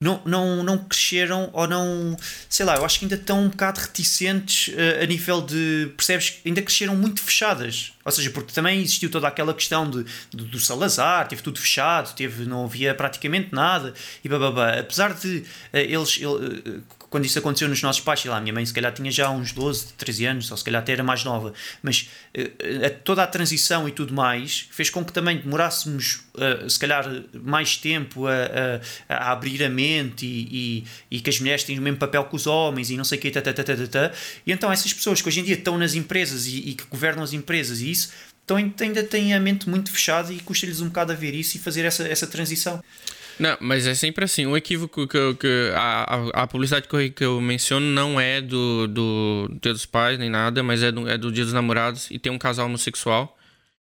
não, 0.01 0.19
não, 0.25 0.63
não 0.63 0.77
cresceram 0.79 1.51
ou 1.53 1.67
não, 1.67 2.17
sei 2.49 2.65
lá, 2.65 2.75
eu 2.75 2.83
acho 2.83 2.97
que 2.97 3.05
ainda 3.05 3.15
estão 3.15 3.43
um 3.43 3.49
bocado 3.49 3.79
reticentes 3.79 4.75
a 5.01 5.05
nível 5.05 5.39
de, 5.39 5.93
percebes, 5.95 6.41
ainda 6.45 6.61
cresceram 6.61 6.93
muito 6.93 7.21
fechadas. 7.21 7.93
Ou 8.03 8.11
seja, 8.11 8.29
porque 8.31 8.51
também 8.51 8.81
existiu 8.81 9.09
toda 9.09 9.29
aquela 9.29 9.53
questão 9.53 9.89
de, 9.89 10.03
de 10.29 10.43
do 10.43 10.59
Salazar, 10.59 11.25
teve 11.29 11.41
tudo 11.41 11.57
fechado, 11.57 12.13
teve, 12.15 12.43
não 12.43 12.65
havia 12.65 12.93
praticamente 12.93 13.53
nada 13.53 13.93
e 14.21 14.27
bababá. 14.27 14.79
Apesar 14.79 15.13
de 15.13 15.45
eles, 15.71 16.19
ele, 16.19 16.83
quando 17.13 17.25
isso 17.25 17.37
aconteceu 17.37 17.69
nos 17.69 17.79
nossos 17.83 18.01
pais, 18.01 18.21
sei 18.21 18.31
lá, 18.31 18.37
a 18.37 18.41
minha 18.41 18.51
mãe 18.51 18.65
se 18.65 18.73
calhar 18.73 18.91
tinha 18.91 19.11
já 19.11 19.29
uns 19.29 19.51
12, 19.51 19.93
13 19.99 20.25
anos, 20.25 20.49
ou 20.49 20.57
se 20.57 20.63
calhar 20.63 20.81
até 20.81 20.93
era 20.93 21.03
mais 21.03 21.23
nova, 21.23 21.53
mas 21.83 22.09
uh, 22.35 22.89
toda 23.03 23.21
a 23.21 23.27
transição 23.27 23.87
e 23.87 23.91
tudo 23.91 24.11
mais 24.11 24.67
fez 24.71 24.89
com 24.89 25.05
que 25.05 25.13
também 25.13 25.37
demorássemos, 25.37 26.23
uh, 26.33 26.67
se 26.67 26.79
calhar, 26.79 27.05
mais 27.31 27.77
tempo 27.77 28.25
a, 28.25 28.33
a, 29.07 29.27
a 29.27 29.31
abrir 29.31 29.63
a 29.63 29.69
mente 29.69 30.25
e, 30.25 30.83
e, 31.11 31.17
e, 31.17 31.19
que 31.19 31.29
as 31.29 31.39
mulheres 31.39 31.63
têm 31.63 31.77
o 31.77 31.83
mesmo 31.83 31.99
papel 31.99 32.23
que 32.25 32.35
os 32.35 32.47
homens 32.47 32.89
e 32.89 32.97
não 32.97 33.03
sei 33.03 33.19
o 33.19 33.21
que, 33.21 33.31
e 34.47 34.51
então 34.51 34.71
essas 34.71 34.91
pessoas 34.91 35.21
que 35.21 35.27
hoje 35.27 35.41
em 35.41 35.43
dia 35.43 35.53
estão 35.53 35.77
nas 35.77 35.93
empresas 35.93 36.47
e, 36.47 36.69
e 36.69 36.73
que 36.73 36.85
governam 36.85 37.21
as 37.21 37.31
empresas 37.31 37.79
e 37.79 37.91
isso, 37.91 38.09
então 38.43 38.57
ainda 38.57 39.03
têm 39.03 39.35
a 39.35 39.39
mente 39.39 39.69
muito 39.69 39.91
fechada 39.91 40.33
e 40.33 40.39
custa-lhes 40.39 40.81
um 40.81 40.87
bocado 40.87 41.11
a 41.11 41.15
ver 41.15 41.35
isso 41.35 41.57
e 41.57 41.59
fazer 41.59 41.85
essa, 41.85 42.07
essa 42.07 42.25
transição. 42.25 42.83
Não, 43.39 43.57
mas 43.59 43.87
é 43.87 43.95
sempre 43.95 44.25
assim. 44.25 44.45
O 44.45 44.55
equívoco 44.55 45.07
que, 45.07 45.17
eu, 45.17 45.35
que 45.35 45.71
a, 45.75 46.43
a, 46.43 46.47
publicidade 46.47 46.87
que 46.87 46.95
eu, 46.95 47.11
que 47.11 47.23
eu 47.23 47.41
menciono 47.41 47.85
não 47.85 48.19
é 48.19 48.41
do, 48.41 48.87
do 48.87 49.49
Dia 49.61 49.73
dos 49.73 49.85
Pais 49.85 50.19
nem 50.19 50.29
nada, 50.29 50.61
mas 50.61 50.83
é 50.83 50.91
do, 50.91 51.07
é 51.07 51.17
do 51.17 51.31
Dia 51.31 51.43
dos 51.43 51.53
Namorados 51.53 52.09
e 52.11 52.19
tem 52.19 52.31
um 52.31 52.37
casal 52.37 52.67
homossexual. 52.67 53.37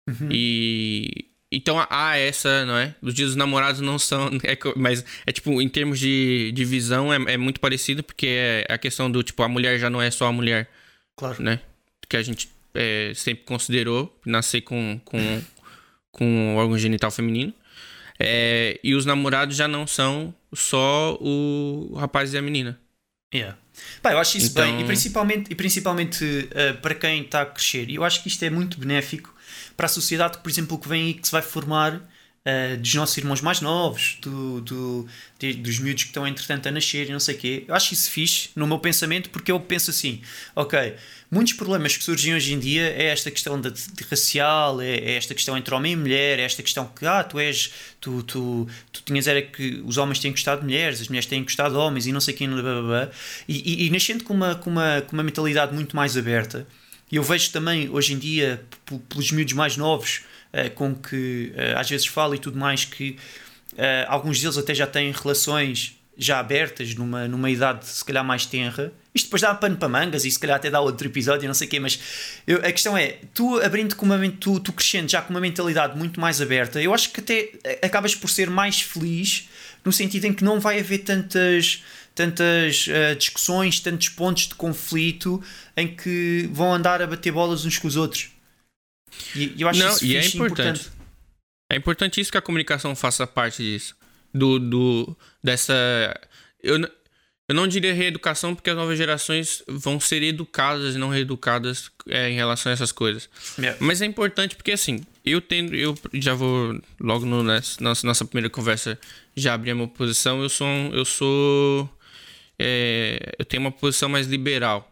Uhum. 0.07 0.29
E. 0.31 1.25
Então 1.53 1.85
há 1.89 2.17
essa, 2.17 2.65
não 2.65 2.77
é? 2.77 2.95
Dos 3.01 3.13
dias 3.13 3.29
dos 3.29 3.35
namorados 3.35 3.81
não 3.81 3.99
são. 3.99 4.29
É, 4.43 4.57
mas 4.77 5.03
é 5.25 5.33
tipo, 5.33 5.61
em 5.61 5.67
termos 5.67 5.99
de, 5.99 6.51
de 6.53 6.63
visão, 6.63 7.13
é, 7.13 7.33
é 7.33 7.37
muito 7.37 7.59
parecido, 7.59 8.01
porque 8.01 8.27
é 8.27 8.65
a 8.69 8.77
questão 8.77 9.11
do 9.11 9.21
tipo, 9.21 9.43
a 9.43 9.49
mulher 9.49 9.77
já 9.77 9.89
não 9.89 10.01
é 10.01 10.09
só 10.09 10.27
a 10.27 10.31
mulher. 10.31 10.69
Claro. 11.17 11.43
Né? 11.43 11.59
Que 12.07 12.15
a 12.15 12.21
gente 12.23 12.49
é, 12.73 13.11
sempre 13.15 13.43
considerou 13.43 14.17
nascer 14.25 14.61
com, 14.61 14.99
com, 15.03 15.41
com 16.11 16.55
órgão 16.55 16.77
genital 16.77 17.11
feminino. 17.11 17.53
É, 18.23 18.79
e 18.83 18.95
os 18.95 19.05
namorados 19.05 19.55
já 19.55 19.67
não 19.67 19.85
são 19.85 20.33
só 20.53 21.17
o 21.19 21.95
rapaz 21.95 22.33
e 22.33 22.37
a 22.37 22.41
menina. 22.41 22.79
Yeah. 23.33 23.57
Pá, 24.01 24.11
eu 24.11 24.19
acho 24.19 24.37
isso 24.37 24.51
então... 24.51 24.63
bem, 24.63 24.73
e 24.73 24.75
então- 24.77 24.87
principalmente, 24.87 25.51
e 25.51 25.55
principalmente 25.55 26.23
uh, 26.23 26.81
para 26.81 26.95
quem 26.95 27.21
está 27.21 27.41
a 27.41 27.45
crescer. 27.45 27.89
E 27.89 27.95
eu 27.95 28.03
acho 28.03 28.21
que 28.21 28.27
isto 28.27 28.43
é 28.43 28.49
muito 28.49 28.79
benéfico 28.79 29.33
para 29.77 29.85
a 29.85 29.89
sociedade, 29.89 30.39
por 30.39 30.49
exemplo, 30.49 30.77
que 30.77 30.87
vem 30.87 31.03
aí 31.03 31.13
que 31.13 31.25
se 31.25 31.31
vai 31.31 31.41
formar 31.41 32.01
uh, 32.45 32.77
dos 32.77 32.93
nossos 32.95 33.17
irmãos 33.17 33.41
mais 33.41 33.61
novos, 33.61 34.17
do, 34.21 34.61
do, 34.61 35.07
de, 35.39 35.53
dos 35.53 35.79
miúdos 35.79 36.03
que 36.03 36.09
estão 36.09 36.27
entretanto 36.27 36.67
a 36.67 36.71
nascer 36.71 37.09
e 37.09 37.11
não 37.11 37.19
sei 37.19 37.35
o 37.35 37.37
quê. 37.37 37.63
Eu 37.67 37.75
acho 37.75 37.93
isso 37.93 38.09
fixe 38.09 38.49
no 38.55 38.67
meu 38.67 38.79
pensamento 38.79 39.29
porque 39.29 39.51
eu 39.51 39.59
penso 39.59 39.89
assim, 39.91 40.21
ok, 40.55 40.95
muitos 41.29 41.53
problemas 41.53 41.95
que 41.95 42.03
surgem 42.03 42.33
hoje 42.33 42.53
em 42.53 42.59
dia 42.59 42.83
é 42.83 43.05
esta 43.05 43.29
questão 43.31 43.59
de, 43.59 43.71
de 43.71 44.03
racial, 44.09 44.81
é, 44.81 44.95
é, 44.95 45.15
esta 45.15 45.33
questão 45.33 45.57
entre 45.57 45.73
homem 45.73 45.93
e 45.93 45.95
mulher, 45.95 46.39
é 46.39 46.43
esta 46.43 46.61
questão 46.63 46.87
que, 46.87 47.05
ah, 47.05 47.23
tu 47.23 47.39
és, 47.39 47.71
tu, 47.99 48.23
tu, 48.23 48.67
tu 48.91 49.01
tinhas 49.03 49.27
era 49.27 49.41
que 49.41 49.81
os 49.85 49.97
homens 49.97 50.19
têm 50.19 50.31
gostado 50.31 50.61
de 50.61 50.67
mulheres, 50.67 51.01
as 51.01 51.07
mulheres 51.07 51.25
têm 51.27 51.43
gostado 51.43 51.75
de 51.75 51.79
homens 51.79 52.07
e 52.07 52.11
não 52.11 52.21
sei 52.21 52.33
quem, 52.33 52.49
blá, 52.49 52.61
blá, 52.61 52.81
blá. 52.81 53.09
E, 53.47 53.83
e, 53.83 53.87
e 53.87 53.89
nascendo 53.89 54.23
com 54.23 54.33
uma, 54.33 54.55
com, 54.55 54.69
uma, 54.69 55.01
com 55.01 55.13
uma 55.13 55.23
mentalidade 55.23 55.73
muito 55.73 55.95
mais 55.95 56.17
aberta, 56.17 56.67
e 57.11 57.17
eu 57.17 57.23
vejo 57.23 57.51
também 57.51 57.89
hoje 57.89 58.13
em 58.13 58.17
dia, 58.17 58.63
pelos 59.09 59.31
miúdos 59.31 59.53
mais 59.53 59.75
novos, 59.75 60.21
uh, 60.53 60.69
com 60.71 60.95
que 60.95 61.53
uh, 61.55 61.77
às 61.77 61.89
vezes 61.89 62.07
falo 62.07 62.33
e 62.33 62.39
tudo 62.39 62.57
mais, 62.57 62.85
que 62.85 63.17
uh, 63.73 64.07
alguns 64.07 64.39
deles 64.39 64.57
até 64.57 64.73
já 64.73 64.87
têm 64.87 65.11
relações 65.11 65.97
já 66.17 66.39
abertas 66.39 66.93
numa, 66.93 67.27
numa 67.27 67.49
idade 67.49 67.85
se 67.85 68.05
calhar 68.05 68.23
mais 68.23 68.45
tenra. 68.45 68.93
Isto 69.13 69.25
depois 69.25 69.41
dá 69.41 69.53
pano 69.55 69.75
para 69.75 69.89
mangas 69.89 70.23
e 70.23 70.31
se 70.31 70.39
calhar 70.39 70.55
até 70.55 70.69
dá 70.69 70.79
outro 70.79 71.07
episódio, 71.07 71.47
não 71.47 71.53
sei 71.53 71.67
o 71.67 71.69
quê, 71.69 71.79
mas 71.79 71.99
eu, 72.45 72.59
a 72.59 72.71
questão 72.71 72.97
é, 72.97 73.17
tu 73.33 73.59
abrindo 73.59 73.95
com 73.95 74.05
uma 74.05 74.17
tu, 74.29 74.59
tu 74.59 74.71
crescendo 74.71 75.09
já 75.09 75.21
com 75.21 75.31
uma 75.31 75.41
mentalidade 75.41 75.97
muito 75.97 76.19
mais 76.19 76.39
aberta, 76.39 76.81
eu 76.81 76.93
acho 76.93 77.11
que 77.11 77.19
até 77.19 77.49
acabas 77.81 78.13
por 78.13 78.29
ser 78.29 78.49
mais 78.49 78.81
feliz 78.81 79.49
no 79.83 79.91
sentido 79.91 80.25
em 80.25 80.33
que 80.33 80.43
não 80.43 80.59
vai 80.59 80.79
haver 80.79 80.99
tantas 80.99 81.83
tantas 82.21 82.85
uh, 82.85 83.15
discussões, 83.17 83.79
tantos 83.79 84.09
pontos 84.09 84.47
de 84.47 84.53
conflito 84.53 85.43
em 85.75 85.87
que 85.87 86.47
vão 86.53 86.71
andar 86.71 87.01
a 87.01 87.07
bater 87.07 87.31
bolas 87.31 87.65
uns 87.65 87.79
com 87.79 87.87
os 87.87 87.95
outros. 87.95 88.29
E 89.35 89.55
eu 89.57 89.67
acho 89.67 89.79
Não, 89.79 89.89
isso 89.89 90.05
e 90.05 90.15
é 90.15 90.19
importante. 90.19 90.35
importante. 90.35 90.91
É 91.71 91.75
importante 91.75 92.21
isso 92.21 92.31
que 92.31 92.37
a 92.37 92.41
comunicação 92.41 92.95
faça 92.95 93.25
parte 93.25 93.63
disso. 93.63 93.95
Do, 94.31 94.59
do, 94.59 95.17
dessa. 95.43 95.73
Eu, 96.61 96.79
eu 97.49 97.55
não 97.55 97.67
diria 97.67 97.93
reeducação, 97.93 98.53
porque 98.53 98.69
as 98.69 98.75
novas 98.75 98.97
gerações 98.97 99.63
vão 99.67 99.99
ser 99.99 100.21
educadas 100.21 100.95
e 100.95 100.97
não 100.99 101.09
reeducadas 101.09 101.89
é, 102.07 102.29
em 102.29 102.35
relação 102.35 102.69
a 102.69 102.73
essas 102.73 102.91
coisas. 102.91 103.27
Yeah. 103.57 103.77
Mas 103.81 104.01
é 104.01 104.05
importante 104.05 104.55
porque, 104.55 104.71
assim, 104.71 105.01
eu 105.25 105.41
tendo. 105.41 105.75
Eu 105.75 105.97
já 106.13 106.35
vou 106.35 106.79
logo 106.99 107.25
no, 107.25 107.43
nessa 107.43 107.83
nossa, 107.83 108.05
nossa 108.05 108.25
primeira 108.25 108.49
conversa 108.49 108.97
já 109.35 109.53
abrir 109.53 109.71
a 109.71 109.75
minha 109.75 109.87
posição. 109.87 110.41
Eu 110.41 110.49
sou. 110.49 110.67
Eu 110.93 111.03
sou. 111.03 111.89
É, 112.61 113.33
eu 113.39 113.45
tenho 113.45 113.61
uma 113.61 113.71
posição 113.71 114.07
mais 114.07 114.27
liberal 114.27 114.91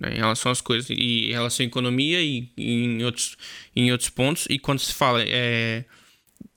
né, 0.00 0.14
em 0.14 0.16
relação 0.16 0.52
às 0.52 0.60
coisas, 0.60 0.90
e 0.90 1.28
em 1.28 1.32
relação 1.32 1.64
à 1.64 1.66
economia 1.66 2.22
e, 2.22 2.50
e 2.56 2.84
em, 2.84 3.04
outros, 3.04 3.36
em 3.74 3.90
outros 3.92 4.10
pontos. 4.10 4.46
E 4.50 4.58
quando 4.58 4.78
se 4.78 4.92
fala 4.92 5.22
é, 5.22 5.84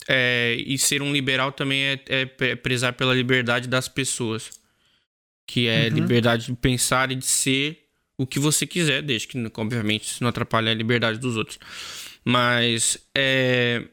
é, 0.08 0.56
e 0.66 0.78
ser 0.78 1.02
um 1.02 1.12
liberal 1.14 1.52
também 1.52 1.84
é, 1.84 2.00
é, 2.10 2.56
prezar 2.56 2.94
pela 2.94 3.14
liberdade 3.14 3.68
das 3.68 3.88
pessoas, 3.88 4.60
que 5.48 5.68
é 5.68 5.88
uhum. 5.88 5.96
liberdade 5.96 6.48
de 6.48 6.54
pensar 6.54 7.12
e 7.12 7.16
de 7.16 7.26
ser 7.26 7.86
o 8.18 8.28
que 8.28 8.40
você 8.40 8.68
quiser, 8.68 9.02
desde 9.02 9.28
que, 9.28 9.52
obviamente, 9.56 10.04
isso 10.04 10.24
não 10.24 10.30
atrapalhe 10.30 10.70
a 10.70 10.74
liberdade 10.74 11.18
dos 11.20 11.38
outros. 11.38 11.58
Mas 12.24 13.00
é. 13.16 13.84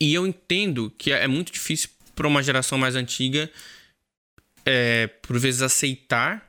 E 0.00 0.14
eu 0.14 0.24
entendo 0.24 0.92
que 0.96 1.10
é 1.10 1.26
muito 1.26 1.52
difícil 1.52 1.90
para 2.14 2.28
uma 2.28 2.40
geração 2.40 2.78
mais 2.78 2.94
antiga, 2.94 3.50
é, 4.70 5.06
por 5.06 5.38
vezes, 5.38 5.62
aceitar 5.62 6.46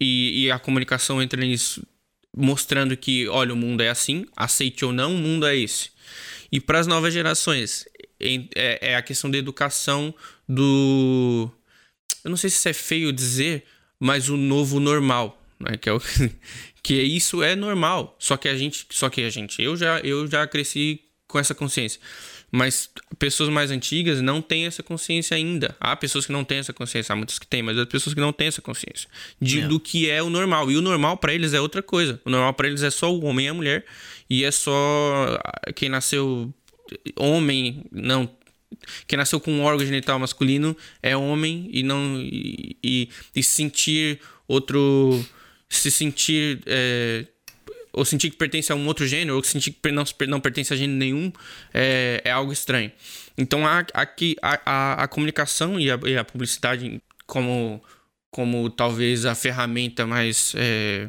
e, 0.00 0.46
e 0.46 0.50
a 0.50 0.58
comunicação 0.58 1.22
entra 1.22 1.40
nisso, 1.40 1.86
mostrando 2.36 2.96
que, 2.96 3.28
olha, 3.28 3.54
o 3.54 3.56
mundo 3.56 3.82
é 3.82 3.88
assim, 3.88 4.26
aceite 4.36 4.84
ou 4.84 4.92
não, 4.92 5.14
o 5.14 5.18
mundo 5.18 5.46
é 5.46 5.56
esse. 5.56 5.90
E 6.50 6.60
para 6.60 6.80
as 6.80 6.88
novas 6.88 7.14
gerações, 7.14 7.86
é, 8.20 8.90
é, 8.90 8.96
a 8.96 9.02
questão 9.02 9.30
da 9.30 9.38
educação 9.38 10.12
do. 10.48 11.48
Eu 12.24 12.30
não 12.30 12.36
sei 12.36 12.50
se 12.50 12.68
é 12.68 12.72
feio 12.72 13.12
dizer, 13.12 13.64
mas 14.00 14.28
o 14.28 14.36
novo 14.36 14.80
normal, 14.80 15.40
né? 15.60 15.76
Que 15.76 15.88
é 15.88 15.92
o, 15.92 16.00
que 16.82 17.00
isso 17.00 17.44
é 17.44 17.54
normal. 17.54 18.16
Só 18.18 18.36
que 18.36 18.48
a 18.48 18.56
gente, 18.56 18.86
só 18.90 19.08
que 19.08 19.22
a 19.22 19.30
gente, 19.30 19.62
eu 19.62 19.76
já, 19.76 20.00
eu 20.00 20.26
já 20.26 20.44
cresci 20.48 21.00
com 21.28 21.38
essa 21.38 21.54
consciência. 21.54 22.00
Mas 22.54 22.90
pessoas 23.18 23.48
mais 23.48 23.70
antigas 23.70 24.20
não 24.20 24.42
têm 24.42 24.66
essa 24.66 24.82
consciência 24.82 25.34
ainda. 25.34 25.74
Há 25.80 25.96
pessoas 25.96 26.26
que 26.26 26.32
não 26.32 26.44
têm 26.44 26.58
essa 26.58 26.72
consciência, 26.74 27.14
há 27.14 27.16
muitas 27.16 27.38
que 27.38 27.46
têm, 27.46 27.62
mas 27.62 27.78
há 27.78 27.86
pessoas 27.86 28.12
que 28.12 28.20
não 28.20 28.30
têm 28.30 28.48
essa 28.48 28.60
consciência 28.60 29.08
de, 29.40 29.60
é. 29.60 29.66
do 29.66 29.80
que 29.80 30.10
é 30.10 30.22
o 30.22 30.28
normal. 30.28 30.70
E 30.70 30.76
o 30.76 30.82
normal 30.82 31.16
para 31.16 31.32
eles 31.32 31.54
é 31.54 31.60
outra 31.60 31.82
coisa. 31.82 32.20
O 32.26 32.30
normal 32.30 32.52
para 32.52 32.68
eles 32.68 32.82
é 32.82 32.90
só 32.90 33.10
o 33.10 33.24
homem 33.24 33.46
e 33.46 33.48
a 33.48 33.54
mulher. 33.54 33.86
E 34.28 34.44
é 34.44 34.50
só 34.50 35.40
quem 35.74 35.88
nasceu 35.88 36.52
homem, 37.16 37.86
não. 37.90 38.28
Quem 39.06 39.16
nasceu 39.16 39.40
com 39.40 39.50
um 39.50 39.62
órgão 39.62 39.86
genital 39.86 40.18
masculino 40.18 40.76
é 41.02 41.16
homem 41.16 41.70
e 41.72 41.82
não. 41.82 42.20
E, 42.20 42.76
e, 42.84 43.08
e 43.34 43.42
sentir 43.42 44.20
outro. 44.46 45.24
Se 45.70 45.90
sentir. 45.90 46.60
É, 46.66 47.24
ou 47.92 48.04
sentir 48.04 48.30
que 48.30 48.36
pertence 48.36 48.72
a 48.72 48.74
um 48.74 48.86
outro 48.86 49.06
gênero, 49.06 49.36
ou 49.36 49.44
sentir 49.44 49.72
que 49.72 49.92
não, 49.92 50.04
não 50.28 50.40
pertence 50.40 50.72
a 50.72 50.76
gênero 50.76 50.98
nenhum, 50.98 51.32
é, 51.74 52.22
é 52.24 52.30
algo 52.30 52.52
estranho. 52.52 52.90
Então, 53.36 53.66
a, 53.66 53.84
a, 53.94 54.06
a, 54.64 55.02
a 55.04 55.08
comunicação 55.08 55.78
e 55.78 55.90
a, 55.90 55.98
e 56.04 56.16
a, 56.16 56.24
publicidade, 56.24 57.02
como, 57.26 57.82
como 58.30 58.70
talvez 58.70 59.26
a 59.26 59.34
ferramenta 59.34 60.06
mais 60.06 60.54
é, 60.56 61.08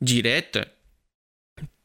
direta 0.00 0.70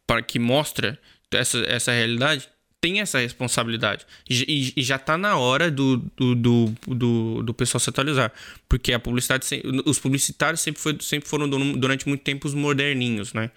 para 0.05 0.21
que 0.21 0.39
mostra 0.39 0.99
essa, 1.31 1.59
essa 1.59 1.91
realidade, 1.91 2.49
tem 2.79 3.01
essa 3.01 3.19
responsabilidade. 3.19 4.05
E, 4.29 4.73
e 4.75 4.83
já 4.83 4.97
está 4.97 5.17
na 5.17 5.37
hora 5.37 5.71
do, 5.71 5.97
do, 6.15 6.35
do, 6.35 6.73
do, 6.87 7.43
do 7.43 7.53
pessoal 7.53 7.79
se 7.79 7.89
atualizar. 7.89 8.31
Porque 8.69 8.93
a 8.93 8.99
publicidade, 8.99 9.45
os 9.85 9.99
publicitários 9.99 10.61
sempre, 10.61 10.81
foi, 10.81 10.97
sempre 11.01 11.27
foram 11.27 11.49
durante 11.49 12.07
muito 12.07 12.21
tempo 12.21 12.47
os 12.47 12.53
moderninhos, 12.53 13.33
né? 13.33 13.51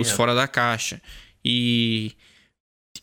Os 0.00 0.08
yeah. 0.08 0.16
fora 0.16 0.34
da 0.34 0.48
caixa. 0.48 1.00
E, 1.44 2.12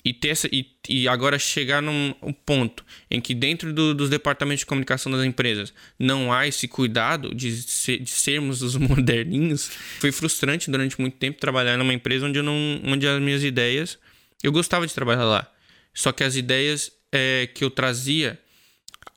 e, 0.03 0.13
ter 0.13 0.29
essa, 0.29 0.47
e, 0.51 0.65
e 0.87 1.07
agora 1.07 1.39
chegar 1.39 1.81
num 1.81 2.13
um 2.21 2.33
ponto 2.33 2.85
em 3.09 3.19
que 3.19 3.33
dentro 3.33 3.73
do, 3.73 3.93
dos 3.93 4.09
departamentos 4.09 4.59
de 4.59 4.65
comunicação 4.65 5.11
das 5.11 5.25
empresas 5.25 5.73
não 5.97 6.31
há 6.31 6.47
esse 6.47 6.67
cuidado 6.67 7.33
de, 7.33 7.51
ser, 7.61 7.99
de 7.99 8.09
sermos 8.09 8.61
os 8.61 8.75
moderninhos, 8.77 9.69
foi 9.99 10.11
frustrante 10.11 10.69
durante 10.69 10.99
muito 10.99 11.17
tempo 11.17 11.39
trabalhar 11.39 11.77
numa 11.77 11.93
empresa 11.93 12.25
onde, 12.25 12.39
eu 12.39 12.43
não, 12.43 12.81
onde 12.85 13.07
as 13.07 13.21
minhas 13.21 13.43
ideias... 13.43 13.97
Eu 14.43 14.51
gostava 14.51 14.85
de 14.85 14.93
trabalhar 14.93 15.23
lá, 15.23 15.51
só 15.91 16.11
que 16.11 16.23
as 16.23 16.35
ideias 16.35 16.91
é, 17.11 17.49
que 17.53 17.63
eu 17.63 17.71
trazia, 17.71 18.39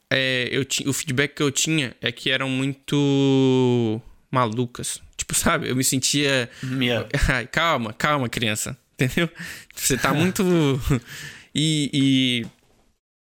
é, 0.08 0.48
eu 0.50 0.66
o 0.88 0.92
feedback 0.92 1.34
que 1.34 1.42
eu 1.42 1.50
tinha 1.50 1.94
é 2.00 2.10
que 2.10 2.30
eram 2.30 2.48
muito 2.48 4.00
malucas. 4.30 5.00
Tipo, 5.30 5.34
sabe? 5.34 5.68
Eu 5.68 5.76
me 5.76 5.84
sentia. 5.84 6.50
Yeah. 6.62 7.08
Calma, 7.52 7.92
calma, 7.92 8.28
criança. 8.28 8.76
Entendeu? 8.94 9.30
Você 9.74 9.96
tá 9.96 10.12
muito. 10.12 10.42
e, 11.54 11.90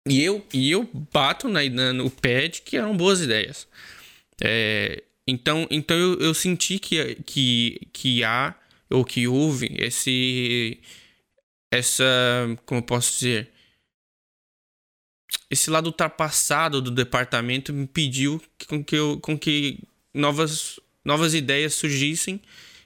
e, 0.07 0.11
e, 0.11 0.23
eu, 0.23 0.45
e 0.53 0.71
eu 0.71 0.89
bato 1.11 1.47
na, 1.47 1.63
na, 1.69 1.93
no 1.93 2.09
pé 2.09 2.47
de 2.47 2.61
que 2.61 2.77
eram 2.77 2.95
boas 2.95 3.21
ideias. 3.21 3.67
É, 4.43 5.01
então 5.25 5.65
então 5.71 5.97
eu, 5.97 6.19
eu 6.19 6.33
senti 6.33 6.77
que, 6.77 7.15
que, 7.25 7.87
que 7.93 8.23
há, 8.23 8.53
ou 8.89 9.05
que 9.05 9.27
houve, 9.27 9.73
esse. 9.77 10.79
Essa. 11.71 12.05
Como 12.65 12.79
eu 12.79 12.85
posso 12.85 13.13
dizer? 13.13 13.49
Esse 15.49 15.69
lado 15.69 15.87
ultrapassado 15.87 16.81
do 16.81 16.91
departamento 16.91 17.71
me 17.71 17.87
pediu 17.87 18.41
com 18.67 18.83
que, 18.83 18.95
eu, 18.95 19.19
com 19.21 19.37
que 19.37 19.79
novas 20.13 20.79
novas 21.05 21.33
ideias 21.33 21.73
surgissem 21.75 22.41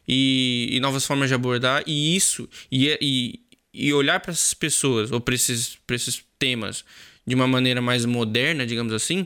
e, 0.08 0.69
e 0.71 0.79
novas 0.79 1.05
formas 1.05 1.29
de 1.29 1.36
abordar, 1.36 1.84
e 1.88 2.15
isso, 2.15 2.49
e, 2.71 2.97
e, 3.01 3.39
e 3.73 3.93
olhar 3.93 4.19
para 4.19 4.32
essas 4.32 4.53
pessoas 4.53 5.12
ou 5.12 5.21
para 5.21 5.34
esses, 5.34 5.77
esses 5.89 6.23
temas 6.38 6.84
de 7.25 7.36
uma 7.36 7.47
maneira 7.47 7.82
mais 7.82 8.05
moderna, 8.05 8.65
digamos 8.65 8.91
assim, 8.91 9.25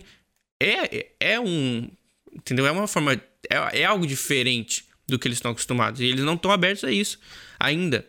é, 0.62 1.08
é 1.20 1.40
um. 1.40 1.90
Entendeu? 2.32 2.66
É 2.66 2.72
uma 2.72 2.88
forma. 2.88 3.14
É, 3.50 3.82
é 3.82 3.86
algo 3.86 4.08
diferente 4.08 4.86
do 5.08 5.20
que 5.20 5.28
eles 5.28 5.38
estão 5.38 5.52
acostumados. 5.52 6.00
E 6.00 6.06
eles 6.06 6.24
não 6.24 6.36
estão 6.36 6.52
abertos 6.52 6.84
a 6.84 6.92
isso 6.92 7.20
ainda, 7.60 8.06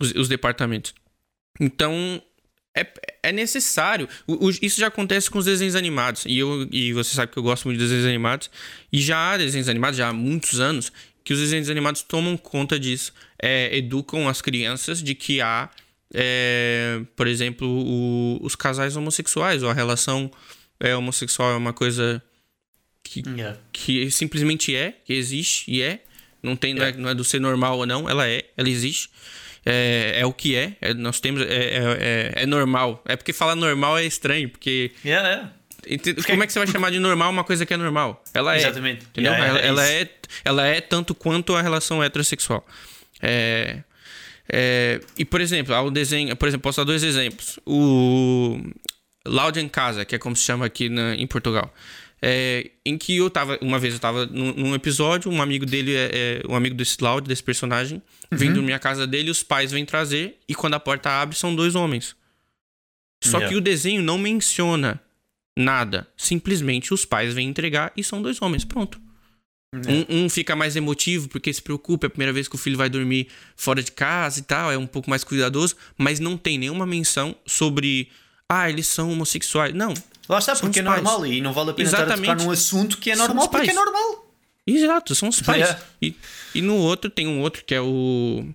os, 0.00 0.12
os 0.12 0.28
departamentos. 0.28 0.94
Então, 1.60 2.22
é, 2.76 2.86
é 3.28 3.32
necessário. 3.32 4.08
O, 4.26 4.46
o, 4.46 4.50
isso 4.50 4.80
já 4.80 4.88
acontece 4.88 5.30
com 5.30 5.38
os 5.38 5.44
desenhos 5.44 5.74
animados. 5.74 6.24
E, 6.26 6.38
eu, 6.38 6.68
e 6.70 6.92
você 6.92 7.14
sabe 7.14 7.32
que 7.32 7.38
eu 7.38 7.42
gosto 7.42 7.64
muito 7.64 7.78
de 7.78 7.84
desenhos 7.84 8.06
animados. 8.06 8.50
E 8.92 9.00
já 9.00 9.32
há 9.32 9.36
desenhos 9.36 9.68
animados, 9.68 9.96
já 9.96 10.08
há 10.08 10.12
muitos 10.12 10.60
anos, 10.60 10.92
que 11.22 11.32
os 11.32 11.40
desenhos 11.40 11.70
animados 11.70 12.02
tomam 12.02 12.36
conta 12.36 12.78
disso. 12.78 13.12
É, 13.42 13.76
educam 13.76 14.28
as 14.28 14.40
crianças 14.40 15.02
de 15.02 15.14
que 15.14 15.40
há 15.40 15.70
é, 16.14 17.00
por 17.16 17.26
exemplo, 17.26 17.68
o, 17.68 18.38
os 18.40 18.54
casais 18.54 18.96
homossexuais, 18.96 19.64
ou 19.64 19.68
a 19.68 19.72
relação 19.72 20.30
é, 20.78 20.94
homossexual 20.94 21.52
é 21.52 21.56
uma 21.56 21.72
coisa 21.72 22.22
que, 23.02 23.22
yeah. 23.26 23.58
que 23.72 24.10
simplesmente 24.10 24.74
é, 24.74 24.92
que 25.04 25.12
existe 25.12 25.70
e 25.70 25.82
é. 25.82 26.04
Não, 26.42 26.54
tem, 26.54 26.74
yeah. 26.74 26.92
não, 26.92 27.00
é, 27.00 27.02
não 27.02 27.10
é 27.10 27.14
do 27.14 27.24
ser 27.24 27.40
normal 27.40 27.78
ou 27.78 27.86
não, 27.86 28.08
ela 28.08 28.28
é, 28.28 28.44
ela 28.56 28.68
existe. 28.68 29.10
É, 29.66 30.20
é 30.20 30.26
o 30.26 30.32
que 30.32 30.54
é, 30.56 30.76
é 30.80 30.92
nós 30.92 31.20
temos, 31.20 31.42
é, 31.42 31.44
é, 31.44 32.32
é, 32.38 32.42
é 32.42 32.46
normal. 32.46 33.02
É 33.06 33.16
porque 33.16 33.32
falar 33.32 33.54
normal 33.54 33.98
é 33.98 34.04
estranho, 34.04 34.48
porque. 34.48 34.92
Yeah, 35.04 35.28
yeah. 35.28 35.52
Como 36.26 36.42
é 36.42 36.46
que 36.46 36.52
você 36.52 36.58
vai 36.58 36.68
chamar 36.68 36.90
de 36.90 36.98
normal 36.98 37.30
uma 37.30 37.44
coisa 37.44 37.66
que 37.66 37.74
é 37.74 37.76
normal? 37.76 38.22
Ela 38.32 38.54
é. 38.54 38.58
Exatamente. 38.58 39.06
Entendeu? 39.06 39.32
Yeah, 39.32 39.58
ela, 39.58 39.60
ela 39.60 39.86
é, 39.86 40.08
ela 40.44 40.66
é 40.66 40.80
tanto 40.80 41.14
quanto 41.14 41.54
a 41.54 41.62
relação 41.62 42.02
heterossexual. 42.02 42.66
É, 43.20 43.78
é, 44.48 45.00
e, 45.16 45.24
por 45.24 45.40
exemplo, 45.40 45.74
ao 45.74 45.90
desenho, 45.90 46.36
por 46.36 46.48
exemplo, 46.48 46.62
posso 46.62 46.80
dar 46.80 46.84
dois 46.84 47.02
exemplos. 47.02 47.58
O 47.66 48.60
Loud 49.26 49.58
em 49.58 49.68
Casa, 49.68 50.04
que 50.04 50.14
é 50.14 50.18
como 50.18 50.36
se 50.36 50.44
chama 50.44 50.66
aqui 50.66 50.88
na, 50.88 51.14
em 51.14 51.26
Portugal. 51.26 51.72
É, 52.26 52.70
em 52.86 52.96
que 52.96 53.16
eu 53.16 53.28
tava, 53.28 53.58
uma 53.60 53.78
vez 53.78 53.94
eu 53.94 54.00
tava 54.00 54.24
num, 54.26 54.54
num 54.54 54.74
episódio, 54.74 55.30
um 55.30 55.42
amigo 55.42 55.66
dele, 55.66 55.94
é, 55.94 56.10
é, 56.12 56.42
um 56.48 56.56
amigo 56.56 56.74
desse 56.74 56.96
Loud, 57.00 57.28
desse 57.28 57.42
personagem, 57.42 58.02
uhum. 58.32 58.38
vem 58.38 58.52
dormir 58.52 58.72
na 58.72 58.78
casa 58.78 59.06
dele, 59.06 59.30
os 59.30 59.42
pais 59.42 59.72
vêm 59.72 59.84
trazer, 59.84 60.38
e 60.48 60.54
quando 60.54 60.74
a 60.74 60.80
porta 60.80 61.10
abre, 61.10 61.36
são 61.36 61.54
dois 61.54 61.74
homens. 61.74 62.16
Só 63.22 63.38
yeah. 63.38 63.48
que 63.48 63.56
o 63.56 63.60
desenho 63.60 64.02
não 64.02 64.18
menciona 64.18 65.00
nada. 65.56 66.06
Simplesmente 66.16 66.92
os 66.92 67.04
pais 67.04 67.34
vêm 67.34 67.48
entregar 67.48 67.92
e 67.96 68.02
são 68.02 68.20
dois 68.20 68.40
homens. 68.40 68.64
Pronto. 68.64 69.00
É. 69.74 70.12
Um, 70.12 70.24
um, 70.24 70.28
fica 70.28 70.54
mais 70.54 70.76
emotivo 70.76 71.28
porque 71.28 71.52
se 71.52 71.60
preocupa, 71.60 72.06
é 72.06 72.08
a 72.08 72.10
primeira 72.10 72.32
vez 72.32 72.46
que 72.46 72.54
o 72.54 72.58
filho 72.58 72.76
vai 72.76 72.88
dormir 72.88 73.28
fora 73.56 73.82
de 73.82 73.90
casa 73.90 74.38
e 74.38 74.42
tal, 74.42 74.70
é 74.70 74.78
um 74.78 74.86
pouco 74.86 75.10
mais 75.10 75.24
cuidadoso, 75.24 75.74
mas 75.98 76.20
não 76.20 76.36
tem 76.36 76.58
nenhuma 76.58 76.86
menção 76.86 77.34
sobre. 77.44 78.08
Ah, 78.48 78.68
eles 78.70 78.86
são 78.86 79.10
homossexuais. 79.10 79.74
Não. 79.74 79.94
Lá 80.28 80.38
está, 80.38 80.56
porque 80.56 80.80
é 80.80 80.82
normal 80.82 81.26
e 81.26 81.40
não 81.40 81.52
vale 81.52 81.70
a 81.70 81.74
pena 81.74 81.88
Exatamente. 81.88 82.20
estar 82.20 82.32
a 82.32 82.36
tocar 82.36 82.44
num 82.44 82.50
assunto 82.50 82.98
que 82.98 83.10
é 83.10 83.16
normal 83.16 83.48
porque 83.48 83.70
é 83.70 83.74
normal. 83.74 84.24
Exato, 84.66 85.14
são 85.14 85.28
os 85.28 85.40
pais. 85.40 85.68
É. 85.68 85.78
E, 86.00 86.14
e 86.54 86.62
no 86.62 86.76
outro, 86.76 87.10
tem 87.10 87.26
um 87.26 87.40
outro 87.40 87.64
que 87.64 87.74
é 87.74 87.80
o. 87.80 88.46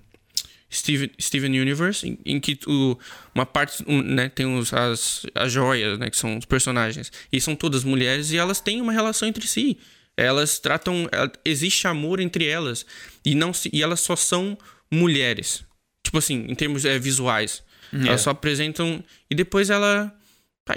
Steven, 0.71 1.09
Steven 1.19 1.59
Universe, 1.59 2.07
em, 2.07 2.19
em 2.25 2.39
que 2.39 2.59
o, 2.67 2.95
uma 3.33 3.45
parte, 3.45 3.83
um, 3.87 4.03
né, 4.03 4.29
tem 4.29 4.45
os, 4.45 4.71
as, 4.71 5.25
as 5.33 5.51
joias, 5.51 5.97
né, 5.97 6.11
que 6.11 6.17
são 6.17 6.37
os 6.37 6.45
personagens, 6.45 7.11
e 7.31 7.41
são 7.41 7.55
todas 7.55 7.83
mulheres 7.83 8.31
e 8.31 8.37
elas 8.37 8.61
têm 8.61 8.79
uma 8.79 8.93
relação 8.93 9.27
entre 9.27 9.47
si. 9.47 9.79
Elas 10.15 10.59
tratam, 10.59 11.09
existe 11.43 11.87
amor 11.87 12.19
entre 12.19 12.45
elas 12.45 12.85
e 13.25 13.33
não 13.33 13.51
se, 13.51 13.69
e 13.73 13.81
elas 13.81 13.99
só 14.01 14.15
são 14.15 14.55
mulheres. 14.91 15.63
Tipo 16.03 16.19
assim, 16.19 16.45
em 16.47 16.53
termos 16.53 16.85
é, 16.85 16.99
visuais. 16.99 17.63
Elas 17.91 18.21
só 18.21 18.29
apresentam 18.29 19.03
e 19.29 19.33
depois 19.33 19.71
ela 19.71 20.13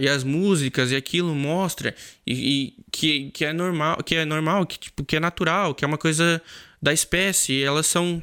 e 0.00 0.08
as 0.08 0.24
músicas 0.24 0.90
e 0.90 0.96
aquilo 0.96 1.34
mostra 1.34 1.94
e, 2.26 2.32
e, 2.32 2.76
que, 2.90 3.30
que 3.30 3.44
é 3.44 3.52
normal, 3.52 3.98
que 4.02 4.14
é 4.14 4.24
normal, 4.24 4.66
que 4.66 4.78
tipo 4.78 5.04
que 5.04 5.16
é 5.16 5.20
natural, 5.20 5.74
que 5.74 5.84
é 5.84 5.88
uma 5.88 5.98
coisa 5.98 6.42
da 6.80 6.92
espécie. 6.92 7.62
Elas 7.62 7.86
são 7.86 8.22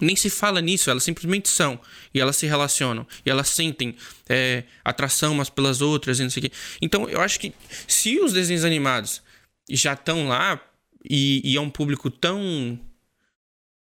nem 0.00 0.16
se 0.16 0.30
fala 0.30 0.60
nisso, 0.60 0.90
elas 0.90 1.02
simplesmente 1.02 1.48
são. 1.48 1.78
E 2.12 2.20
elas 2.20 2.36
se 2.36 2.46
relacionam. 2.46 3.06
E 3.24 3.30
elas 3.30 3.48
sentem 3.48 3.94
é, 4.28 4.64
atração 4.84 5.32
umas 5.32 5.50
pelas 5.50 5.80
outras 5.80 6.18
e 6.18 6.22
não 6.22 6.30
sei 6.30 6.40
o 6.40 6.48
quê. 6.48 6.56
Então, 6.80 7.08
eu 7.08 7.20
acho 7.20 7.38
que 7.38 7.52
se 7.86 8.18
os 8.18 8.32
desenhos 8.32 8.64
animados 8.64 9.22
já 9.68 9.92
estão 9.92 10.26
lá 10.26 10.60
e, 11.08 11.42
e 11.44 11.56
é 11.56 11.60
um 11.60 11.70
público 11.70 12.10
tão 12.10 12.78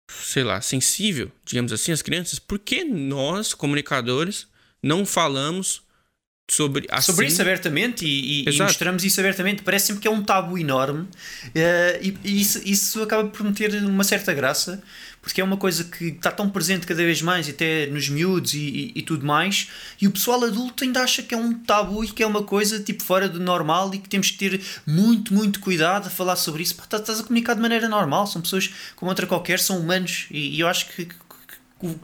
sei 0.09 0.43
lá, 0.43 0.61
sensível, 0.61 1.31
digamos 1.45 1.73
assim, 1.73 1.91
as 1.91 2.01
crianças, 2.01 2.39
por 2.39 2.59
que 2.59 2.83
nós, 2.83 3.53
comunicadores, 3.53 4.47
não 4.81 5.05
falamos 5.05 5.81
sobre 6.49 6.87
assim... 6.89 7.11
sobre 7.11 7.27
isso 7.27 7.41
abertamente 7.41 8.05
e, 8.05 8.43
e, 8.43 8.49
e, 8.49 8.61
mostramos 8.61 9.03
isso 9.03 9.19
abertamente. 9.19 9.63
Parece 9.63 9.87
sempre 9.87 10.01
que 10.01 10.07
é 10.07 10.11
um 10.11 10.23
tabu 10.23 10.57
enorme 10.57 11.01
uh, 11.01 11.07
e, 12.01 12.17
e 12.23 12.41
isso, 12.41 12.61
isso 12.65 13.03
acaba 13.03 13.27
por 13.27 13.43
meter 13.43 13.73
uma 13.83 14.03
certa 14.03 14.33
graça 14.33 14.81
porque 15.27 15.41
é 15.41 15.43
uma 15.43 15.57
coisa 15.57 15.83
que 15.83 16.05
está 16.05 16.31
tão 16.31 16.49
presente 16.49 16.87
cada 16.87 17.03
vez 17.03 17.21
mais, 17.21 17.49
até 17.49 17.87
nos 17.87 18.07
miúdos 18.07 18.53
e, 18.53 19.03
tudo 19.05 19.25
mais, 19.25 19.67
e 20.01 20.07
o 20.07 20.11
pessoal 20.11 20.41
adulto 20.45 20.85
ainda 20.85 21.01
acha 21.01 21.21
que 21.21 21.35
é 21.35 21.37
um 21.37 21.53
tabu 21.53 22.01
e 22.01 22.07
que 22.07 22.23
é 22.23 22.27
uma 22.27 22.43
coisa 22.43 22.79
tipo 22.79 23.03
fora 23.03 23.27
do 23.27 23.37
normal 23.37 23.93
e 23.93 23.97
que 23.97 24.07
temos 24.07 24.31
que 24.31 24.37
ter 24.37 24.61
muito, 24.85 25.33
muito 25.33 25.59
cuidado 25.59 26.07
a 26.07 26.09
falar 26.09 26.37
sobre 26.37 26.63
isso. 26.63 26.75
Pá, 26.75 26.83
estás 26.83 27.19
a 27.19 27.23
comunicar 27.23 27.55
de 27.55 27.61
maneira 27.61 27.89
normal, 27.89 28.25
são 28.25 28.41
pessoas 28.41 28.73
como 28.95 29.11
outra 29.11 29.27
qualquer, 29.27 29.59
são 29.59 29.77
humanos, 29.79 30.27
e 30.31 30.57
eu 30.57 30.67
acho 30.67 30.87
que, 30.87 31.05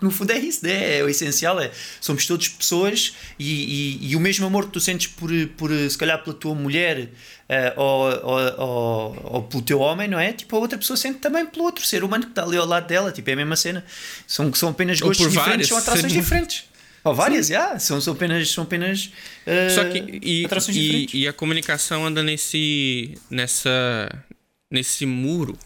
no 0.02 0.12
fundo 0.12 0.32
é 0.32 0.38
isso, 0.38 0.66
né? 0.66 1.00
é 1.00 1.04
o 1.04 1.10
essencial, 1.10 1.60
é 1.60 1.72
somos 2.00 2.26
todos 2.28 2.48
pessoas 2.48 3.16
e, 3.40 4.00
e, 4.02 4.12
e, 4.12 4.16
o 4.16 4.20
mesmo 4.20 4.46
amor 4.46 4.66
que 4.66 4.72
tu 4.72 4.80
sentes 4.80 5.08
por, 5.08 5.30
por 5.58 5.72
se 5.72 5.98
calhar 5.98 6.24
pela 6.24 6.36
tua 6.36 6.54
mulher 6.54 7.00
uh, 7.00 7.82
ou, 7.82 8.04
ou, 8.24 8.60
ou, 8.60 9.22
ou, 9.24 9.44
pelo 9.44 9.64
teu 9.64 9.80
homem, 9.80 10.08
não 10.08 10.20
é? 10.20 10.32
Tipo, 10.32 10.56
a 10.56 10.60
outra 10.60 10.78
pessoa 10.78 10.96
sente 10.96 11.20
também 11.20 11.46
pelo 11.46 11.66
outro 11.66 11.86
ser 11.86 12.04
humano 12.04 12.26
que 12.26 12.32
está 12.32 12.44
ali 12.44 12.58
ao 12.58 12.68
lado 12.68 12.88
dela, 12.88 13.12
tipo, 13.12 13.30
é 13.30 13.34
a 13.34 13.36
mesma 13.36 13.56
cena. 13.56 13.84
São, 14.28 14.54
são 14.54 14.70
apenas 14.70 15.00
gostos 15.00 15.28
diferentes, 15.28 15.50
várias, 15.50 15.68
são 15.68 15.78
atrações 15.78 16.14
diferentes. 16.14 16.66
Ou 17.04 17.14
várias, 17.14 17.50
yeah, 17.50 17.78
são, 17.80 18.00
são 18.00 18.14
apenas, 18.14 18.50
são 18.50 18.64
apenas 18.64 19.12
uh, 19.46 19.76
Só 19.76 19.84
que, 19.90 20.20
e, 20.22 20.46
atrações 20.46 20.78
e, 20.78 20.82
diferentes. 20.82 21.14
E 21.16 21.28
a 21.28 21.34
comunicação 21.34 22.06
anda 22.06 22.24
nesse, 22.24 23.18
nessa, 23.30 24.24
nesse 24.72 25.06
muro 25.06 25.58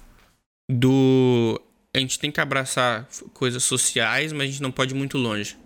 do 0.69 1.61
a 1.97 2.01
gente 2.01 2.19
tem 2.19 2.31
que 2.31 2.39
abraçar 2.39 3.07
coisas 3.33 3.63
sociais, 3.63 4.31
mas 4.31 4.43
a 4.43 4.51
gente 4.51 4.61
não 4.61 4.71
pode 4.71 4.93
ir 4.93 4.97
muito 4.97 5.17
longe. 5.17 5.57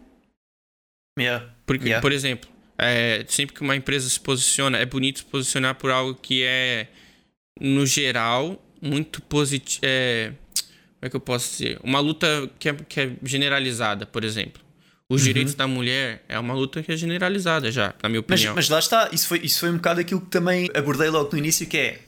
Yeah. 1.20 1.54
Porque, 1.66 1.86
yeah. 1.86 2.02
Por 2.02 2.12
exemplo, 2.12 2.50
é, 2.78 3.26
sempre 3.28 3.56
que 3.56 3.62
uma 3.62 3.76
empresa 3.76 4.10
se 4.10 4.20
posiciona, 4.20 4.78
é 4.78 4.86
bonito 4.86 5.20
se 5.20 5.26
posicionar 5.26 5.76
por 5.76 5.92
algo 5.92 6.16
que 6.16 6.44
é, 6.44 6.88
no 7.60 7.86
geral, 7.86 8.64
muito 8.82 9.22
positivo. 9.22 9.82
É, 9.84 10.34
como 10.56 11.08
é 11.08 11.10
que 11.10 11.16
eu 11.16 11.20
posso 11.20 11.52
dizer? 11.52 11.80
Uma 11.84 12.00
luta 12.00 12.50
que 12.60 12.70
é, 12.70 12.74
que 12.74 13.00
é 13.00 13.12
generalizada, 13.24 14.06
por 14.06 14.24
exemplo. 14.24 14.62
Os 15.10 15.22
uhum. 15.22 15.28
direitos 15.28 15.54
da 15.56 15.68
mulher 15.68 16.24
é 16.30 16.40
uma 16.40 16.54
luta 16.54 16.82
que 16.82 16.92
é 16.92 16.96
generalizada 16.96 17.70
já, 17.70 17.94
na 18.02 18.08
minha 18.08 18.22
opinião. 18.22 18.56
Mas, 18.56 18.68
mas 18.68 18.70
lá 18.70 18.80
está, 18.80 19.10
isso 19.12 19.28
foi, 19.28 19.40
isso 19.40 19.60
foi 19.60 19.70
um 19.70 19.76
bocado 19.76 20.00
aquilo 20.00 20.22
que 20.22 20.30
também 20.30 20.70
abordei 20.74 21.10
logo 21.10 21.30
no 21.34 21.38
início, 21.38 21.68
que 21.68 21.78
é 21.78 22.00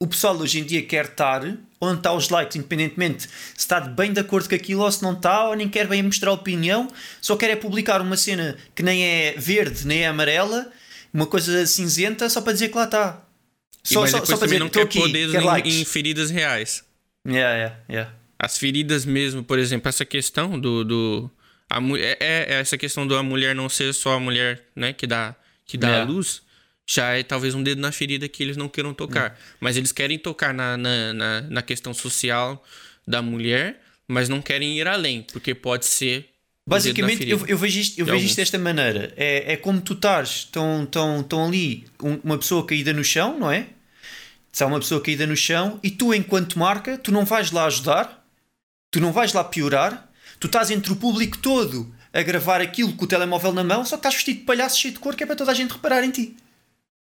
o 0.00 0.06
pessoal 0.06 0.36
hoje 0.36 0.58
em 0.58 0.64
dia 0.64 0.82
quer 0.82 1.04
estar 1.04 1.44
onde 1.82 1.98
está 1.98 2.12
os 2.12 2.28
likes, 2.28 2.56
independentemente 2.56 3.24
se 3.24 3.28
está 3.56 3.80
bem 3.80 4.12
de 4.12 4.20
acordo 4.20 4.48
com 4.48 4.54
aquilo 4.54 4.82
ou 4.82 4.92
se 4.92 5.02
não 5.02 5.14
está, 5.14 5.48
ou 5.48 5.56
nem 5.56 5.68
quer 5.68 5.88
bem 5.88 6.02
mostrar 6.02 6.30
opinião, 6.32 6.88
só 7.20 7.36
quer 7.36 7.50
é 7.50 7.56
publicar 7.56 8.00
uma 8.00 8.16
cena 8.16 8.56
que 8.74 8.82
nem 8.84 9.04
é 9.04 9.34
verde 9.36 9.84
nem 9.84 10.04
é 10.04 10.06
amarela, 10.06 10.70
uma 11.12 11.26
coisa 11.26 11.66
cinzenta, 11.66 12.30
só 12.30 12.40
para 12.40 12.52
dizer 12.52 12.68
que 12.68 12.76
lá 12.76 12.84
está. 12.84 13.24
Só, 13.82 14.02
mas 14.02 14.10
só, 14.12 14.24
só 14.24 14.36
para 14.36 14.46
dizer 14.46 14.60
não 14.60 14.68
quer 14.68 14.86
pôr 14.86 15.10
dedos 15.10 15.34
em, 15.34 15.80
em, 15.80 15.84
feridas 15.84 16.30
reais. 16.30 16.84
Yeah, 17.26 17.56
yeah, 17.56 17.76
yeah. 17.90 18.12
As 18.38 18.56
feridas 18.56 19.04
mesmo, 19.04 19.42
por 19.42 19.58
exemplo, 19.58 19.88
essa 19.88 20.04
questão 20.04 20.58
do. 20.58 20.84
do 20.84 21.30
a, 21.68 21.78
é, 21.98 22.16
é 22.20 22.60
essa 22.60 22.78
questão 22.78 23.06
da 23.06 23.22
mulher 23.22 23.54
não 23.56 23.68
ser 23.68 23.92
só 23.92 24.14
a 24.14 24.20
mulher 24.20 24.62
né, 24.74 24.92
que 24.92 25.06
dá, 25.06 25.34
que 25.66 25.76
dá 25.76 25.88
yeah. 25.88 26.04
a 26.04 26.12
luz 26.12 26.42
já 26.86 27.12
é 27.16 27.22
talvez 27.22 27.54
um 27.54 27.62
dedo 27.62 27.80
na 27.80 27.92
ferida 27.92 28.28
que 28.28 28.42
eles 28.42 28.56
não 28.56 28.68
queiram 28.68 28.92
tocar. 28.92 29.32
Hum. 29.32 29.54
Mas 29.60 29.76
eles 29.76 29.92
querem 29.92 30.18
tocar 30.18 30.52
na, 30.52 30.76
na, 30.76 31.12
na, 31.12 31.40
na, 31.42 31.62
questão 31.62 31.94
social 31.94 32.62
da 33.06 33.22
mulher, 33.22 33.80
mas 34.06 34.28
não 34.28 34.42
querem 34.42 34.78
ir 34.78 34.86
além, 34.86 35.22
porque 35.22 35.54
pode 35.54 35.86
ser. 35.86 36.28
Basicamente, 36.66 37.28
eu, 37.28 37.44
eu 37.46 37.58
vejo 37.58 37.80
isto, 37.80 37.98
eu 37.98 38.06
vejo 38.06 38.24
isto 38.24 38.36
desta 38.36 38.58
maneira: 38.58 39.12
é, 39.16 39.54
é 39.54 39.56
como 39.56 39.80
tu 39.80 39.94
estás, 39.94 40.44
tão, 40.44 40.86
tão, 40.86 41.22
tão 41.22 41.46
ali, 41.46 41.86
uma 42.22 42.38
pessoa 42.38 42.64
caída 42.64 42.92
no 42.92 43.02
chão, 43.02 43.38
não 43.38 43.50
é? 43.50 43.66
Se 44.52 44.62
há 44.62 44.66
uma 44.66 44.78
pessoa 44.78 45.00
caída 45.00 45.26
no 45.26 45.36
chão 45.36 45.80
e 45.82 45.90
tu, 45.90 46.12
enquanto 46.12 46.58
marca, 46.58 46.98
tu 46.98 47.10
não 47.10 47.24
vais 47.24 47.50
lá 47.50 47.64
ajudar, 47.64 48.24
tu 48.90 49.00
não 49.00 49.10
vais 49.10 49.32
lá 49.32 49.42
piorar, 49.42 50.08
tu 50.38 50.46
estás 50.46 50.70
entre 50.70 50.92
o 50.92 50.96
público 50.96 51.38
todo 51.38 51.92
a 52.12 52.22
gravar 52.22 52.60
aquilo 52.60 52.92
com 52.92 53.06
o 53.06 53.08
telemóvel 53.08 53.52
na 53.52 53.64
mão, 53.64 53.84
só 53.84 53.96
que 53.96 54.00
estás 54.00 54.14
vestido 54.14 54.40
de 54.40 54.44
palhaço 54.44 54.78
cheio 54.78 54.92
de 54.92 55.00
cor 55.00 55.16
que 55.16 55.24
é 55.24 55.26
para 55.26 55.34
toda 55.34 55.50
a 55.50 55.54
gente 55.54 55.72
reparar 55.72 56.04
em 56.04 56.10
ti. 56.10 56.36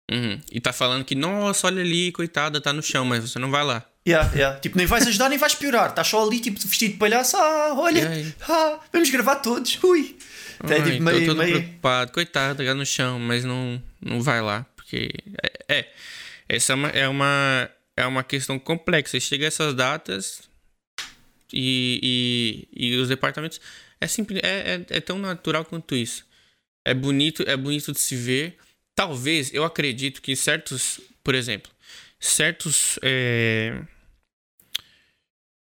Uhum. 0.09 0.39
E 0.51 0.61
tá 0.61 0.71
falando 0.71 1.03
que, 1.03 1.15
nossa, 1.15 1.67
olha 1.67 1.81
ali, 1.81 2.11
coitada, 2.11 2.61
tá 2.61 2.71
no 2.71 2.81
chão, 2.81 3.03
mas 3.03 3.29
você 3.29 3.37
não 3.39 3.51
vai 3.51 3.63
lá. 3.63 3.85
Yeah, 4.07 4.31
yeah. 4.33 4.59
Tipo, 4.59 4.77
nem 4.77 4.85
vais 4.85 5.05
ajudar 5.05 5.27
nem 5.27 5.37
vais 5.37 5.53
piorar. 5.53 5.89
Estás 5.89 6.07
só 6.07 6.25
ali, 6.25 6.39
tipo, 6.39 6.59
vestido 6.61 6.93
de 6.93 6.97
palhaço. 6.97 7.35
Ah, 7.35 7.73
olha, 7.75 8.09
ah, 8.47 8.79
vamos 8.93 9.09
gravar 9.09 9.35
todos. 9.37 9.77
Ui. 9.83 10.17
Ai, 10.61 10.81
tipo, 10.81 11.03
meio, 11.03 11.19
tô 11.19 11.25
todo 11.25 11.37
meio... 11.39 11.59
preocupado. 11.59 12.11
Coitado, 12.13 12.63
tá 12.63 12.73
no 12.73 12.85
chão, 12.85 13.19
mas 13.19 13.43
não, 13.43 13.83
não 14.01 14.21
vai 14.21 14.41
lá. 14.41 14.65
Porque. 14.77 15.09
É. 15.67 15.79
é 15.79 15.91
essa 16.49 16.71
é 16.71 16.75
uma, 16.75 16.87
é 16.89 17.07
uma, 17.09 17.69
é 17.97 18.05
uma 18.05 18.23
questão 18.23 18.57
complexa. 18.57 19.19
Chega 19.19 19.45
essas 19.45 19.73
datas 19.73 20.43
e, 21.51 22.67
e, 22.73 22.93
e 22.93 22.95
os 22.95 23.09
departamentos. 23.09 23.59
É, 23.99 24.07
simples, 24.07 24.39
é, 24.41 24.75
é, 24.75 24.97
é 24.97 25.01
tão 25.01 25.19
natural 25.19 25.65
quanto 25.65 25.95
isso. 25.95 26.25
É 26.85 26.93
bonito, 26.93 27.43
é 27.45 27.57
bonito 27.57 27.91
de 27.91 27.99
se 27.99 28.15
ver 28.15 28.57
talvez, 28.97 29.53
eu 29.53 29.63
acredito 29.63 30.23
que 30.23 30.35
certos, 30.35 30.99
por 31.23 31.35
exemplo, 31.35 31.71
certos 32.19 32.97
é, 33.03 33.79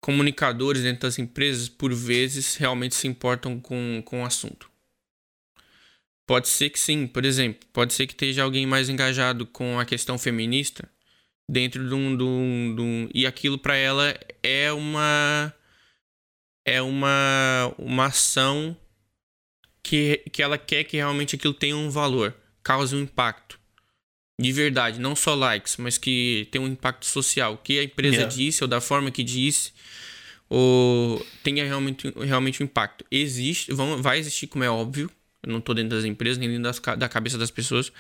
comunicadores 0.01 0.83
dentro 0.83 1.03
das 1.03 1.19
empresas, 1.19 1.69
por 1.69 1.93
vezes, 1.93 2.57
realmente 2.57 2.95
se 2.95 3.07
importam 3.07 3.61
com, 3.61 4.03
com 4.07 4.23
o 4.23 4.25
assunto. 4.25 4.71
Pode 6.27 6.49
ser 6.49 6.71
que 6.71 6.81
sim, 6.81 7.07
por 7.07 7.27
exemplo, 7.27 7.69
pode 7.75 7.93
ser 7.93 8.07
que 8.07 8.15
esteja 8.15 8.43
alguém 8.43 8.65
mais 8.65 8.89
engajado 8.89 9.45
com 9.47 9.79
a 9.79 9.85
questão 9.85 10.19
feminista 10.19 10.89
dentro 11.47 11.87
de 11.87 11.95
um. 11.95 12.17
De 12.17 12.23
um, 12.25 12.75
de 12.75 12.81
um 12.81 13.09
e 13.15 13.27
aquilo 13.27 13.59
para 13.59 13.77
ela 13.77 14.19
é 14.43 14.73
uma. 14.73 15.55
É 16.65 16.83
uma, 16.83 17.73
uma 17.79 18.07
ação 18.07 18.77
que, 19.83 20.25
que 20.33 20.43
ela 20.43 20.59
quer 20.59 20.83
que 20.83 20.97
realmente 20.97 21.37
aquilo 21.37 21.55
tenha 21.55 21.77
um 21.77 21.91
valor, 21.91 22.35
cause 22.67 22.97
um 22.97 23.03
impacto. 23.03 23.61
De 24.41 24.53
verdade, 24.53 24.99
não 24.99 25.15
só 25.15 25.35
likes, 25.35 25.77
mas 25.77 25.97
que 25.97 26.49
tenha 26.51 26.63
um 26.63 26.67
impacto 26.67 27.07
social. 27.07 27.57
Que 27.57 27.79
a 27.79 27.85
empresa 27.85 28.17
yeah. 28.17 28.35
disse, 28.35 28.65
ou 28.65 28.69
da 28.69 28.81
forma 28.81 29.11
que 29.11 29.23
disse, 29.23 29.73
ou 30.49 31.25
tenha 31.45 31.65
realmente, 31.65 32.13
realmente 32.19 32.63
um 32.63 32.65
impacto. 32.65 33.05
Existe, 33.09 33.73
vão, 33.73 34.03
vai 34.03 34.19
existir, 34.19 34.49
como 34.49 34.65
é 34.65 34.69
óbvio, 34.69 35.09
eu 35.45 35.53
não 35.53 35.59
estou 35.61 35.75
dentro 35.75 35.97
das 35.97 36.05
empresas, 36.05 36.39
nem 36.39 36.49
dentro 36.49 36.65
das, 36.65 36.99
da 36.99 37.09
cabeça 37.09 37.39
das 37.39 37.53
pessoas, 37.53 37.93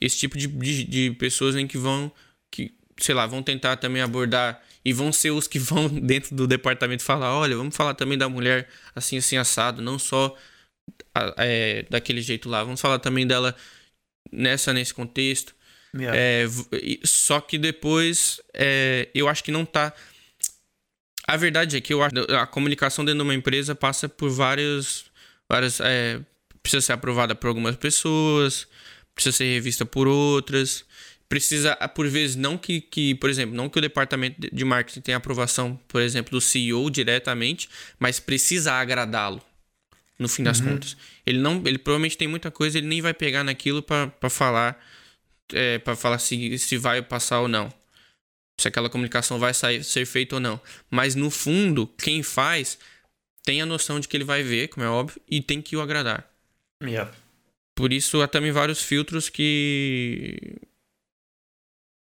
esse 0.00 0.16
tipo 0.16 0.38
de, 0.38 0.46
de, 0.46 0.84
de 0.84 1.10
pessoas 1.18 1.56
em 1.56 1.66
que 1.66 1.76
vão, 1.76 2.10
que, 2.50 2.72
sei 2.98 3.14
lá, 3.14 3.26
vão 3.26 3.42
tentar 3.42 3.76
também 3.76 4.00
abordar 4.00 4.62
e 4.84 4.92
vão 4.92 5.12
ser 5.12 5.32
os 5.32 5.48
que 5.48 5.58
vão 5.60 5.88
dentro 5.88 6.36
do 6.36 6.46
departamento 6.46 7.02
falar, 7.02 7.34
olha, 7.34 7.56
vamos 7.56 7.76
falar 7.76 7.94
também 7.94 8.16
da 8.16 8.28
mulher 8.28 8.68
assim, 8.94 9.18
assim, 9.18 9.36
assado, 9.36 9.82
não 9.82 9.98
só 9.98 10.34
é, 11.36 11.84
daquele 11.90 12.22
jeito 12.22 12.48
lá, 12.48 12.62
vamos 12.62 12.80
falar 12.80 13.00
também 13.00 13.26
dela 13.26 13.54
nessa, 14.30 14.72
nesse 14.72 14.92
contexto. 14.92 15.54
Yeah. 15.94 16.16
É, 16.18 16.46
só 17.04 17.40
que 17.40 17.56
depois, 17.56 18.40
é, 18.52 19.08
eu 19.14 19.28
acho 19.28 19.44
que 19.44 19.52
não 19.52 19.64
tá... 19.64 19.92
A 21.26 21.36
verdade 21.36 21.76
é 21.76 21.80
que 21.80 21.94
eu 21.94 22.02
acho 22.02 22.14
a 22.38 22.46
comunicação 22.46 23.04
dentro 23.04 23.20
de 23.20 23.24
uma 23.24 23.34
empresa 23.34 23.74
passa 23.74 24.08
por 24.08 24.28
vários, 24.28 25.06
várias 25.48 25.80
é, 25.80 26.20
precisa 26.62 26.82
ser 26.82 26.92
aprovada 26.92 27.34
por 27.34 27.46
algumas 27.46 27.76
pessoas, 27.76 28.66
precisa 29.14 29.36
ser 29.36 29.44
revista 29.44 29.86
por 29.86 30.06
outras. 30.06 30.84
Precisa, 31.26 31.74
por 31.94 32.06
vezes, 32.06 32.36
não 32.36 32.58
que, 32.58 32.82
que, 32.82 33.14
por 33.14 33.30
exemplo, 33.30 33.56
não 33.56 33.68
que 33.70 33.78
o 33.78 33.80
departamento 33.80 34.38
de 34.52 34.64
marketing 34.64 35.00
tenha 35.00 35.16
aprovação, 35.16 35.80
por 35.88 36.02
exemplo, 36.02 36.30
do 36.30 36.40
CEO 36.40 36.90
diretamente, 36.90 37.68
mas 37.98 38.20
precisa 38.20 38.74
agradá-lo 38.74 39.42
no 40.18 40.28
fim 40.28 40.42
das 40.42 40.60
uhum. 40.60 40.74
contas. 40.74 40.96
Ele 41.26 41.38
não, 41.38 41.62
ele 41.64 41.78
provavelmente 41.78 42.16
tem 42.16 42.28
muita 42.28 42.50
coisa, 42.50 42.78
ele 42.78 42.86
nem 42.86 43.00
vai 43.00 43.14
pegar 43.14 43.44
naquilo 43.44 43.82
para 43.82 44.30
falar, 44.30 44.82
é, 45.52 45.78
para 45.78 45.96
falar 45.96 46.18
se, 46.18 46.58
se 46.58 46.76
vai 46.76 47.02
passar 47.02 47.40
ou 47.40 47.48
não, 47.48 47.72
se 48.58 48.68
aquela 48.68 48.88
comunicação 48.88 49.38
vai 49.38 49.52
sair, 49.52 49.82
ser 49.82 50.06
feita 50.06 50.36
ou 50.36 50.40
não. 50.40 50.60
Mas 50.90 51.14
no 51.14 51.30
fundo, 51.30 51.86
quem 51.98 52.22
faz 52.22 52.78
tem 53.44 53.60
a 53.60 53.66
noção 53.66 54.00
de 54.00 54.08
que 54.08 54.16
ele 54.16 54.24
vai 54.24 54.42
ver, 54.42 54.68
como 54.68 54.84
é 54.84 54.88
óbvio, 54.88 55.20
e 55.28 55.40
tem 55.40 55.60
que 55.60 55.76
o 55.76 55.80
agradar. 55.80 56.28
Yeah. 56.82 57.12
Por 57.74 57.92
isso 57.92 58.22
há 58.22 58.28
também 58.28 58.52
vários 58.52 58.82
filtros 58.82 59.28
que. 59.28 60.56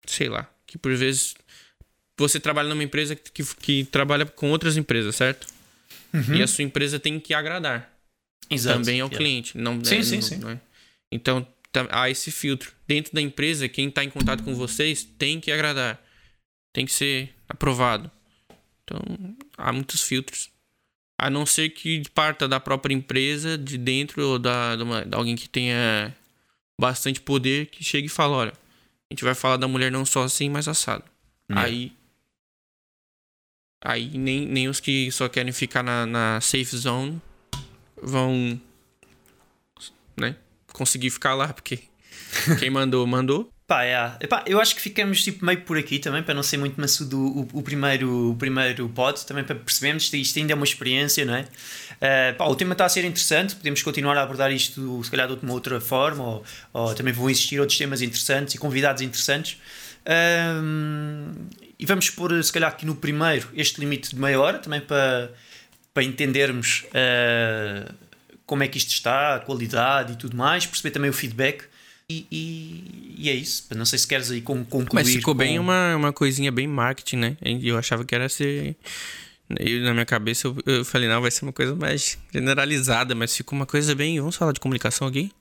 Sei 0.06 0.28
lá. 0.28 0.50
Que 0.66 0.78
por 0.78 0.94
vezes. 0.96 1.34
Você 2.16 2.40
trabalha 2.40 2.68
numa 2.68 2.82
empresa 2.82 3.14
que, 3.14 3.30
que, 3.30 3.56
que 3.56 3.84
trabalha 3.84 4.26
com 4.26 4.50
outras 4.50 4.76
empresas, 4.76 5.14
certo? 5.14 5.46
Uhum. 6.12 6.34
E 6.34 6.42
a 6.42 6.48
sua 6.48 6.64
empresa 6.64 6.98
tem 6.98 7.20
que 7.20 7.32
agradar. 7.32 7.97
Exato. 8.50 8.78
Também 8.78 9.00
ao 9.00 9.08
yeah. 9.08 9.16
cliente. 9.16 9.58
Não, 9.58 9.84
sim, 9.84 9.96
é, 9.96 10.02
sim, 10.02 10.14
não, 10.16 10.22
sim. 10.22 10.36
Não 10.36 10.50
é? 10.50 10.60
Então, 11.12 11.46
tá, 11.72 11.86
há 11.90 12.10
esse 12.10 12.30
filtro. 12.30 12.72
Dentro 12.86 13.12
da 13.14 13.20
empresa, 13.20 13.68
quem 13.68 13.88
está 13.88 14.04
em 14.04 14.10
contato 14.10 14.42
com 14.42 14.54
vocês 14.54 15.04
tem 15.04 15.40
que 15.40 15.52
agradar. 15.52 16.02
Tem 16.72 16.86
que 16.86 16.92
ser 16.92 17.34
aprovado. 17.48 18.10
Então, 18.84 19.00
há 19.56 19.72
muitos 19.72 20.02
filtros. 20.02 20.50
A 21.20 21.28
não 21.28 21.44
ser 21.44 21.70
que 21.70 22.02
parta 22.10 22.46
da 22.46 22.60
própria 22.60 22.94
empresa, 22.94 23.58
de 23.58 23.76
dentro, 23.76 24.24
ou 24.24 24.38
da, 24.38 24.76
de, 24.76 24.82
uma, 24.82 25.04
de 25.04 25.14
alguém 25.14 25.34
que 25.34 25.48
tenha 25.48 26.14
bastante 26.80 27.20
poder, 27.20 27.66
que 27.66 27.82
chegue 27.82 28.06
e 28.06 28.10
fala, 28.10 28.36
olha, 28.36 28.52
a 28.52 29.14
gente 29.14 29.24
vai 29.24 29.34
falar 29.34 29.56
da 29.56 29.66
mulher 29.66 29.90
não 29.90 30.04
só 30.04 30.22
assim, 30.22 30.48
mas 30.48 30.68
assado. 30.68 31.04
É. 31.50 31.58
Aí. 31.58 31.92
Aí 33.84 34.16
nem, 34.18 34.46
nem 34.46 34.68
os 34.68 34.80
que 34.80 35.10
só 35.10 35.28
querem 35.28 35.52
ficar 35.52 35.82
na, 35.82 36.04
na 36.04 36.40
safe 36.40 36.76
zone 36.76 37.20
vão. 38.02 38.60
né? 40.16 40.36
Conseguir 40.72 41.10
ficar 41.10 41.34
lá, 41.34 41.52
porque 41.52 41.80
quem 42.58 42.70
mandou, 42.70 43.06
mandou. 43.06 43.50
Pá, 43.68 43.84
é. 43.84 44.16
Epá, 44.20 44.42
eu 44.46 44.58
acho 44.58 44.74
que 44.74 44.80
ficamos 44.80 45.22
tipo, 45.22 45.44
meio 45.44 45.60
por 45.60 45.76
aqui 45.76 45.98
também, 45.98 46.22
para 46.22 46.32
não 46.32 46.42
ser 46.42 46.56
muito 46.56 46.80
maçudo 46.80 47.18
o, 47.18 47.48
o, 47.52 47.62
primeiro, 47.62 48.30
o 48.30 48.34
primeiro 48.34 48.88
pod, 48.88 49.26
também 49.26 49.44
para 49.44 49.56
percebermos 49.56 50.04
isto, 50.04 50.16
isto 50.16 50.38
ainda 50.38 50.52
é 50.52 50.56
uma 50.56 50.64
experiência, 50.64 51.22
não 51.26 51.34
é? 51.34 51.42
Uh, 51.42 52.34
pá, 52.38 52.46
o 52.46 52.56
tema 52.56 52.72
está 52.72 52.86
a 52.86 52.88
ser 52.88 53.04
interessante, 53.04 53.54
podemos 53.54 53.82
continuar 53.82 54.16
a 54.16 54.22
abordar 54.22 54.50
isto 54.50 55.04
se 55.04 55.10
calhar 55.10 55.28
de 55.28 55.44
uma 55.44 55.52
outra 55.52 55.78
forma, 55.82 56.24
ou, 56.24 56.44
ou 56.72 56.94
também 56.94 57.12
vão 57.12 57.28
existir 57.28 57.60
outros 57.60 57.76
temas 57.76 58.00
interessantes 58.00 58.54
e 58.54 58.58
convidados 58.58 59.02
interessantes. 59.02 59.60
Uh, 60.06 61.34
e 61.78 61.84
vamos 61.84 62.08
pôr, 62.08 62.42
se 62.42 62.50
calhar, 62.50 62.70
aqui 62.70 62.86
no 62.86 62.96
primeiro 62.96 63.50
este 63.52 63.80
limite 63.80 64.14
de 64.14 64.16
meia 64.16 64.40
hora, 64.40 64.58
também 64.58 64.80
para, 64.80 65.30
para 65.98 66.04
entendermos 66.04 66.84
uh, 66.90 67.92
como 68.46 68.62
é 68.62 68.68
que 68.68 68.78
isto 68.78 68.90
está, 68.90 69.34
a 69.34 69.40
qualidade 69.40 70.12
e 70.12 70.16
tudo 70.16 70.36
mais, 70.36 70.64
perceber 70.64 70.92
também 70.92 71.10
o 71.10 71.12
feedback. 71.12 71.64
E, 72.08 72.24
e, 72.30 73.14
e, 73.18 73.28
é 73.28 73.34
isso. 73.34 73.66
Não 73.74 73.84
sei 73.84 73.98
se 73.98 74.06
queres 74.06 74.30
aí 74.30 74.40
concluir. 74.40 74.88
Mas 74.92 75.08
ficou 75.08 75.34
com... 75.34 75.38
bem 75.38 75.58
uma, 75.58 75.96
uma 75.96 76.12
coisinha 76.12 76.52
bem 76.52 76.68
marketing, 76.68 77.16
né? 77.16 77.36
Eu 77.42 77.76
achava 77.76 78.04
que 78.04 78.14
era 78.14 78.28
ser. 78.28 78.76
Eu, 79.58 79.80
na 79.82 79.92
minha 79.92 80.06
cabeça 80.06 80.46
eu, 80.46 80.56
eu, 80.64 80.84
falei, 80.84 81.08
não, 81.08 81.20
vai 81.20 81.32
ser 81.32 81.44
uma 81.44 81.52
coisa 81.52 81.74
mais 81.74 82.16
generalizada, 82.32 83.12
mas 83.16 83.36
ficou 83.36 83.58
uma 83.58 83.66
coisa 83.66 83.92
bem. 83.92 84.20
Vamos 84.20 84.36
falar 84.36 84.52
de 84.52 84.60
comunicação 84.60 85.08
aqui? 85.08 85.32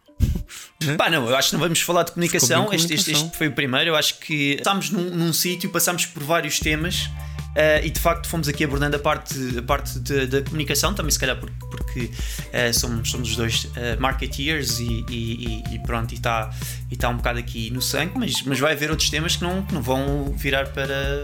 né? 0.84 0.96
Pá, 0.98 1.08
não, 1.08 1.30
eu 1.30 1.36
acho 1.36 1.50
que 1.50 1.54
não 1.54 1.62
vamos 1.62 1.82
falar 1.82 2.02
de 2.02 2.14
comunicação. 2.14 2.74
Este, 2.74 2.96
este, 2.96 3.12
este, 3.12 3.38
foi 3.38 3.48
o 3.48 3.52
primeiro. 3.52 3.92
Eu 3.92 3.96
acho 3.96 4.18
que 4.18 4.56
estamos 4.56 4.90
num, 4.90 5.04
num 5.12 5.32
sítio, 5.32 5.70
passamos 5.70 6.08
por 6.08 6.24
vários 6.24 6.60
temas 6.60 7.12
Uh, 7.58 7.84
e 7.84 7.90
de 7.90 8.00
facto 8.00 8.28
fomos 8.28 8.48
aqui 8.48 8.64
abordando 8.64 8.98
a 8.98 9.00
parte, 9.00 9.58
a 9.58 9.64
parte 9.64 9.98
da 9.98 10.44
comunicação, 10.44 10.94
também 10.94 11.10
se 11.10 11.18
calhar 11.18 11.36
porque, 11.40 11.56
porque 11.72 12.02
uh, 12.02 12.72
somos, 12.72 13.10
somos 13.10 13.32
os 13.32 13.36
dois 13.36 13.64
uh, 13.66 14.00
marketeers 14.00 14.80
e, 14.80 15.04
e, 15.10 15.64
e 15.74 15.80
pronto, 15.80 16.12
e 16.12 16.18
está 16.18 16.52
e 16.92 16.96
tá 16.96 17.10
um 17.10 17.18
bocado 17.18 17.40
aqui 17.40 17.72
no 17.72 17.82
sangue, 17.82 18.14
mas, 18.16 18.44
mas 18.44 18.60
vai 18.60 18.74
haver 18.74 18.92
outros 18.92 19.10
temas 19.10 19.38
que 19.38 19.44
não, 19.44 19.64
que 19.64 19.74
não 19.74 19.82
vão 19.82 20.36
virar 20.38 20.68
para, 20.68 21.24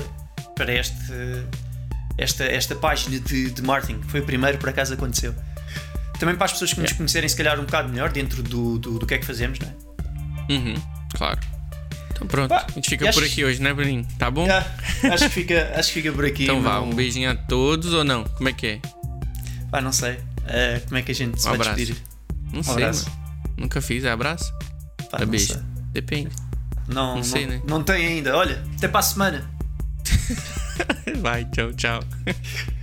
para 0.55 0.73
este, 0.73 1.13
esta, 2.17 2.45
esta 2.45 2.75
página 2.75 3.19
de, 3.19 3.51
de 3.51 3.61
marketing, 3.61 4.01
foi 4.07 4.21
o 4.21 4.25
primeiro 4.25 4.57
por 4.57 4.69
acaso 4.69 4.95
aconteceu. 4.95 5.35
Também 6.17 6.35
para 6.35 6.45
as 6.45 6.53
pessoas 6.53 6.73
que 6.73 6.81
nos 6.81 6.93
conhecerem 6.93 7.29
se 7.29 7.35
calhar 7.35 7.59
um 7.59 7.65
bocado 7.65 7.89
melhor 7.89 8.11
dentro 8.11 8.41
do, 8.41 8.79
do, 8.79 8.97
do 8.97 9.05
que 9.05 9.13
é 9.13 9.17
que 9.19 9.25
fazemos, 9.25 9.59
não 9.59 9.67
é? 9.67 10.51
Uhum, 10.51 10.75
claro. 11.13 11.52
Então 12.13 12.27
pronto, 12.27 12.49
Pá, 12.49 12.65
a 12.69 12.71
gente 12.71 12.89
fica 12.89 13.11
por 13.11 13.23
aqui 13.23 13.43
hoje, 13.43 13.61
né, 13.61 13.73
Bruninho? 13.73 14.07
Tá 14.17 14.29
bom? 14.29 14.45
Já, 14.45 14.65
acho, 15.11 15.25
que 15.25 15.29
fica, 15.29 15.73
acho 15.75 15.87
que 15.89 15.93
fica 15.95 16.11
por 16.11 16.25
aqui. 16.25 16.43
Então 16.43 16.61
vá, 16.61 16.79
um 16.79 16.93
beijinho 16.93 17.29
a 17.31 17.35
todos 17.35 17.93
ou 17.93 18.03
não? 18.03 18.23
Como 18.23 18.47
é 18.49 18.53
que 18.53 18.67
é? 18.67 18.79
Pá, 19.71 19.81
não 19.81 19.91
sei. 19.91 20.13
Uh, 20.13 20.85
como 20.85 20.97
é 20.97 21.01
que 21.01 21.11
a 21.11 21.15
gente 21.15 21.41
se 21.41 21.47
um 21.47 21.51
vai 21.51 21.59
abraço. 21.61 21.75
despedir? 21.77 22.03
Não 22.51 22.59
um 22.59 22.63
sei, 22.63 22.73
abraço. 22.73 23.09
Mano. 23.09 23.23
Nunca 23.57 23.81
fiz, 23.81 24.03
é 24.03 24.11
abraço? 24.11 24.53
Pá, 25.09 25.19
é 25.21 25.25
beijo. 25.25 25.53
Sei. 25.53 25.61
Depende. 25.91 26.29
Não, 26.87 27.15
não 27.15 27.23
sei, 27.23 27.45
não, 27.45 27.53
né? 27.53 27.61
Não 27.67 27.83
tem 27.83 28.05
ainda. 28.05 28.35
Olha, 28.35 28.63
até 28.77 28.87
para 28.87 28.99
a 28.99 29.03
semana. 29.03 29.49
vai, 31.21 31.45
tchau, 31.45 31.73
tchau. 31.73 32.03